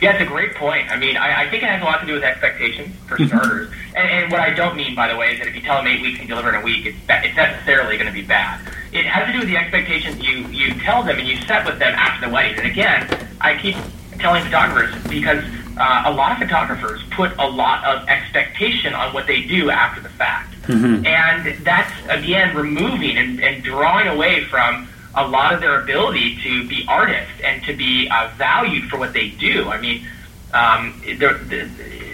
Yeah, 0.03 0.11
it's 0.11 0.21
a 0.21 0.25
great 0.25 0.53
point. 0.55 0.91
I 0.91 0.97
mean, 0.97 1.15
I, 1.15 1.43
I 1.43 1.49
think 1.49 1.63
it 1.63 1.69
has 1.69 1.81
a 1.81 1.85
lot 1.85 2.01
to 2.01 2.05
do 2.05 2.11
with 2.11 2.23
expectations 2.23 2.93
for 3.07 3.15
mm-hmm. 3.15 3.27
starters. 3.27 3.71
and, 3.95 4.09
and 4.09 4.31
what 4.33 4.41
I 4.41 4.49
don't 4.49 4.75
mean, 4.75 4.95
by 4.95 5.07
the 5.07 5.15
way, 5.15 5.31
is 5.31 5.39
that 5.39 5.47
if 5.47 5.55
you 5.55 5.61
tell 5.61 5.77
them 5.77 5.87
eight 5.87 6.01
weeks 6.01 6.19
and 6.19 6.27
deliver 6.27 6.49
in 6.49 6.55
a 6.55 6.61
week, 6.61 6.85
it's, 6.85 6.97
it's 7.07 7.37
necessarily 7.37 7.95
going 7.95 8.07
to 8.07 8.13
be 8.13 8.21
bad. 8.21 8.59
It 8.91 9.05
has 9.05 9.27
to 9.27 9.31
do 9.31 9.39
with 9.39 9.47
the 9.47 9.55
expectations 9.55 10.21
you, 10.21 10.45
you 10.47 10.73
tell 10.81 11.03
them 11.03 11.19
and 11.19 11.25
you 11.25 11.37
set 11.47 11.65
with 11.65 11.79
them 11.79 11.93
after 11.95 12.27
the 12.27 12.33
wedding. 12.33 12.57
And 12.57 12.67
again, 12.67 13.07
I 13.39 13.57
keep 13.57 13.77
telling 14.19 14.43
photographers 14.43 14.93
because 15.07 15.41
uh, 15.77 16.03
a 16.07 16.11
lot 16.11 16.33
of 16.33 16.37
photographers 16.39 17.01
put 17.11 17.31
a 17.39 17.47
lot 17.47 17.85
of 17.85 18.05
expectation 18.09 18.93
on 18.93 19.13
what 19.13 19.25
they 19.25 19.43
do 19.43 19.69
after 19.69 20.01
the 20.01 20.09
fact. 20.09 20.53
Mm-hmm. 20.63 21.05
And 21.05 21.65
that's, 21.65 21.93
again, 22.09 22.53
removing 22.57 23.17
and, 23.17 23.41
and 23.41 23.63
drawing 23.63 24.09
away 24.09 24.43
from 24.43 24.89
a 25.15 25.27
lot 25.27 25.53
of 25.53 25.61
their 25.61 25.81
ability 25.81 26.41
to 26.43 26.67
be 26.67 26.85
artists 26.87 27.33
and 27.43 27.63
to 27.65 27.75
be 27.75 28.07
uh, 28.09 28.31
valued 28.37 28.89
for 28.89 28.97
what 28.97 29.13
they 29.13 29.29
do. 29.29 29.69
I 29.69 29.79
mean, 29.79 30.07
um, 30.53 31.01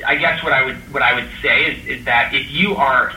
I 0.06 0.16
guess 0.20 0.43
what 0.43 0.54
I 0.54 0.66
would 0.66 0.76
what 0.93 1.02
I 1.02 1.14
would 1.14 1.30
say 1.41 1.72
is, 1.72 1.86
is 1.86 2.06
that 2.06 2.34
if 2.34 2.52
you 2.52 2.76
are 2.76 3.14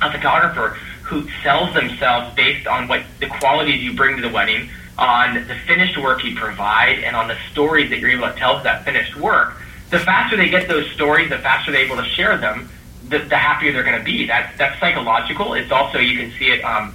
a 0.00 0.12
photographer 0.12 0.76
who 1.02 1.28
sells 1.42 1.74
themselves 1.74 2.34
based 2.34 2.66
on 2.66 2.88
what 2.88 3.02
the 3.20 3.26
qualities 3.26 3.82
you 3.82 3.94
bring 3.94 4.16
to 4.16 4.22
the 4.22 4.32
wedding, 4.32 4.68
on 4.96 5.34
the 5.34 5.54
finished 5.66 5.98
work 5.98 6.24
you 6.24 6.36
provide, 6.36 7.00
and 7.00 7.14
on 7.14 7.28
the 7.28 7.36
stories 7.52 7.90
that 7.90 7.98
you're 7.98 8.10
able 8.10 8.28
to 8.28 8.34
tell 8.34 8.58
to 8.58 8.64
that 8.64 8.84
finished 8.84 9.16
work, 9.16 9.54
the 9.90 9.98
faster 9.98 10.36
they 10.36 10.48
get 10.48 10.68
those 10.68 10.90
stories, 10.92 11.28
the 11.28 11.38
faster 11.38 11.70
they're 11.72 11.84
able 11.84 11.96
to 11.96 12.04
share 12.04 12.38
them, 12.38 12.68
the, 13.08 13.18
the 13.18 13.36
happier 13.36 13.72
they're 13.72 13.84
going 13.84 13.98
to 13.98 14.04
be. 14.04 14.26
That's 14.26 14.56
that's 14.56 14.78
psychological. 14.80 15.54
It's 15.54 15.70
also 15.70 15.98
you 15.98 16.18
can 16.18 16.32
see 16.38 16.50
it. 16.50 16.64
Um, 16.64 16.94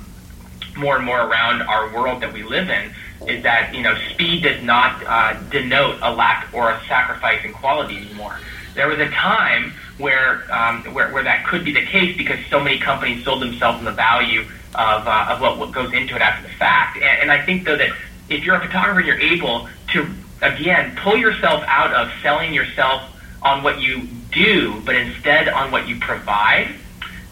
more 0.77 0.95
and 0.97 1.05
more 1.05 1.19
around 1.19 1.61
our 1.61 1.93
world 1.93 2.21
that 2.21 2.33
we 2.33 2.43
live 2.43 2.69
in 2.69 2.91
is 3.27 3.43
that 3.43 3.73
you 3.73 3.81
know 3.81 3.95
speed 4.11 4.43
does 4.43 4.63
not 4.63 5.03
uh, 5.05 5.33
denote 5.49 5.99
a 6.01 6.13
lack 6.13 6.49
or 6.53 6.71
a 6.71 6.81
sacrifice 6.87 7.43
in 7.43 7.53
quality 7.53 7.97
anymore. 7.97 8.37
There 8.75 8.87
was 8.87 8.99
a 8.99 9.09
time 9.09 9.73
where, 9.97 10.45
um, 10.51 10.83
where 10.93 11.11
where 11.11 11.23
that 11.23 11.45
could 11.45 11.65
be 11.65 11.73
the 11.73 11.85
case 11.85 12.15
because 12.17 12.39
so 12.49 12.59
many 12.59 12.79
companies 12.79 13.23
sold 13.25 13.41
themselves 13.41 13.79
on 13.79 13.85
the 13.85 13.91
value 13.91 14.41
of, 14.75 15.07
uh, 15.07 15.27
of 15.29 15.41
what, 15.41 15.57
what 15.57 15.71
goes 15.71 15.91
into 15.93 16.15
it 16.15 16.21
after 16.21 16.47
the 16.47 16.53
fact. 16.55 16.97
And, 16.97 17.23
and 17.23 17.31
I 17.31 17.43
think 17.45 17.65
though 17.65 17.75
that 17.75 17.89
if 18.29 18.45
you're 18.45 18.55
a 18.55 18.65
photographer, 18.65 18.99
and 18.99 19.07
you're 19.07 19.19
able 19.19 19.67
to 19.89 20.07
again 20.41 20.95
pull 20.95 21.17
yourself 21.17 21.63
out 21.67 21.93
of 21.93 22.11
selling 22.21 22.53
yourself 22.53 23.03
on 23.41 23.63
what 23.63 23.81
you 23.81 24.03
do, 24.31 24.81
but 24.85 24.95
instead 24.95 25.49
on 25.49 25.71
what 25.71 25.87
you 25.87 25.99
provide. 25.99 26.75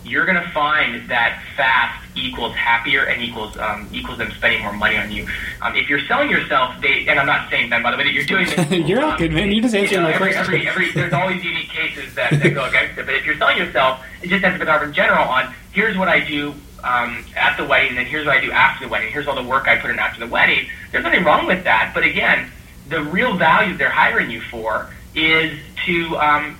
You're 0.08 0.26
going 0.26 0.42
to 0.42 0.50
find 0.52 1.10
that 1.10 1.44
fast 1.56 2.06
equals 2.16 2.54
happier 2.56 3.06
and 3.06 3.22
equals 3.22 3.58
um, 3.58 3.88
equals 3.92 4.18
them 4.18 4.32
spending 4.32 4.62
more 4.62 4.74
money 4.74 4.98
on 4.98 5.12
you. 5.12 5.28
Um, 5.62 5.76
if 5.76 5.90
you're 5.90 6.00
selling 6.08 6.30
yourself, 6.30 6.80
they 6.82 7.08
and 7.08 7.20
I'm 7.20 7.26
not 7.26 7.50
saying 7.50 7.70
Ben 7.70 7.84
by 7.84 7.92
the 7.92 7.98
way 7.98 8.04
that 8.06 8.14
you're 8.14 8.26
doing 8.26 8.46
this. 8.46 8.72
you're 8.88 9.00
um, 9.00 9.12
all 9.12 9.18
good, 9.18 9.32
man. 9.32 9.52
You 9.52 9.62
just 9.62 9.76
answered 9.76 9.92
you 9.92 9.98
know, 9.98 10.04
my 10.04 10.14
every, 10.14 10.32
question. 10.32 10.54
Every, 10.56 10.68
every, 10.68 10.92
there's 10.92 11.14
always 11.14 11.44
unique 11.44 11.70
cases 11.70 12.14
that, 12.16 12.32
that 12.32 12.50
go 12.54 12.66
against 12.66 12.98
it. 12.98 13.06
But 13.06 13.16
if 13.16 13.26
you're 13.26 13.38
selling 13.38 13.58
yourself, 13.58 14.04
it 14.22 14.30
just 14.30 14.44
as 14.44 14.56
a 14.56 14.58
photographer 14.58 14.90
in 14.90 14.94
general, 14.94 15.28
on 15.28 15.54
here's 15.72 15.98
what 15.98 16.08
I 16.08 16.20
do 16.20 16.54
um, 16.84 17.26
at 17.36 17.58
the 17.58 17.66
wedding, 17.66 17.90
and 17.90 17.98
then 17.98 18.06
here's 18.06 18.26
what 18.26 18.38
I 18.38 18.42
do 18.42 18.52
after 18.52 18.86
the 18.86 18.92
wedding. 18.92 19.12
Here's 19.12 19.28
all 19.28 19.36
the 19.36 19.44
work 19.44 19.68
I 19.68 19.78
put 19.78 19.92
in 19.92 20.00
after 20.00 20.20
the 20.20 20.32
wedding. 20.32 20.68
There's 20.92 21.04
nothing 21.04 21.24
wrong 21.24 21.46
with 21.46 21.64
that. 21.66 21.92
But 21.94 22.04
again, 22.04 22.50
the 22.90 23.04
real 23.04 23.36
value 23.36 23.76
they're 23.78 23.90
hiring 23.90 24.30
you 24.30 24.42
for 24.42 24.90
is 25.16 25.58
to 25.86 26.18
um, 26.18 26.58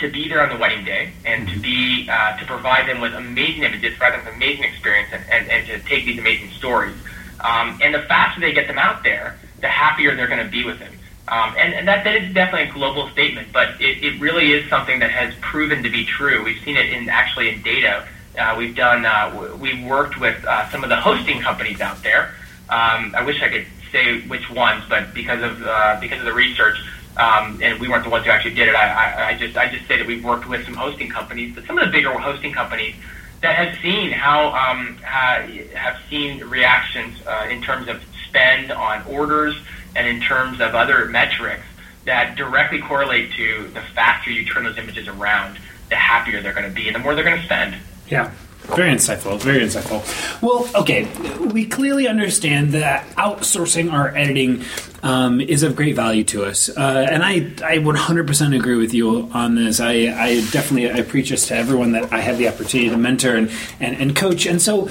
to 0.00 0.10
be 0.10 0.28
there 0.28 0.42
on 0.42 0.48
the 0.48 0.60
wedding 0.60 0.84
day 0.84 1.12
and 1.24 1.48
to 1.48 1.58
be 1.58 2.08
uh, 2.10 2.36
to 2.38 2.44
provide 2.46 2.88
them 2.88 3.00
with 3.00 3.14
amazing 3.14 3.62
images, 3.62 3.96
provide 3.96 4.18
them 4.18 4.24
with 4.24 4.34
amazing 4.34 4.64
experience, 4.64 5.10
and, 5.12 5.22
and, 5.30 5.48
and 5.50 5.66
to 5.66 5.78
take 5.88 6.04
these 6.04 6.18
amazing 6.18 6.50
stories. 6.50 6.96
Um, 7.40 7.78
and 7.82 7.94
the 7.94 8.02
faster 8.02 8.40
they 8.40 8.52
get 8.52 8.66
them 8.66 8.78
out 8.78 9.02
there, 9.02 9.38
the 9.60 9.68
happier 9.68 10.14
they're 10.14 10.28
going 10.28 10.44
to 10.44 10.50
be 10.50 10.64
with 10.64 10.78
them. 10.78 10.92
Um, 11.28 11.54
and, 11.56 11.74
and 11.74 11.88
that, 11.88 12.02
that 12.04 12.16
is 12.16 12.34
definitely 12.34 12.70
a 12.70 12.72
global 12.72 13.08
statement, 13.10 13.52
but 13.52 13.80
it, 13.80 14.02
it 14.02 14.20
really 14.20 14.52
is 14.52 14.68
something 14.68 14.98
that 14.98 15.10
has 15.10 15.32
proven 15.40 15.82
to 15.84 15.90
be 15.90 16.04
true. 16.04 16.42
We've 16.42 16.60
seen 16.64 16.76
it 16.76 16.92
in 16.92 17.08
actually 17.08 17.48
in 17.48 17.62
data. 17.62 18.06
Uh, 18.36 18.56
we've 18.58 18.74
done 18.74 19.06
uh, 19.06 19.56
we've 19.60 19.84
worked 19.84 20.18
with 20.18 20.44
uh, 20.44 20.68
some 20.70 20.82
of 20.82 20.90
the 20.90 20.96
hosting 20.96 21.40
companies 21.40 21.80
out 21.80 22.02
there. 22.02 22.34
Um, 22.68 23.14
I 23.16 23.22
wish 23.24 23.42
I 23.42 23.48
could 23.48 23.66
say 23.92 24.20
which 24.22 24.48
ones, 24.50 24.84
but 24.88 25.14
because 25.14 25.42
of 25.42 25.62
uh, 25.62 25.98
because 26.00 26.18
of 26.18 26.24
the 26.24 26.32
research, 26.32 26.78
um, 27.16 27.60
and 27.62 27.80
we 27.80 27.88
weren't 27.88 28.04
the 28.04 28.10
ones 28.10 28.24
who 28.24 28.30
actually 28.30 28.54
did 28.54 28.68
it. 28.68 28.74
I, 28.74 28.88
I, 28.88 29.28
I 29.28 29.38
just 29.38 29.56
I 29.56 29.68
just 29.68 29.86
say 29.86 29.98
that 29.98 30.06
we've 30.06 30.24
worked 30.24 30.48
with 30.48 30.64
some 30.64 30.74
hosting 30.74 31.08
companies, 31.08 31.54
but 31.54 31.64
some 31.66 31.78
of 31.78 31.86
the 31.86 31.92
bigger 31.92 32.10
hosting 32.12 32.52
companies 32.52 32.94
that 33.40 33.56
have 33.56 33.80
seen 33.80 34.12
how 34.12 34.48
um, 34.48 34.96
have 34.98 35.98
seen 36.08 36.44
reactions 36.44 37.16
uh, 37.26 37.48
in 37.50 37.62
terms 37.62 37.88
of 37.88 38.02
spend 38.28 38.70
on 38.70 39.04
orders 39.06 39.56
and 39.96 40.06
in 40.06 40.20
terms 40.20 40.60
of 40.60 40.74
other 40.74 41.06
metrics 41.06 41.64
that 42.04 42.36
directly 42.36 42.80
correlate 42.80 43.32
to 43.32 43.68
the 43.74 43.80
faster 43.94 44.30
you 44.30 44.44
turn 44.44 44.64
those 44.64 44.78
images 44.78 45.08
around, 45.08 45.58
the 45.88 45.96
happier 45.96 46.40
they're 46.40 46.52
going 46.52 46.68
to 46.68 46.74
be, 46.74 46.86
and 46.86 46.94
the 46.94 46.98
more 46.98 47.14
they're 47.14 47.24
going 47.24 47.38
to 47.38 47.44
spend. 47.44 47.76
Yeah. 48.08 48.32
Very 48.62 48.92
insightful. 48.92 49.40
Very 49.40 49.64
insightful. 49.64 50.00
Well, 50.42 50.68
okay, 50.82 51.08
we 51.38 51.66
clearly 51.66 52.06
understand 52.06 52.72
that 52.72 53.06
outsourcing 53.16 53.92
our 53.92 54.14
editing 54.14 54.64
um, 55.02 55.40
is 55.40 55.62
of 55.62 55.74
great 55.74 55.96
value 55.96 56.24
to 56.24 56.44
us, 56.44 56.68
uh, 56.68 57.06
and 57.10 57.22
I 57.22 57.52
I 57.64 57.78
100% 57.78 58.56
agree 58.56 58.76
with 58.76 58.92
you 58.94 59.30
on 59.32 59.54
this. 59.54 59.80
I, 59.80 59.92
I 59.92 60.46
definitely 60.50 60.92
I 60.92 61.02
preach 61.02 61.30
this 61.30 61.48
to 61.48 61.56
everyone 61.56 61.92
that 61.92 62.12
I 62.12 62.20
have 62.20 62.38
the 62.38 62.48
opportunity 62.48 62.90
to 62.90 62.96
mentor 62.96 63.34
and, 63.34 63.50
and, 63.80 63.96
and 63.96 64.14
coach, 64.14 64.46
and 64.46 64.60
so 64.60 64.88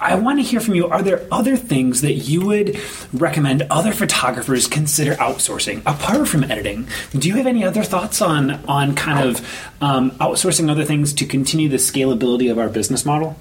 I 0.00 0.14
want 0.14 0.38
to 0.38 0.42
hear 0.42 0.60
from 0.60 0.74
you. 0.74 0.88
Are 0.88 1.02
there 1.02 1.26
other 1.30 1.56
things 1.56 2.00
that 2.00 2.14
you 2.14 2.46
would 2.46 2.80
recommend 3.12 3.62
other 3.70 3.92
photographers 3.92 4.66
consider 4.66 5.14
outsourcing 5.16 5.82
apart 5.84 6.26
from 6.26 6.44
editing? 6.44 6.88
Do 7.12 7.28
you 7.28 7.34
have 7.34 7.46
any 7.46 7.64
other 7.64 7.82
thoughts 7.82 8.22
on 8.22 8.52
on 8.66 8.94
kind 8.94 9.28
of 9.28 9.72
um, 9.82 10.12
outsourcing 10.12 10.70
other 10.70 10.86
things 10.86 11.12
to 11.14 11.26
continue 11.26 11.68
the 11.68 11.76
scalability 11.76 12.50
of 12.50 12.58
our 12.58 12.70
business 12.70 13.04
model? 13.04 13.36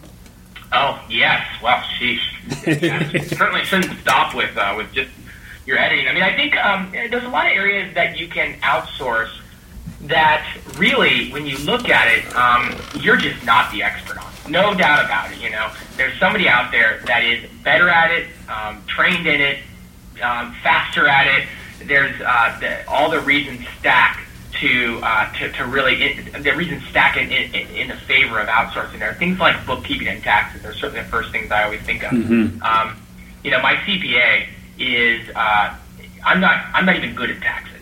Oh 0.73 1.01
yes, 1.09 1.45
well, 1.63 1.81
sheesh. 1.97 2.19
certainly 3.37 3.63
shouldn't 3.63 3.97
stop 3.99 4.35
with 4.35 4.55
uh, 4.57 4.73
with 4.75 4.91
just 4.91 5.11
your 5.65 5.77
editing. 5.77 6.07
I 6.07 6.13
mean, 6.13 6.23
I 6.23 6.35
think 6.35 6.57
um, 6.57 6.91
there's 6.91 7.23
a 7.23 7.29
lot 7.29 7.45
of 7.45 7.53
areas 7.53 7.93
that 7.95 8.19
you 8.19 8.27
can 8.27 8.53
outsource 8.59 9.31
that 10.01 10.45
really, 10.77 11.29
when 11.31 11.45
you 11.45 11.57
look 11.59 11.89
at 11.89 12.07
it, 12.07 12.35
um, 12.35 12.75
you're 13.01 13.17
just 13.17 13.43
not 13.45 13.71
the 13.71 13.83
expert 13.83 14.17
on. 14.17 14.51
No 14.51 14.73
doubt 14.73 15.05
about 15.05 15.31
it. 15.31 15.39
You 15.39 15.51
know, 15.51 15.69
there's 15.99 16.17
somebody 16.17 16.47
out 16.47 16.71
there 16.71 17.01
that 17.05 17.23
is 17.23 17.45
better 17.61 17.89
at 17.89 18.09
it, 18.09 18.27
um, 18.47 18.81
trained 18.87 19.27
in 19.27 19.41
it, 19.41 19.59
um, 20.23 20.55
faster 20.63 21.07
at 21.07 21.27
it. 21.27 21.47
There's 21.85 22.19
uh, 22.21 22.57
the, 22.59 22.89
all 22.89 23.11
the 23.11 23.19
reasons 23.19 23.67
stack 23.79 24.25
to 24.61 24.99
uh, 25.03 25.31
to, 25.33 25.51
to 25.51 25.65
really 25.65 26.01
in, 26.01 26.41
the 26.41 26.55
reasons 26.55 26.83
stack 26.87 27.17
in, 27.17 27.29
in, 27.29 27.67
in 27.75 27.87
the 27.89 27.95
favor 27.95 28.39
of 28.39 28.47
outsourcing. 28.47 28.99
There 28.99 29.09
are 29.09 29.13
things 29.13 29.39
like 29.39 29.65
bookkeeping 29.65 30.07
and 30.07 30.23
taxes. 30.23 30.65
Are 30.65 30.73
certainly 30.73 31.01
the 31.01 31.09
first 31.09 31.31
things 31.31 31.51
I 31.51 31.63
always 31.63 31.81
think 31.81 32.03
of. 32.03 32.11
Mm-hmm. 32.11 32.61
Um, 32.63 32.97
you 33.43 33.51
know, 33.51 33.61
my 33.61 33.75
CPA 33.75 34.47
is 34.79 35.29
uh, 35.35 35.75
I'm 36.25 36.39
not 36.39 36.65
I'm 36.73 36.85
not 36.85 36.95
even 36.95 37.13
good 37.13 37.29
at 37.29 37.41
taxes. 37.41 37.81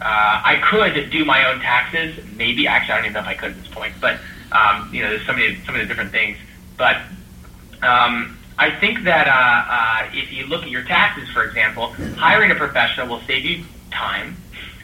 Uh, 0.00 0.04
I 0.04 0.60
could 0.62 1.10
do 1.10 1.24
my 1.24 1.50
own 1.50 1.60
taxes, 1.60 2.18
maybe. 2.34 2.66
Actually, 2.66 2.92
I 2.92 2.96
don't 2.96 3.04
even 3.06 3.14
know 3.14 3.20
if 3.20 3.26
I 3.26 3.34
could 3.34 3.50
at 3.50 3.62
this 3.62 3.68
point. 3.68 3.94
But 4.00 4.18
um, 4.52 4.88
you 4.92 5.02
know, 5.02 5.10
there's 5.10 5.26
so 5.26 5.32
many, 5.34 5.58
so 5.66 5.72
many 5.72 5.86
different 5.86 6.12
things. 6.12 6.38
But 6.76 6.98
um, 7.82 8.38
I 8.58 8.70
think 8.70 9.04
that 9.04 9.28
uh, 9.28 10.10
uh, 10.10 10.18
if 10.18 10.32
you 10.32 10.46
look 10.46 10.62
at 10.62 10.70
your 10.70 10.82
taxes, 10.82 11.28
for 11.30 11.44
example, 11.44 11.92
hiring 12.16 12.50
a 12.50 12.54
professional 12.54 13.06
will 13.06 13.20
save 13.22 13.44
you 13.44 13.64
time. 13.90 14.36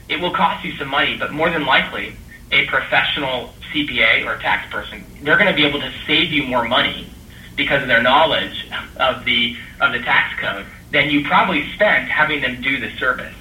It 0.09 0.20
will 0.20 0.32
cost 0.32 0.64
you 0.64 0.76
some 0.76 0.88
money, 0.88 1.16
but 1.16 1.32
more 1.32 1.51
than 1.51 1.64
likely, 1.64 2.14
a 2.53 2.66
professional 2.66 3.53
CPA 3.72 4.24
or 4.26 4.34
a 4.34 4.40
tax 4.40 4.70
person, 4.70 5.05
they're 5.22 5.36
going 5.36 5.51
to 5.51 5.57
be 5.57 5.64
able 5.64 5.80
to 5.80 5.92
save 6.07 6.32
you 6.32 6.45
more 6.45 6.66
money 6.66 7.09
because 7.57 7.82
of 7.82 7.88
their 7.88 8.03
knowledge 8.03 8.68
of 8.97 9.24
the 9.24 9.57
of 9.80 9.92
the 9.92 9.99
tax 10.01 10.38
code 10.38 10.66
than 10.90 11.11
you 11.11 11.24
probably 11.24 11.72
spent 11.72 12.09
having 12.09 12.40
them 12.40 12.61
do 12.62 12.78
the 12.78 12.90
service. 12.99 13.34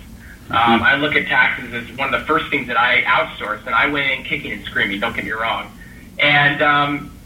Um, 0.49 0.55
mm-hmm. 0.57 0.83
I 0.83 0.95
look 0.95 1.15
at 1.15 1.27
taxes 1.27 1.73
as 1.73 1.97
one 1.97 2.13
of 2.13 2.19
the 2.19 2.25
first 2.25 2.49
things 2.49 2.67
that 2.67 2.77
I 2.77 3.03
outsourced, 3.03 3.65
and 3.65 3.75
I 3.75 3.87
went 3.87 4.11
in 4.11 4.23
kicking 4.23 4.51
and 4.51 4.63
screaming. 4.65 4.99
Don't 4.99 5.15
get 5.15 5.25
me 5.25 5.31
wrong. 5.31 5.71
And 6.19 6.61
um, 6.61 7.17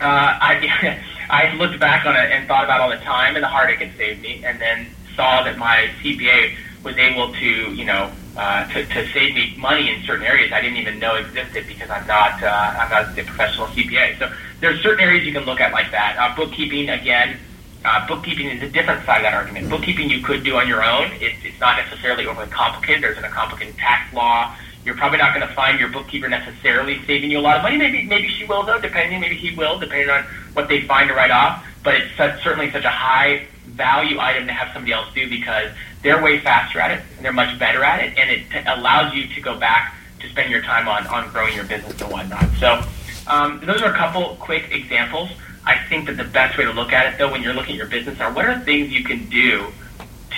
uh, 0.00 0.38
I 0.40 1.00
I 1.32 1.54
looked 1.54 1.80
back 1.80 2.04
on 2.04 2.14
it 2.14 2.30
and 2.30 2.46
thought 2.46 2.64
about 2.64 2.80
all 2.80 2.90
the 2.90 2.98
time 2.98 3.36
and 3.36 3.42
the 3.42 3.48
heartache 3.48 3.80
it 3.80 3.96
saved 3.96 4.20
me, 4.20 4.44
and 4.44 4.60
then 4.60 4.86
saw 5.16 5.42
that 5.42 5.56
my 5.56 5.88
CPA 6.02 6.54
was 6.84 6.96
able 6.98 7.32
to, 7.32 7.46
you 7.74 7.86
know, 7.86 8.12
uh, 8.36 8.66
to, 8.68 8.84
to 8.84 9.08
save 9.12 9.34
me 9.34 9.54
money 9.58 9.90
in 9.90 10.02
certain 10.04 10.24
areas 10.24 10.52
I 10.52 10.60
didn't 10.60 10.78
even 10.78 10.98
know 10.98 11.16
existed 11.16 11.66
because 11.66 11.90
I'm 11.90 12.06
not 12.06 12.42
uh, 12.42 12.74
I'm 12.78 12.90
not 12.90 13.18
a 13.18 13.24
professional 13.24 13.66
CPA. 13.68 14.18
So 14.18 14.30
there's 14.60 14.82
certain 14.82 15.04
areas 15.04 15.26
you 15.26 15.32
can 15.32 15.44
look 15.44 15.60
at 15.60 15.72
like 15.72 15.90
that. 15.90 16.16
Uh, 16.18 16.36
bookkeeping 16.36 16.90
again. 16.90 17.38
Uh, 17.84 18.06
bookkeeping 18.06 18.46
is 18.46 18.62
a 18.62 18.68
different 18.68 19.04
side 19.04 19.18
of 19.18 19.22
that 19.24 19.34
argument. 19.34 19.68
Bookkeeping 19.68 20.08
you 20.08 20.22
could 20.22 20.44
do 20.44 20.56
on 20.56 20.68
your 20.68 20.84
own. 20.84 21.10
It, 21.12 21.34
it's 21.42 21.58
not 21.60 21.76
necessarily 21.82 22.26
overly 22.26 22.48
complicated. 22.48 23.02
There's 23.02 23.18
a 23.18 23.28
complicated 23.28 23.76
tax 23.76 24.12
law. 24.14 24.54
You're 24.84 24.96
probably 24.96 25.18
not 25.18 25.34
going 25.34 25.46
to 25.46 25.54
find 25.54 25.78
your 25.78 25.88
bookkeeper 25.88 26.28
necessarily 26.28 27.04
saving 27.06 27.30
you 27.30 27.38
a 27.38 27.40
lot 27.40 27.56
of 27.56 27.62
money. 27.62 27.76
Maybe 27.76 28.04
maybe 28.04 28.28
she 28.28 28.44
will 28.44 28.64
though, 28.64 28.80
depending. 28.80 29.20
Maybe 29.20 29.36
he 29.36 29.54
will, 29.54 29.78
depending 29.78 30.10
on 30.10 30.24
what 30.54 30.68
they 30.68 30.82
find 30.82 31.08
to 31.08 31.14
write 31.14 31.30
off. 31.30 31.64
But 31.82 31.94
it's 31.94 32.16
such, 32.16 32.42
certainly 32.42 32.70
such 32.70 32.84
a 32.84 32.90
high 32.90 33.46
value 33.66 34.18
item 34.20 34.46
to 34.46 34.52
have 34.52 34.72
somebody 34.72 34.92
else 34.92 35.12
do 35.14 35.28
because 35.28 35.70
they're 36.02 36.22
way 36.22 36.38
faster 36.40 36.80
at 36.80 36.90
it 36.90 37.02
and 37.16 37.24
they're 37.24 37.32
much 37.32 37.58
better 37.58 37.82
at 37.84 38.04
it, 38.04 38.18
and 38.18 38.30
it 38.30 38.50
t- 38.50 38.58
allows 38.66 39.14
you 39.14 39.26
to 39.28 39.40
go 39.40 39.58
back 39.58 39.94
to 40.20 40.28
spend 40.28 40.50
your 40.50 40.62
time 40.62 40.88
on 40.88 41.06
on 41.06 41.30
growing 41.30 41.54
your 41.54 41.64
business 41.64 42.00
and 42.00 42.10
whatnot. 42.10 42.48
So 42.58 42.82
um, 43.26 43.60
those 43.64 43.82
are 43.82 43.92
a 43.92 43.96
couple 43.96 44.36
quick 44.40 44.70
examples. 44.72 45.30
I 45.64 45.78
think 45.88 46.06
that 46.06 46.16
the 46.16 46.24
best 46.24 46.58
way 46.58 46.64
to 46.64 46.72
look 46.72 46.92
at 46.92 47.12
it, 47.12 47.18
though, 47.18 47.30
when 47.30 47.42
you're 47.42 47.54
looking 47.54 47.74
at 47.74 47.78
your 47.78 47.86
business, 47.86 48.20
are 48.20 48.32
what 48.32 48.46
are 48.46 48.58
things 48.60 48.90
you 48.90 49.04
can 49.04 49.28
do 49.28 49.66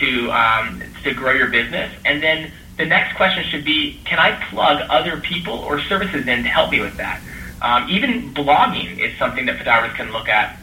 to 0.01 0.31
um, 0.31 0.83
to 1.03 1.15
grow 1.15 1.33
your 1.33 1.49
business, 1.49 1.91
and 2.05 2.23
then 2.23 2.53
the 2.77 2.87
next 2.87 3.17
question 3.17 3.45
should 3.45 3.65
be, 3.65 4.01
can 4.05 4.19
I 4.19 4.33
plug 4.51 4.83
other 4.91 5.21
people 5.21 5.55
or 5.55 5.81
services 5.83 6.27
in 6.27 6.43
to 6.43 6.49
help 6.49 6.71
me 6.71 6.81
with 6.81 6.97
that? 6.97 7.21
Um, 7.63 7.89
even 7.89 8.35
blogging 8.35 8.99
is 8.99 9.17
something 9.19 9.47
that 9.47 9.59
photographers 9.59 9.97
can 9.97 10.13
look 10.13 10.29
at 10.29 10.59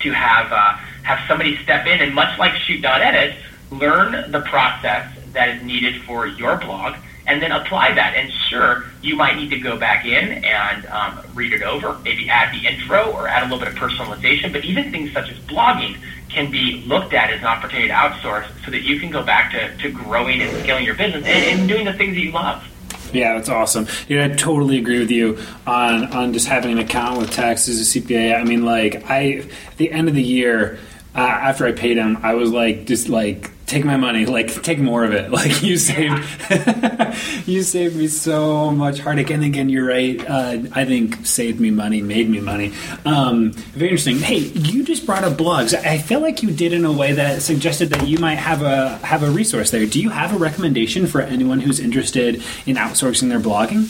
to 0.00 0.12
have 0.12 0.52
uh, 0.52 0.78
have 1.02 1.18
somebody 1.28 1.56
step 1.62 1.86
in 1.86 2.00
and 2.00 2.14
much 2.14 2.38
like 2.38 2.52
ShootDotEdit, 2.52 3.36
learn 3.70 4.30
the 4.30 4.40
process 4.40 5.12
that 5.32 5.48
is 5.48 5.62
needed 5.62 6.02
for 6.02 6.26
your 6.26 6.56
blog 6.56 6.96
and 7.26 7.42
then 7.42 7.52
apply 7.52 7.94
that. 7.94 8.14
And 8.16 8.32
sure, 8.48 8.84
you 9.02 9.16
might 9.16 9.36
need 9.36 9.50
to 9.50 9.58
go 9.58 9.76
back 9.76 10.04
in 10.04 10.44
and 10.44 10.86
um, 10.86 11.20
read 11.34 11.52
it 11.52 11.62
over, 11.62 11.98
maybe 12.02 12.28
add 12.28 12.54
the 12.54 12.66
intro 12.66 13.12
or 13.12 13.28
add 13.28 13.42
a 13.42 13.44
little 13.44 13.58
bit 13.58 13.68
of 13.68 13.74
personalization. 13.74 14.52
But 14.52 14.64
even 14.64 14.90
things 14.90 15.12
such 15.12 15.30
as 15.30 15.38
blogging 15.40 15.96
can 16.30 16.50
be 16.50 16.82
looked 16.86 17.12
at 17.12 17.30
as 17.30 17.40
an 17.40 17.46
opportunity 17.46 17.88
to 17.88 17.94
outsource 17.94 18.46
so 18.64 18.70
that 18.70 18.82
you 18.82 18.98
can 19.00 19.10
go 19.10 19.22
back 19.22 19.52
to, 19.52 19.76
to 19.78 19.90
growing 19.90 20.40
and 20.40 20.56
scaling 20.62 20.84
your 20.84 20.94
business 20.94 21.24
and, 21.26 21.60
and 21.60 21.68
doing 21.68 21.84
the 21.84 21.92
things 21.92 22.14
that 22.14 22.20
you 22.20 22.32
love. 22.32 22.64
Yeah, 23.12 23.34
that's 23.34 23.48
awesome. 23.48 23.88
Yeah, 24.08 24.26
I 24.26 24.28
totally 24.28 24.78
agree 24.78 25.00
with 25.00 25.10
you 25.10 25.38
on 25.66 26.12
on 26.12 26.32
just 26.32 26.46
having 26.46 26.72
an 26.72 26.78
account 26.78 27.18
with 27.18 27.32
tax 27.32 27.68
as 27.68 27.80
a 27.80 28.00
CPA. 28.00 28.38
I 28.38 28.44
mean, 28.44 28.64
like 28.64 29.10
I 29.10 29.44
at 29.66 29.76
the 29.78 29.90
end 29.90 30.08
of 30.08 30.14
the 30.14 30.22
year, 30.22 30.78
uh, 31.14 31.18
after 31.18 31.66
I 31.66 31.72
paid 31.72 31.96
him, 31.96 32.18
I 32.22 32.34
was 32.34 32.52
like, 32.52 32.86
just 32.86 33.08
like 33.08 33.50
take 33.70 33.84
my 33.84 33.96
money, 33.96 34.26
like 34.26 34.62
take 34.62 34.80
more 34.80 35.04
of 35.04 35.12
it. 35.12 35.30
Like 35.40 35.62
you 35.62 35.78
saved, 35.78 36.22
you 37.48 37.62
saved 37.62 37.96
me 37.96 38.08
so 38.08 38.70
much 38.70 38.98
heartache. 38.98 39.30
And 39.30 39.42
again, 39.44 39.68
you're 39.70 39.86
right. 39.86 40.20
Uh, 40.28 40.58
I 40.72 40.84
think 40.84 41.24
saved 41.24 41.60
me 41.60 41.70
money, 41.70 42.02
made 42.02 42.28
me 42.28 42.40
money. 42.40 42.72
Um, 43.06 43.52
very 43.52 43.90
interesting. 43.90 44.18
Hey, 44.18 44.38
you 44.38 44.84
just 44.84 45.06
brought 45.06 45.24
up 45.24 45.34
blogs. 45.34 45.72
I 45.72 45.98
feel 45.98 46.20
like 46.20 46.42
you 46.42 46.50
did 46.50 46.72
in 46.74 46.84
a 46.84 46.92
way 46.92 47.12
that 47.12 47.42
suggested 47.42 47.90
that 47.90 48.06
you 48.06 48.18
might 48.18 48.34
have 48.36 48.60
a 48.62 48.98
have 48.98 49.22
a 49.22 49.30
resource 49.30 49.70
there. 49.70 49.86
Do 49.86 50.02
you 50.02 50.10
have 50.10 50.34
a 50.34 50.38
recommendation 50.38 51.06
for 51.06 51.22
anyone 51.22 51.60
who's 51.60 51.80
interested 51.80 52.36
in 52.66 52.76
outsourcing 52.76 53.28
their 53.30 53.40
blogging? 53.40 53.88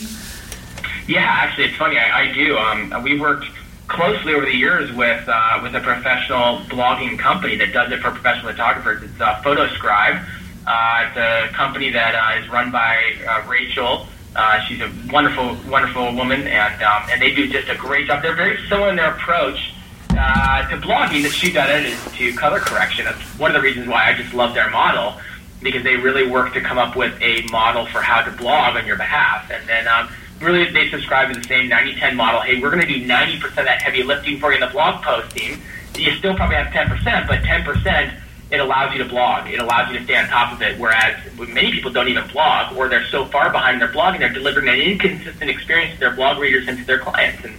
Yeah, 1.08 1.24
actually, 1.26 1.64
it's 1.64 1.76
funny. 1.76 1.98
I, 1.98 2.28
I 2.28 2.32
do. 2.32 2.56
Um, 2.56 3.02
we 3.02 3.18
worked 3.18 3.46
closely 3.90 4.34
over 4.34 4.46
the 4.46 4.54
years 4.54 4.92
with 4.92 5.28
uh, 5.28 5.58
with 5.62 5.74
a 5.74 5.80
professional 5.80 6.60
blogging 6.70 7.18
company 7.18 7.56
that 7.56 7.72
does 7.72 7.92
it 7.92 8.00
for 8.00 8.10
professional 8.10 8.52
photographers. 8.52 9.02
It's 9.02 9.20
uh, 9.20 9.42
Photoscribe. 9.42 10.24
Uh, 10.66 11.06
it's 11.06 11.16
a 11.16 11.54
company 11.54 11.90
that 11.90 12.14
uh, 12.14 12.40
is 12.40 12.48
run 12.50 12.70
by 12.70 12.96
uh, 13.28 13.46
Rachel. 13.48 14.06
Uh, 14.36 14.60
she's 14.60 14.80
a 14.80 14.90
wonderful, 15.10 15.56
wonderful 15.68 16.14
woman, 16.14 16.46
and 16.46 16.82
um, 16.82 17.02
and 17.10 17.20
they 17.20 17.34
do 17.34 17.48
just 17.48 17.68
a 17.68 17.74
great 17.74 18.06
job. 18.06 18.22
They're 18.22 18.36
very 18.36 18.56
similar 18.68 18.90
in 18.90 18.96
their 18.96 19.10
approach 19.10 19.74
uh, 20.10 20.68
to 20.68 20.76
blogging 20.76 21.22
that 21.22 21.32
ShootDotEdit 21.32 21.84
is 21.84 22.12
to 22.16 22.38
color 22.38 22.60
correction. 22.60 23.06
That's 23.06 23.20
one 23.38 23.50
of 23.50 23.54
the 23.54 23.60
reasons 23.60 23.88
why 23.88 24.08
I 24.08 24.14
just 24.14 24.32
love 24.32 24.54
their 24.54 24.70
model 24.70 25.14
because 25.62 25.82
they 25.82 25.96
really 25.96 26.26
work 26.30 26.54
to 26.54 26.60
come 26.60 26.78
up 26.78 26.96
with 26.96 27.20
a 27.20 27.42
model 27.50 27.86
for 27.86 28.00
how 28.00 28.22
to 28.22 28.30
blog 28.30 28.76
on 28.76 28.86
your 28.86 28.96
behalf, 28.96 29.50
and 29.50 29.68
then. 29.68 29.88
Um, 29.88 30.08
really 30.40 30.70
they 30.70 30.90
subscribe 30.90 31.32
to 31.32 31.38
the 31.38 31.46
same 31.46 31.70
90-10 31.70 32.14
model. 32.14 32.40
Hey, 32.40 32.60
we're 32.60 32.70
going 32.70 32.86
to 32.86 32.86
do 32.86 33.06
90% 33.06 33.44
of 33.44 33.54
that 33.54 33.82
heavy 33.82 34.02
lifting 34.02 34.38
for 34.38 34.50
you 34.50 34.56
in 34.56 34.60
the 34.60 34.72
blog 34.72 35.02
posting. 35.02 35.60
You 35.96 36.12
still 36.12 36.34
probably 36.34 36.56
have 36.56 36.72
10%, 36.72 37.28
but 37.28 37.42
10% 37.42 38.20
it 38.50 38.58
allows 38.58 38.92
you 38.92 38.98
to 38.98 39.08
blog. 39.08 39.48
It 39.48 39.60
allows 39.60 39.92
you 39.92 39.98
to 39.98 40.04
stay 40.04 40.16
on 40.16 40.26
top 40.28 40.52
of 40.52 40.62
it. 40.62 40.78
Whereas 40.78 41.16
many 41.36 41.70
people 41.70 41.92
don't 41.92 42.08
even 42.08 42.26
blog, 42.28 42.76
or 42.76 42.88
they're 42.88 43.06
so 43.06 43.24
far 43.26 43.50
behind 43.50 43.80
their 43.80 43.92
blog 43.92 44.14
and 44.14 44.22
they're 44.22 44.32
delivering 44.32 44.68
an 44.68 44.80
inconsistent 44.80 45.48
experience 45.48 45.94
to 45.94 46.00
their 46.00 46.14
blog 46.14 46.38
readers 46.38 46.66
and 46.66 46.78
to 46.78 46.84
their 46.84 46.98
clients. 46.98 47.44
And 47.44 47.56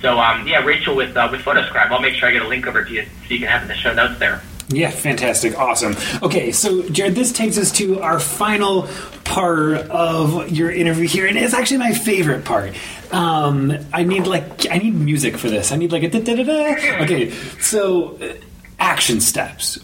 so, 0.00 0.18
um, 0.18 0.46
yeah, 0.46 0.64
Rachel 0.64 0.94
with 0.94 1.16
uh, 1.16 1.28
with 1.30 1.40
Photoscribe. 1.40 1.90
I'll 1.90 2.00
make 2.00 2.14
sure 2.14 2.28
I 2.28 2.32
get 2.32 2.42
a 2.42 2.48
link 2.48 2.66
over 2.66 2.84
to 2.84 2.92
you 2.92 3.02
so 3.02 3.34
you 3.34 3.40
can 3.40 3.48
have 3.48 3.62
it 3.62 3.64
in 3.64 3.68
the 3.68 3.74
show 3.74 3.92
notes 3.92 4.18
there. 4.20 4.40
Yeah, 4.68 4.90
fantastic. 4.90 5.58
Awesome. 5.58 5.96
Okay, 6.22 6.52
so 6.52 6.86
Jared, 6.90 7.14
this 7.14 7.32
takes 7.32 7.56
us 7.56 7.72
to 7.72 8.00
our 8.00 8.20
final 8.20 8.86
part 9.24 9.78
of 9.88 10.50
your 10.50 10.70
interview 10.70 11.06
here, 11.08 11.26
and 11.26 11.38
it's 11.38 11.54
actually 11.54 11.78
my 11.78 11.92
favorite 11.94 12.44
part. 12.44 12.74
Um, 13.10 13.72
I 13.92 14.02
need 14.04 14.26
like 14.26 14.70
I 14.70 14.78
need 14.78 14.94
music 14.94 15.38
for 15.38 15.48
this. 15.48 15.72
I 15.72 15.76
need 15.76 15.90
like 15.92 16.02
a 16.02 16.10
da 16.10 16.20
da 16.20 16.42
da. 16.42 17.02
Okay, 17.04 17.30
so 17.60 18.16
uh, 18.16 18.34
action 18.78 19.20
steps. 19.20 19.78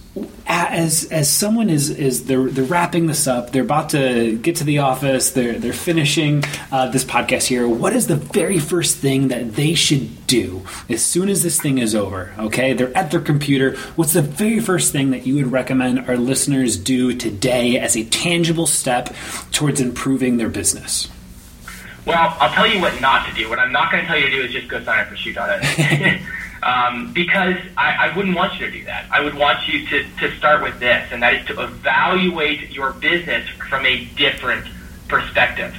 As 0.47 1.05
as 1.11 1.29
someone 1.29 1.69
is 1.69 1.91
is 1.91 2.27
they're 2.27 2.49
they're 2.49 2.65
wrapping 2.65 3.07
this 3.07 3.27
up 3.27 3.51
they're 3.51 3.63
about 3.63 3.89
to 3.91 4.37
get 4.39 4.57
to 4.57 4.65
the 4.65 4.79
office 4.79 5.31
they're 5.31 5.59
they're 5.59 5.73
finishing 5.73 6.45
uh, 6.71 6.89
this 6.89 7.03
podcast 7.03 7.47
here 7.47 7.67
what 7.67 7.95
is 7.97 8.07
the 8.07 8.15
very 8.15 8.61
first 8.61 8.99
thing 8.99 9.29
that 9.29 9.55
they 9.55 9.75
should 9.75 10.27
do 10.29 10.65
as 10.89 11.05
soon 11.05 11.29
as 11.29 11.43
this 11.43 11.61
thing 11.61 11.79
is 11.79 11.95
over 11.95 12.33
okay? 12.39 12.73
They're 12.75 12.97
at 12.97 13.11
their 13.11 13.21
computer. 13.21 13.77
What's 13.97 14.13
the 14.13 14.23
very 14.23 14.61
first 14.61 14.93
thing 14.93 15.11
that 15.11 15.27
you 15.27 15.35
would 15.37 15.51
recommend 15.51 16.09
our 16.09 16.17
listeners 16.17 16.77
do 16.77 17.15
today 17.17 17.79
as 17.79 17.97
a 17.97 18.05
tangible 18.05 18.67
step 18.69 19.15
towards 19.51 19.81
improving 19.81 20.37
their 20.37 20.51
business? 20.51 21.09
Well 22.07 22.37
i'll 22.39 22.53
tell 22.53 22.67
you 22.67 22.81
what 22.81 23.01
not 23.01 23.27
to 23.29 23.35
do. 23.35 23.49
What 23.49 23.59
i'm 23.59 23.73
not 23.73 23.91
going 23.91 24.05
to 24.05 24.07
tell 24.07 24.19
you 24.19 24.27
to 24.27 24.33
do 24.33 24.43
is 24.43 24.53
just 24.53 24.69
go 24.69 24.85
sign 24.85 25.01
up 25.01 25.09
for 25.09 25.17
ShootDotEdit 25.17 26.21
Um, 26.65 27.13
because 27.13 27.57
I, 27.77 28.09
I 28.09 28.17
wouldn't 28.17 28.35
want 28.35 28.59
you 28.59 28.65
to 28.65 28.73
do 28.73 28.85
that. 28.87 29.05
I 29.11 29.21
would 29.21 29.35
want 29.35 29.69
you 29.69 29.87
to, 29.87 30.05
to 30.17 30.35
start 30.39 30.63
with 30.63 30.81
this, 30.81 31.07
and 31.13 31.23
that 31.23 31.35
is 31.35 31.47
to 31.49 31.63
evaluate 31.63 32.71
your 32.71 32.93
business 32.95 33.47
from 33.69 33.85
a 33.85 34.07
different 34.17 34.67
perspective. 35.07 35.75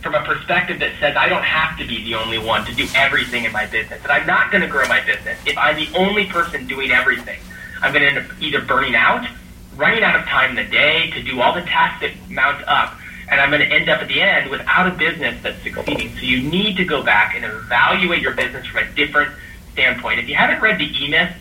From 0.00 0.14
a 0.14 0.22
perspective 0.22 0.78
that 0.78 0.92
says, 1.00 1.16
I 1.16 1.28
don't 1.28 1.42
have 1.42 1.76
to 1.78 1.84
be 1.84 2.04
the 2.04 2.14
only 2.14 2.38
one 2.38 2.64
to 2.66 2.72
do 2.72 2.86
everything 2.94 3.46
in 3.46 3.52
my 3.52 3.66
business, 3.66 4.00
and 4.00 4.12
I'm 4.12 4.28
not 4.28 4.52
going 4.52 4.62
to 4.62 4.68
grow 4.68 4.86
my 4.86 5.04
business 5.04 5.40
if 5.44 5.58
I'm 5.58 5.74
the 5.74 5.88
only 5.96 6.26
person 6.26 6.68
doing 6.68 6.92
everything. 6.92 7.40
I'm 7.82 7.92
going 7.92 8.02
to 8.02 8.08
end 8.08 8.18
up 8.18 8.40
either 8.40 8.60
burning 8.60 8.94
out, 8.94 9.28
running 9.74 10.04
out 10.04 10.14
of 10.14 10.24
time 10.26 10.50
in 10.50 10.56
the 10.64 10.70
day 10.70 11.10
to 11.14 11.22
do 11.24 11.40
all 11.40 11.52
the 11.52 11.62
tasks 11.62 12.00
that 12.02 12.12
mount 12.30 12.62
up, 12.68 12.94
and 13.28 13.40
I'm 13.40 13.50
going 13.50 13.68
to 13.68 13.74
end 13.74 13.88
up 13.88 14.02
at 14.02 14.06
the 14.06 14.22
end 14.22 14.50
without 14.52 14.86
a 14.86 14.96
business 14.96 15.42
that's 15.42 15.60
succeeding. 15.64 16.14
So 16.14 16.20
you 16.22 16.42
need 16.48 16.76
to 16.76 16.84
go 16.84 17.02
back 17.02 17.34
and 17.34 17.44
evaluate 17.44 18.22
your 18.22 18.34
business 18.34 18.64
from 18.66 18.86
a 18.86 18.92
different 18.92 19.34
standpoint. 19.78 20.18
If 20.18 20.28
you 20.28 20.34
haven't 20.34 20.60
read 20.60 20.78
the 20.78 20.86
E-Myth, 20.86 21.32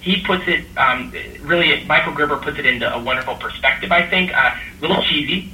he 0.00 0.22
puts 0.22 0.44
it 0.48 0.64
um, 0.76 1.12
really. 1.42 1.84
Michael 1.84 2.14
Gerber 2.14 2.38
puts 2.38 2.58
it 2.58 2.66
into 2.66 2.92
a 2.92 3.00
wonderful 3.00 3.36
perspective. 3.36 3.92
I 3.92 4.08
think 4.08 4.32
uh, 4.34 4.56
a 4.56 4.80
little 4.80 5.02
cheesy, 5.02 5.50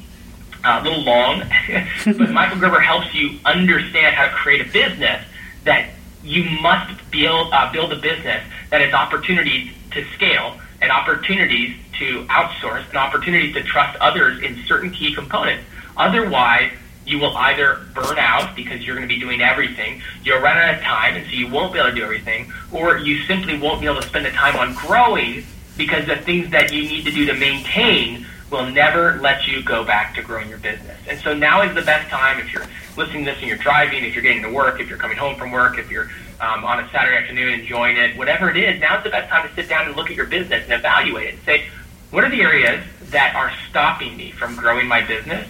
uh, 0.64 0.80
a 0.80 0.84
little 0.84 1.02
long, 1.02 1.42
but 2.04 2.30
Michael 2.30 2.58
Gerber 2.58 2.80
helps 2.80 3.12
you 3.12 3.38
understand 3.44 4.14
how 4.14 4.26
to 4.26 4.32
create 4.32 4.66
a 4.66 4.72
business 4.72 5.22
that 5.64 5.90
you 6.22 6.44
must 6.62 7.10
build 7.10 7.52
uh, 7.52 7.70
build 7.72 7.92
a 7.92 7.96
business 7.96 8.42
that 8.70 8.80
has 8.80 8.94
opportunities 8.94 9.72
to 9.90 10.04
scale 10.14 10.58
and 10.80 10.92
opportunities 10.92 11.76
to 11.98 12.24
outsource 12.26 12.88
and 12.88 12.96
opportunities 12.96 13.52
to 13.54 13.62
trust 13.64 13.98
others 14.00 14.40
in 14.42 14.56
certain 14.66 14.90
key 14.90 15.12
components. 15.12 15.64
Otherwise, 15.96 16.70
you 17.08 17.18
will 17.18 17.36
either 17.36 17.80
burn 17.94 18.18
out 18.18 18.54
because 18.54 18.84
you're 18.84 18.94
going 18.94 19.08
to 19.08 19.12
be 19.12 19.20
doing 19.20 19.40
everything, 19.40 20.02
you'll 20.22 20.40
run 20.40 20.56
out 20.56 20.74
of 20.74 20.80
time, 20.82 21.14
and 21.14 21.26
so 21.26 21.32
you 21.32 21.48
won't 21.48 21.72
be 21.72 21.78
able 21.78 21.90
to 21.90 21.96
do 21.96 22.02
everything, 22.02 22.52
or 22.70 22.98
you 22.98 23.22
simply 23.24 23.58
won't 23.58 23.80
be 23.80 23.86
able 23.86 24.00
to 24.00 24.06
spend 24.06 24.26
the 24.26 24.30
time 24.30 24.56
on 24.56 24.74
growing 24.74 25.44
because 25.76 26.06
the 26.06 26.16
things 26.16 26.50
that 26.50 26.72
you 26.72 26.82
need 26.82 27.04
to 27.04 27.10
do 27.10 27.24
to 27.24 27.34
maintain 27.34 28.26
will 28.50 28.66
never 28.70 29.18
let 29.20 29.46
you 29.46 29.62
go 29.62 29.84
back 29.84 30.14
to 30.14 30.22
growing 30.22 30.48
your 30.48 30.58
business. 30.58 30.98
And 31.08 31.18
so 31.20 31.34
now 31.34 31.62
is 31.62 31.74
the 31.74 31.82
best 31.82 32.08
time 32.08 32.38
if 32.40 32.52
you're 32.52 32.66
listening 32.96 33.24
to 33.24 33.30
this 33.30 33.38
and 33.40 33.48
you're 33.48 33.58
driving, 33.58 34.04
if 34.04 34.14
you're 34.14 34.22
getting 34.22 34.42
to 34.42 34.50
work, 34.50 34.80
if 34.80 34.88
you're 34.88 34.98
coming 34.98 35.16
home 35.16 35.36
from 35.36 35.50
work, 35.50 35.78
if 35.78 35.90
you're 35.90 36.10
um, 36.40 36.64
on 36.64 36.80
a 36.80 36.90
Saturday 36.90 37.16
afternoon 37.16 37.60
enjoying 37.60 37.96
it, 37.96 38.16
whatever 38.16 38.50
it 38.50 38.56
is, 38.56 38.80
now's 38.80 39.04
the 39.04 39.10
best 39.10 39.30
time 39.30 39.48
to 39.48 39.54
sit 39.54 39.68
down 39.68 39.86
and 39.86 39.96
look 39.96 40.10
at 40.10 40.16
your 40.16 40.26
business 40.26 40.64
and 40.64 40.72
evaluate 40.72 41.26
it 41.26 41.34
and 41.34 41.42
say, 41.44 41.68
what 42.10 42.24
are 42.24 42.30
the 42.30 42.40
areas 42.40 42.82
that 43.10 43.34
are 43.34 43.52
stopping 43.68 44.16
me 44.16 44.30
from 44.30 44.56
growing 44.56 44.86
my 44.86 45.02
business? 45.06 45.46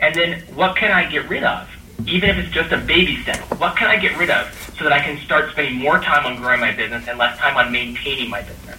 And 0.00 0.14
then 0.14 0.40
what 0.54 0.76
can 0.76 0.90
I 0.90 1.10
get 1.10 1.28
rid 1.28 1.44
of? 1.44 1.68
Even 2.06 2.28
if 2.28 2.36
it's 2.36 2.52
just 2.52 2.72
a 2.72 2.78
baby 2.78 3.22
step, 3.22 3.38
what 3.58 3.76
can 3.76 3.88
I 3.88 3.96
get 3.96 4.16
rid 4.18 4.30
of 4.30 4.52
so 4.78 4.84
that 4.84 4.92
I 4.92 5.00
can 5.00 5.18
start 5.24 5.50
spending 5.50 5.76
more 5.76 5.98
time 5.98 6.26
on 6.26 6.36
growing 6.36 6.60
my 6.60 6.72
business 6.72 7.08
and 7.08 7.18
less 7.18 7.38
time 7.38 7.56
on 7.56 7.72
maintaining 7.72 8.28
my 8.28 8.42
business? 8.42 8.78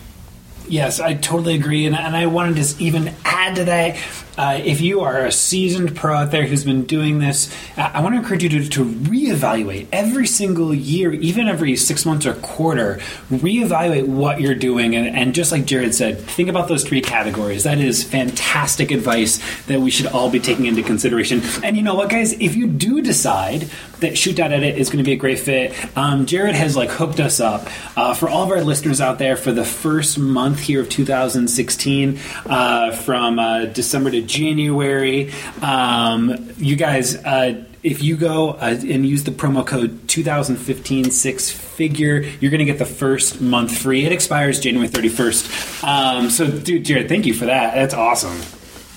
Yes, 0.67 0.99
I 0.99 1.13
totally 1.13 1.55
agree, 1.55 1.85
and, 1.85 1.95
and 1.95 2.15
I 2.15 2.25
wanted 2.25 2.61
to 2.61 2.83
even 2.83 3.13
add 3.23 3.55
to 3.55 3.63
that. 3.65 3.97
Uh, 4.37 4.61
if 4.63 4.81
you 4.81 5.01
are 5.01 5.25
a 5.25 5.31
seasoned 5.31 5.95
pro 5.95 6.15
out 6.15 6.31
there 6.31 6.45
who's 6.45 6.63
been 6.63 6.85
doing 6.85 7.17
this, 7.17 7.51
I 7.75 8.01
want 8.01 8.13
to 8.13 8.19
encourage 8.19 8.43
you 8.43 8.49
to, 8.49 8.69
to 8.69 8.85
reevaluate 8.85 9.87
every 9.91 10.27
single 10.27 10.73
year, 10.73 11.11
even 11.13 11.47
every 11.47 11.75
six 11.75 12.05
months 12.05 12.25
or 12.25 12.35
quarter. 12.35 12.99
Reevaluate 13.31 14.07
what 14.07 14.39
you're 14.39 14.53
doing, 14.55 14.95
and, 14.95 15.07
and 15.07 15.33
just 15.33 15.51
like 15.51 15.65
Jared 15.65 15.95
said, 15.95 16.19
think 16.19 16.49
about 16.49 16.67
those 16.67 16.83
three 16.83 17.01
categories. 17.01 17.63
That 17.63 17.79
is 17.79 18.03
fantastic 18.03 18.91
advice 18.91 19.39
that 19.65 19.79
we 19.79 19.89
should 19.89 20.07
all 20.07 20.29
be 20.29 20.39
taking 20.39 20.65
into 20.65 20.83
consideration. 20.83 21.41
And 21.63 21.75
you 21.75 21.81
know 21.81 21.95
what, 21.95 22.09
guys? 22.09 22.33
If 22.33 22.55
you 22.55 22.67
do 22.67 23.01
decide 23.01 23.69
that 24.01 24.13
ShootDotEdit 24.13 24.75
is 24.75 24.89
going 24.89 25.03
to 25.03 25.03
be 25.03 25.13
a 25.13 25.17
great 25.17 25.39
fit, 25.39 25.73
um, 25.97 26.27
Jared 26.27 26.53
has 26.53 26.75
like 26.75 26.91
hooked 26.91 27.19
us 27.19 27.39
up 27.39 27.67
uh, 27.97 28.13
for 28.13 28.29
all 28.29 28.43
of 28.43 28.51
our 28.51 28.61
listeners 28.61 29.01
out 29.01 29.17
there 29.17 29.35
for 29.35 29.51
the 29.51 29.65
first 29.65 30.19
month 30.19 30.59
here 30.59 30.81
of 30.81 30.89
2016, 30.89 32.19
uh, 32.45 32.91
from 32.91 33.39
uh, 33.39 33.65
December 33.65 34.11
to 34.11 34.26
January. 34.27 35.31
Um, 35.61 36.53
you 36.57 36.75
guys, 36.75 37.15
uh, 37.15 37.63
if 37.83 38.03
you 38.03 38.17
go 38.17 38.51
uh, 38.51 38.75
and 38.87 39.05
use 39.05 39.23
the 39.23 39.31
promo 39.31 39.65
code 39.65 40.07
2015 40.07 41.11
six 41.11 41.49
figure, 41.49 42.21
you're 42.39 42.51
going 42.51 42.59
to 42.59 42.65
get 42.65 42.79
the 42.79 42.85
first 42.85 43.39
month 43.39 43.77
free. 43.77 44.05
It 44.05 44.11
expires 44.11 44.59
January 44.59 44.89
31st. 44.89 45.83
Um, 45.83 46.29
so, 46.29 46.49
dude, 46.49 46.85
Jared, 46.85 47.07
thank 47.07 47.25
you 47.25 47.33
for 47.33 47.45
that. 47.45 47.75
That's 47.75 47.93
awesome. 47.93 48.41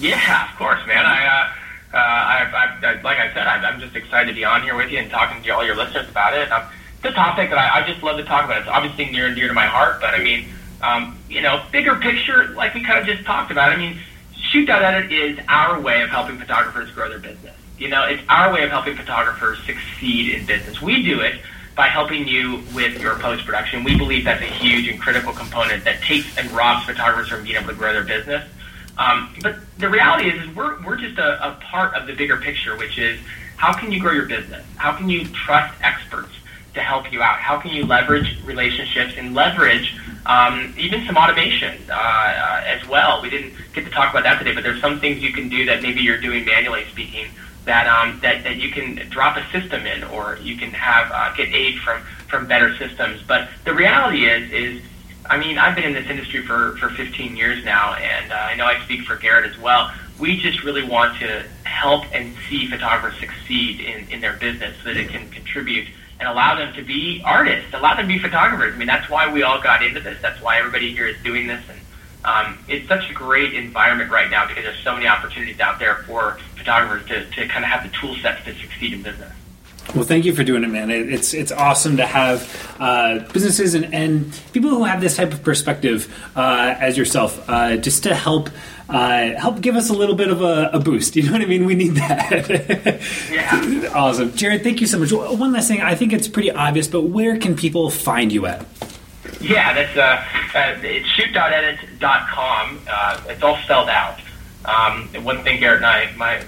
Yeah, 0.00 0.50
of 0.50 0.58
course, 0.58 0.84
man. 0.86 1.04
I, 1.04 1.26
uh, 1.26 1.52
uh, 1.92 1.96
I, 1.96 2.78
I, 2.82 2.86
I 2.86 3.00
like 3.02 3.18
I 3.18 3.32
said, 3.34 3.46
I, 3.46 3.56
I'm 3.56 3.80
just 3.80 3.94
excited 3.94 4.28
to 4.28 4.34
be 4.34 4.44
on 4.44 4.62
here 4.62 4.76
with 4.76 4.90
you 4.90 4.98
and 4.98 5.10
talking 5.10 5.42
to 5.42 5.50
all 5.50 5.64
your 5.64 5.76
listeners 5.76 6.08
about 6.08 6.34
it. 6.34 6.50
Um, 6.50 6.64
it's 6.96 7.04
a 7.06 7.12
topic 7.12 7.50
that 7.50 7.58
I, 7.58 7.80
I 7.80 7.86
just 7.86 8.02
love 8.02 8.16
to 8.18 8.24
talk 8.24 8.44
about. 8.44 8.58
It's 8.58 8.68
obviously 8.68 9.06
near 9.06 9.26
and 9.26 9.36
dear 9.36 9.48
to 9.48 9.54
my 9.54 9.66
heart, 9.66 10.00
but 10.00 10.14
I 10.14 10.22
mean, 10.22 10.46
um, 10.82 11.18
you 11.28 11.42
know, 11.42 11.62
bigger 11.72 11.96
picture, 11.96 12.48
like 12.48 12.74
we 12.74 12.82
kind 12.84 12.98
of 12.98 13.06
just 13.06 13.24
talked 13.24 13.50
about. 13.50 13.72
I 13.72 13.76
mean, 13.76 13.98
ShootDotEdit 14.50 15.12
is 15.12 15.38
our 15.48 15.80
way 15.80 16.02
of 16.02 16.10
helping 16.10 16.36
photographers 16.36 16.90
grow 16.90 17.08
their 17.08 17.20
business. 17.20 17.56
You 17.78 17.88
know, 17.88 18.04
it's 18.04 18.22
our 18.28 18.52
way 18.52 18.64
of 18.64 18.70
helping 18.70 18.96
photographers 18.96 19.62
succeed 19.64 20.34
in 20.34 20.44
business. 20.44 20.82
We 20.82 21.04
do 21.04 21.20
it 21.20 21.40
by 21.76 21.86
helping 21.86 22.26
you 22.26 22.62
with 22.74 23.00
your 23.00 23.14
post 23.20 23.46
production. 23.46 23.84
We 23.84 23.96
believe 23.96 24.24
that's 24.24 24.42
a 24.42 24.46
huge 24.46 24.88
and 24.88 25.00
critical 25.00 25.32
component 25.32 25.84
that 25.84 26.02
takes 26.02 26.36
and 26.36 26.50
robs 26.50 26.84
photographers 26.84 27.28
from 27.28 27.44
being 27.44 27.56
able 27.56 27.68
to 27.68 27.74
grow 27.74 27.92
their 27.92 28.02
business. 28.02 28.44
Um, 28.98 29.32
but 29.40 29.56
the 29.78 29.88
reality 29.88 30.30
is, 30.30 30.42
is 30.42 30.56
we're, 30.56 30.84
we're 30.84 30.96
just 30.96 31.18
a, 31.18 31.48
a 31.48 31.54
part 31.60 31.94
of 31.94 32.08
the 32.08 32.14
bigger 32.14 32.36
picture, 32.36 32.76
which 32.76 32.98
is 32.98 33.20
how 33.56 33.72
can 33.72 33.92
you 33.92 34.00
grow 34.00 34.12
your 34.12 34.26
business? 34.26 34.66
How 34.76 34.92
can 34.96 35.08
you 35.08 35.26
trust 35.28 35.72
experts 35.80 36.32
to 36.74 36.80
help 36.80 37.12
you 37.12 37.22
out? 37.22 37.38
How 37.38 37.60
can 37.60 37.70
you 37.70 37.86
leverage 37.86 38.36
relationships 38.44 39.14
and 39.16 39.32
leverage 39.32 39.96
um, 40.26 40.74
even 40.78 41.06
some 41.06 41.16
automation 41.16 41.78
uh, 41.88 41.92
uh, 41.92 42.62
as 42.66 42.86
well? 42.88 43.22
We 43.22 43.30
didn't 43.30 43.54
get 43.72 43.84
to 43.84 43.90
talk 43.90 44.10
about 44.10 44.24
that 44.24 44.38
today, 44.38 44.54
but 44.54 44.64
there's 44.64 44.80
some 44.80 45.00
things 45.00 45.22
you 45.22 45.32
can 45.32 45.48
do 45.48 45.64
that 45.66 45.82
maybe 45.82 46.00
you're 46.00 46.20
doing 46.20 46.44
manually 46.44 46.86
speaking 46.90 47.28
that 47.64 47.86
um, 47.86 48.18
that, 48.20 48.42
that 48.44 48.56
you 48.56 48.70
can 48.70 48.96
drop 49.10 49.36
a 49.36 49.44
system 49.52 49.86
in, 49.86 50.04
or 50.04 50.38
you 50.42 50.56
can 50.56 50.70
have 50.70 51.10
uh, 51.12 51.34
get 51.34 51.52
aid 51.52 51.78
from 51.80 52.02
from 52.28 52.46
better 52.46 52.76
systems. 52.76 53.22
But 53.26 53.48
the 53.64 53.74
reality 53.74 54.26
is 54.26 54.50
is 54.50 54.82
I 55.30 55.38
mean, 55.38 55.58
I've 55.58 55.76
been 55.76 55.84
in 55.84 55.92
this 55.92 56.10
industry 56.10 56.44
for, 56.44 56.76
for 56.78 56.88
15 56.90 57.36
years 57.36 57.64
now, 57.64 57.94
and 57.94 58.32
uh, 58.32 58.34
I 58.34 58.56
know 58.56 58.64
I 58.64 58.82
speak 58.84 59.02
for 59.02 59.16
Garrett 59.16 59.48
as 59.48 59.56
well. 59.60 59.92
We 60.18 60.36
just 60.40 60.64
really 60.64 60.82
want 60.82 61.18
to 61.20 61.46
help 61.62 62.04
and 62.12 62.34
see 62.48 62.68
photographers 62.68 63.18
succeed 63.20 63.80
in, 63.80 64.08
in 64.08 64.20
their 64.20 64.32
business 64.34 64.76
so 64.82 64.92
that 64.92 64.96
it 64.96 65.08
can 65.08 65.30
contribute 65.30 65.86
and 66.20 66.28
allow 66.28 66.54
them 66.54 66.72
to 66.74 66.82
be 66.82 67.22
artists, 67.24 67.72
allow 67.72 67.96
them 67.96 68.06
to 68.06 68.12
be 68.12 68.18
photographers. 68.18 68.74
I 68.74 68.78
mean, 68.78 68.86
that's 68.86 69.08
why 69.10 69.32
we 69.32 69.42
all 69.42 69.60
got 69.60 69.82
into 69.82 70.00
this. 70.00 70.20
That's 70.20 70.40
why 70.42 70.58
everybody 70.58 70.92
here 70.92 71.06
is 71.06 71.16
doing 71.24 71.46
this. 71.46 71.64
And 71.68 71.80
um, 72.24 72.58
it's 72.68 72.86
such 72.86 73.10
a 73.10 73.14
great 73.14 73.54
environment 73.54 74.10
right 74.10 74.30
now 74.30 74.46
because 74.46 74.64
there's 74.64 74.78
so 74.84 74.92
many 74.92 75.06
opportunities 75.06 75.58
out 75.60 75.78
there 75.78 75.96
for 76.06 76.38
photographers 76.56 77.08
to, 77.08 77.24
to 77.24 77.48
kind 77.48 77.64
of 77.64 77.70
have 77.70 77.90
the 77.90 77.96
tool 77.96 78.14
sets 78.16 78.44
to 78.44 78.54
succeed 78.54 78.92
in 78.92 79.02
business. 79.02 79.32
Well, 79.94 80.04
thank 80.04 80.24
you 80.24 80.34
for 80.34 80.44
doing 80.44 80.62
it, 80.62 80.68
man. 80.68 80.90
It's 80.90 81.34
it's 81.34 81.50
awesome 81.50 81.96
to 81.96 82.06
have 82.06 82.76
uh, 82.78 83.20
businesses 83.32 83.74
and, 83.74 83.92
and 83.92 84.40
people 84.52 84.70
who 84.70 84.84
have 84.84 85.00
this 85.00 85.16
type 85.16 85.32
of 85.32 85.42
perspective 85.42 86.14
uh, 86.36 86.76
as 86.78 86.96
yourself, 86.96 87.42
uh, 87.48 87.76
just 87.76 88.04
to 88.04 88.14
help 88.14 88.50
uh, 88.90 89.38
help 89.38 89.60
give 89.60 89.76
us 89.76 89.88
a 89.90 89.92
little 89.92 90.14
bit 90.14 90.30
of 90.30 90.42
a, 90.42 90.70
a, 90.72 90.80
boost. 90.80 91.16
You 91.20 91.26
know 91.26 91.32
what 91.32 91.42
I 91.42 91.46
mean? 91.46 91.64
We 91.64 91.74
need 91.74 91.94
that. 91.96 93.00
yeah. 93.30 93.90
awesome, 93.94 94.32
Jared. 94.34 94.62
Thank 94.62 94.80
you 94.80 94.86
so 94.86 94.98
much. 94.98 95.12
One 95.12 95.52
last 95.52 95.68
thing. 95.68 95.80
I 95.80 95.94
think 95.94 96.12
it's 96.12 96.28
pretty 96.28 96.50
obvious, 96.50 96.88
but 96.88 97.02
where 97.02 97.36
can 97.38 97.54
people 97.54 97.90
find 97.90 98.32
you 98.32 98.46
at? 98.46 98.66
Yeah, 99.40 99.72
that's 99.74 99.96
uh, 99.96 100.58
uh, 100.58 100.78
it's 100.82 101.08
shootdotedit.com. 101.08 102.80
Uh, 102.88 103.22
it's 103.28 103.42
all 103.42 103.56
spelled 103.58 103.88
out. 103.88 104.18
Um, 104.64 105.08
one 105.24 105.42
thing 105.42 105.58
Garrett 105.60 105.82
and 105.82 105.86
I 105.86 106.12
my, 106.16 106.42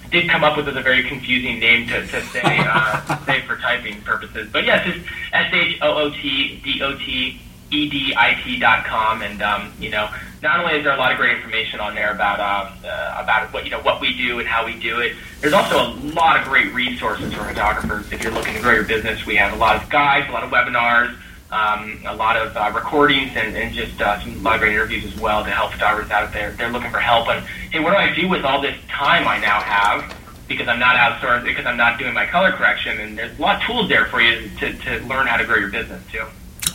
did 0.10 0.30
come 0.30 0.44
up 0.44 0.56
with 0.56 0.68
is 0.68 0.76
a 0.76 0.80
very 0.80 1.02
confusing 1.02 1.58
name 1.58 1.86
to, 1.88 2.06
to 2.06 2.22
say, 2.26 2.40
uh, 2.42 3.24
say 3.26 3.42
for 3.42 3.56
typing 3.56 4.00
purposes. 4.02 4.48
But 4.50 4.64
yes, 4.64 4.86
it's 4.86 5.06
S 5.32 5.52
H 5.52 5.78
O 5.82 5.94
O 5.94 6.10
T 6.10 6.60
D 6.64 6.82
O 6.82 6.96
T 6.96 7.40
E 7.74 7.88
D 7.88 8.14
I 8.16 8.40
T 8.42 8.58
dot 8.58 8.84
com, 8.84 9.22
and 9.22 9.42
um, 9.42 9.72
you 9.78 9.90
know, 9.90 10.08
not 10.42 10.60
only 10.60 10.78
is 10.78 10.84
there 10.84 10.94
a 10.94 10.96
lot 10.96 11.12
of 11.12 11.18
great 11.18 11.36
information 11.36 11.80
on 11.80 11.94
there 11.94 12.12
about 12.12 12.38
uh, 12.40 12.86
uh, 12.86 13.22
about 13.22 13.52
what 13.52 13.64
you 13.64 13.70
know 13.70 13.80
what 13.82 14.00
we 14.00 14.16
do 14.16 14.38
and 14.38 14.48
how 14.48 14.64
we 14.64 14.78
do 14.78 15.00
it. 15.00 15.16
There's 15.40 15.54
also 15.54 15.76
a 15.76 15.90
lot 16.14 16.40
of 16.40 16.46
great 16.46 16.72
resources 16.72 17.32
for 17.32 17.44
photographers. 17.44 18.10
If 18.12 18.22
you're 18.22 18.32
looking 18.32 18.54
to 18.54 18.60
grow 18.60 18.74
your 18.74 18.84
business, 18.84 19.26
we 19.26 19.36
have 19.36 19.52
a 19.52 19.56
lot 19.56 19.82
of 19.82 19.88
guides, 19.90 20.28
a 20.28 20.32
lot 20.32 20.44
of 20.44 20.50
webinars 20.50 21.16
um, 21.54 22.02
a 22.06 22.14
lot 22.14 22.36
of 22.36 22.56
uh, 22.56 22.72
recordings 22.74 23.30
and, 23.36 23.56
and 23.56 23.72
just 23.72 24.00
uh, 24.00 24.20
some 24.20 24.42
live 24.42 24.62
interviews 24.62 25.04
as 25.04 25.18
well 25.20 25.44
to 25.44 25.50
help 25.50 25.72
photographers 25.72 26.10
out 26.10 26.32
there. 26.32 26.50
They're 26.52 26.72
looking 26.72 26.90
for 26.90 26.98
help. 26.98 27.28
And 27.28 27.46
hey, 27.70 27.78
what 27.78 27.90
do 27.90 27.96
I 27.96 28.12
do 28.12 28.28
with 28.28 28.44
all 28.44 28.60
this 28.60 28.76
time 28.88 29.28
I 29.28 29.38
now 29.38 29.60
have? 29.60 30.16
Because 30.48 30.68
I'm 30.68 30.80
not 30.80 30.96
outsourced, 30.96 31.44
because 31.44 31.64
I'm 31.64 31.76
not 31.76 31.98
doing 31.98 32.12
my 32.12 32.26
color 32.26 32.52
correction, 32.52 33.00
and 33.00 33.16
there's 33.16 33.38
a 33.38 33.40
lot 33.40 33.60
of 33.60 33.62
tools 33.62 33.88
there 33.88 34.06
for 34.06 34.20
you 34.20 34.50
to, 34.58 34.72
to 34.72 34.98
learn 35.06 35.26
how 35.26 35.36
to 35.36 35.44
grow 35.44 35.56
your 35.56 35.70
business 35.70 36.02
too. 36.10 36.24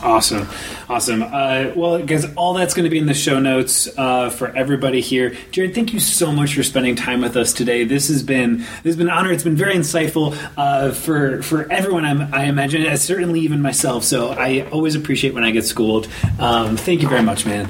Awesome, 0.02 0.48
awesome. 0.88 1.22
Uh, 1.22 1.72
well, 1.76 2.02
guys, 2.02 2.24
all 2.34 2.54
that's 2.54 2.72
going 2.72 2.84
to 2.84 2.90
be 2.90 2.98
in 2.98 3.04
the 3.04 3.12
show 3.12 3.38
notes 3.38 3.86
uh, 3.98 4.30
for 4.30 4.48
everybody 4.56 5.02
here. 5.02 5.36
Jared, 5.50 5.74
thank 5.74 5.92
you 5.92 6.00
so 6.00 6.32
much 6.32 6.54
for 6.54 6.62
spending 6.62 6.96
time 6.96 7.20
with 7.20 7.36
us 7.36 7.52
today. 7.52 7.84
This 7.84 8.08
has 8.08 8.22
been 8.22 8.58
this 8.58 8.84
has 8.84 8.96
been 8.96 9.08
an 9.08 9.12
honor. 9.12 9.30
It's 9.30 9.44
been 9.44 9.56
very 9.56 9.74
insightful 9.74 10.34
uh, 10.56 10.92
for 10.92 11.42
for 11.42 11.70
everyone. 11.70 12.06
I'm, 12.06 12.32
i 12.32 12.44
imagine, 12.44 12.86
and 12.86 12.98
certainly 12.98 13.40
even 13.40 13.60
myself. 13.60 14.04
So 14.04 14.30
I 14.30 14.66
always 14.70 14.94
appreciate 14.94 15.34
when 15.34 15.44
I 15.44 15.50
get 15.50 15.66
schooled. 15.66 16.08
Um, 16.38 16.78
thank 16.78 17.02
you 17.02 17.08
very 17.08 17.22
much, 17.22 17.44
man. 17.44 17.68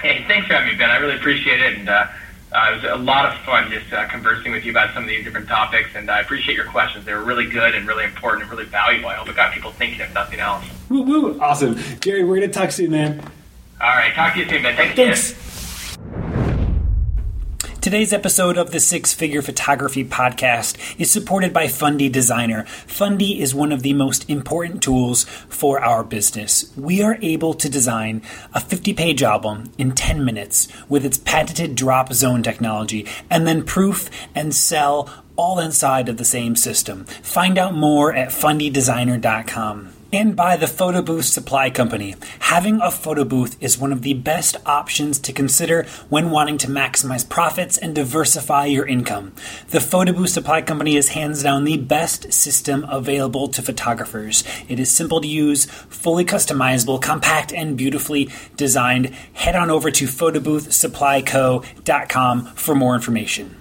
Hey, 0.00 0.24
thanks 0.26 0.46
for 0.46 0.54
having 0.54 0.72
me, 0.72 0.78
Ben. 0.78 0.90
I 0.90 0.96
really 0.96 1.16
appreciate 1.16 1.60
it, 1.60 1.78
and 1.80 1.88
uh, 2.52 2.70
it 2.72 2.82
was 2.82 2.84
a 2.84 3.02
lot 3.02 3.26
of 3.26 3.38
fun 3.40 3.70
just 3.70 3.92
uh, 3.92 4.08
conversing 4.08 4.52
with 4.52 4.64
you 4.64 4.70
about 4.70 4.94
some 4.94 5.02
of 5.02 5.08
these 5.08 5.24
different 5.24 5.48
topics, 5.48 5.90
and 5.94 6.10
I 6.10 6.20
appreciate 6.20 6.54
your 6.56 6.66
questions. 6.66 7.04
They 7.04 7.12
were 7.12 7.24
really 7.24 7.46
good 7.46 7.74
and 7.74 7.86
really 7.86 8.04
important 8.04 8.42
and 8.42 8.50
really 8.50 8.64
valuable. 8.64 9.08
I 9.08 9.14
hope 9.14 9.28
it 9.28 9.36
got 9.36 9.52
people 9.52 9.70
thinking 9.72 10.00
if 10.00 10.12
nothing 10.14 10.40
else. 10.40 10.64
Woo 10.88 11.02
woo! 11.02 11.40
Awesome, 11.40 11.76
Jerry. 12.00 12.24
We're 12.24 12.36
gonna 12.36 12.52
talk 12.52 12.70
soon, 12.70 12.90
man. 12.90 13.20
All 13.80 13.88
right, 13.88 14.14
talk 14.14 14.34
to 14.34 14.40
you 14.40 14.48
soon, 14.48 14.62
man. 14.62 14.76
Thanks. 14.76 14.94
Thanks. 14.94 15.47
Today's 17.88 18.12
episode 18.12 18.58
of 18.58 18.70
the 18.70 18.80
Six 18.80 19.14
Figure 19.14 19.40
Photography 19.40 20.04
Podcast 20.04 20.76
is 21.00 21.10
supported 21.10 21.54
by 21.54 21.68
Fundy 21.68 22.10
Designer. 22.10 22.66
Fundy 22.86 23.40
is 23.40 23.54
one 23.54 23.72
of 23.72 23.80
the 23.80 23.94
most 23.94 24.28
important 24.28 24.82
tools 24.82 25.24
for 25.48 25.80
our 25.80 26.04
business. 26.04 26.70
We 26.76 27.00
are 27.00 27.16
able 27.22 27.54
to 27.54 27.66
design 27.70 28.20
a 28.52 28.60
50 28.60 28.92
page 28.92 29.22
album 29.22 29.72
in 29.78 29.92
10 29.92 30.22
minutes 30.22 30.68
with 30.90 31.02
its 31.02 31.16
patented 31.16 31.76
drop 31.76 32.12
zone 32.12 32.42
technology 32.42 33.06
and 33.30 33.46
then 33.46 33.64
proof 33.64 34.10
and 34.34 34.54
sell 34.54 35.08
all 35.36 35.58
inside 35.58 36.10
of 36.10 36.18
the 36.18 36.26
same 36.26 36.56
system. 36.56 37.06
Find 37.06 37.56
out 37.56 37.72
more 37.72 38.14
at 38.14 38.28
fundydesigner.com. 38.28 39.94
and 40.12 40.34
by 40.34 40.56
the 40.56 40.66
Photo 40.66 41.00
Booth 41.02 41.26
Supply 41.26 41.68
Company. 41.70 42.16
Having 42.40 42.80
a 42.80 42.90
photo 42.90 43.22
booth 43.24 43.56
is 43.60 43.78
one 43.78 43.92
of 43.92 44.02
the 44.02 44.14
best 44.14 44.56
options 44.64 45.18
to 45.18 45.32
consider 45.32 45.84
when 46.08 46.30
wanting 46.30 46.56
to 46.58 46.68
maximize 46.68 47.28
profits 47.28 47.76
and 47.76 47.92
diversify 47.94 48.64
your 48.64 48.86
income. 48.86 49.32
The 49.68 49.80
Photo 49.80 50.12
Booth 50.12 50.30
Supply 50.30 50.62
Company 50.62 50.96
is 50.96 51.10
hands 51.10 51.42
down 51.42 51.64
the 51.64 51.76
best 51.76 52.32
system 52.32 52.86
available 52.88 53.48
to 53.48 53.60
photographers. 53.60 54.44
It 54.68 54.80
is 54.80 54.90
simple 54.90 55.20
to 55.20 55.28
use, 55.28 55.66
fully 55.66 56.24
customizable, 56.24 57.02
compact, 57.02 57.52
and 57.52 57.76
beautifully 57.76 58.30
designed. 58.56 59.14
Head 59.34 59.56
on 59.56 59.68
over 59.70 59.90
to 59.90 60.06
photoboothsupplyco.com 60.06 62.46
for 62.46 62.74
more 62.74 62.94
information. 62.94 63.57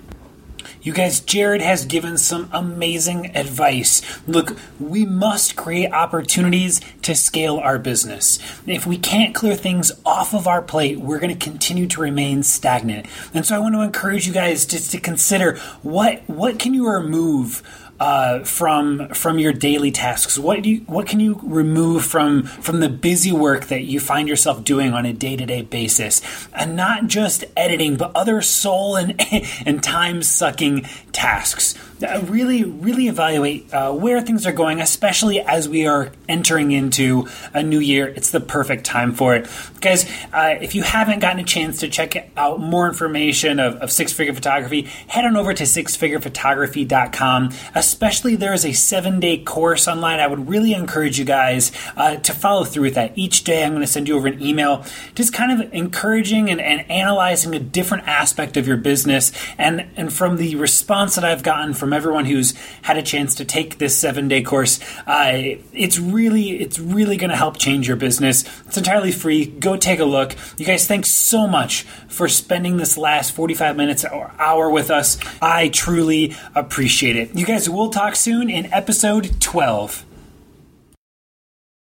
You 0.88 0.94
guys, 0.94 1.20
Jared 1.20 1.62
has 1.62 1.84
given 1.84 2.18
some 2.18 2.50
amazing 2.54 3.36
advice. 3.36 4.02
Look, 4.26 4.58
we 4.80 5.06
must 5.06 5.58
create 5.58 5.92
opportunities 5.92 6.80
to 7.02 7.14
scale 7.14 7.58
our 7.58 7.78
business. 7.78 8.40
If 8.66 8.88
we 8.88 8.98
can't 8.98 9.36
clear 9.36 9.58
things 9.58 9.92
off 10.06 10.34
of 10.34 10.48
our 10.48 10.62
plate, 10.62 10.98
we're 10.98 11.20
going 11.20 11.38
to 11.38 11.46
continue 11.46 11.88
to 11.88 12.00
remain 12.00 12.42
stagnant. 12.42 13.06
And 13.34 13.46
so 13.46 13.54
I 13.54 13.60
want 13.60 13.76
to 13.76 13.82
encourage 13.82 14.28
you 14.28 14.32
guys 14.32 14.66
just 14.66 14.92
to 14.92 14.98
consider 14.98 15.58
what 15.82 16.22
what 16.28 16.58
can 16.58 16.74
you 16.74 16.90
remove 16.90 17.87
uh, 18.00 18.40
from 18.44 19.10
from 19.10 19.40
your 19.40 19.54
daily 19.54 19.92
tasks? 19.92 20.38
What 20.38 20.62
do 20.64 20.70
you 20.70 20.80
what 20.82 21.08
can 21.08 21.20
you 21.20 21.40
remove 21.44 22.06
from 22.06 22.44
from 22.44 22.80
the 22.80 22.90
busy 22.90 23.32
work 23.32 23.66
that 23.68 23.84
you 23.84 24.00
find 24.00 24.28
yourself 24.28 24.64
doing 24.64 24.94
on 24.94 25.06
a 25.06 25.14
day 25.14 25.36
to 25.36 25.46
day 25.46 25.62
basis, 25.62 26.22
and 26.54 26.76
not 26.76 27.08
just 27.08 27.46
editing, 27.56 27.98
but 27.98 28.12
other 28.16 28.42
soul 28.42 28.96
and 28.96 29.20
and 29.66 29.84
time 29.84 30.22
sucking 30.24 30.84
tasks. 31.12 31.76
Uh, 32.02 32.22
really, 32.28 32.64
really 32.64 33.08
evaluate 33.08 33.74
uh, 33.74 33.92
where 33.92 34.22
things 34.22 34.46
are 34.46 34.52
going, 34.52 34.80
especially 34.80 35.40
as 35.42 35.68
we 35.68 35.88
are 35.88 36.12
entering 36.30 36.72
into 36.72 37.28
a 37.56 37.64
new 37.64 37.80
year. 37.80 38.08
It's 38.08 38.30
the 38.30 38.40
perfect 38.40 38.86
time 38.86 39.14
for 39.14 39.36
it. 39.36 39.50
Guys, 39.82 40.08
uh, 40.32 40.56
if 40.62 40.76
you 40.76 40.84
haven't 40.84 41.20
gotten 41.20 41.40
a 41.40 41.44
chance 41.44 41.80
to 41.80 41.88
check 41.88 42.32
out 42.38 42.60
more 42.60 42.88
information 42.88 43.60
of, 43.60 43.78
of 43.78 43.92
Six 43.92 44.14
Figure 44.14 44.34
Photography, 44.34 44.84
head 45.08 45.26
on 45.26 45.36
over 45.36 45.56
to 45.56 45.64
sixfigurephotography.com. 45.64 47.52
Especially, 47.74 48.36
there 48.36 48.54
is 48.54 48.64
a 48.64 48.74
seven 48.74 49.20
day 49.20 49.40
course 49.40 49.88
online. 49.88 50.20
I 50.20 50.28
would 50.28 50.48
really 50.48 50.74
encourage 50.74 51.18
you 51.18 51.26
guys 51.26 51.72
uh, 51.96 52.18
to 52.18 52.32
follow 52.34 52.64
through 52.64 52.84
with 52.84 52.96
that. 52.96 53.18
Each 53.18 53.44
day, 53.44 53.64
I'm 53.64 53.72
going 53.72 53.82
to 53.82 53.88
send 53.88 54.08
you 54.08 54.18
over 54.18 54.28
an 54.28 54.40
email, 54.40 54.86
just 55.16 55.34
kind 55.34 55.60
of 55.60 55.74
encouraging 55.74 56.52
and, 56.52 56.62
and 56.62 56.90
analyzing 56.92 57.56
a 57.56 57.60
different 57.60 58.08
aspect 58.08 58.56
of 58.56 58.68
your 58.68 58.78
business. 58.78 59.32
And, 59.58 59.88
and 59.96 60.14
from 60.14 60.38
the 60.38 60.56
response 60.58 61.16
that 61.16 61.24
I've 61.24 61.42
gotten 61.42 61.74
from 61.74 61.87
from 61.88 61.94
everyone 61.94 62.26
who's 62.26 62.54
had 62.82 62.98
a 62.98 63.02
chance 63.02 63.34
to 63.36 63.46
take 63.46 63.78
this 63.78 63.98
seven 63.98 64.28
day 64.28 64.42
course. 64.42 64.82
Uh, 65.08 65.56
it's 65.72 65.98
really, 65.98 66.60
it's 66.60 66.78
really 66.80 67.16
going 67.16 67.30
to 67.30 67.36
help 67.38 67.58
change 67.58 67.88
your 67.88 67.96
business. 67.96 68.44
It's 68.66 68.78
entirely 68.78 69.14
free. 69.14 69.46
Go 69.46 69.78
take 69.78 70.00
a 70.02 70.06
look. 70.06 70.36
You 70.58 70.66
guys, 70.66 70.86
thanks 70.86 71.10
so 71.10 71.48
much 71.48 71.84
for 72.10 72.28
spending 72.28 72.76
this 72.76 72.98
last 72.98 73.32
45 73.32 73.78
minutes 73.78 74.04
or 74.04 74.34
hour 74.38 74.70
with 74.70 74.92
us. 74.92 75.18
I 75.42 75.70
truly 75.70 76.36
appreciate 76.54 77.16
it. 77.16 77.34
You 77.38 77.46
guys, 77.46 77.70
we'll 77.70 77.90
talk 77.90 78.18
soon 78.18 78.50
in 78.50 78.66
episode 78.74 79.40
12. 79.40 80.07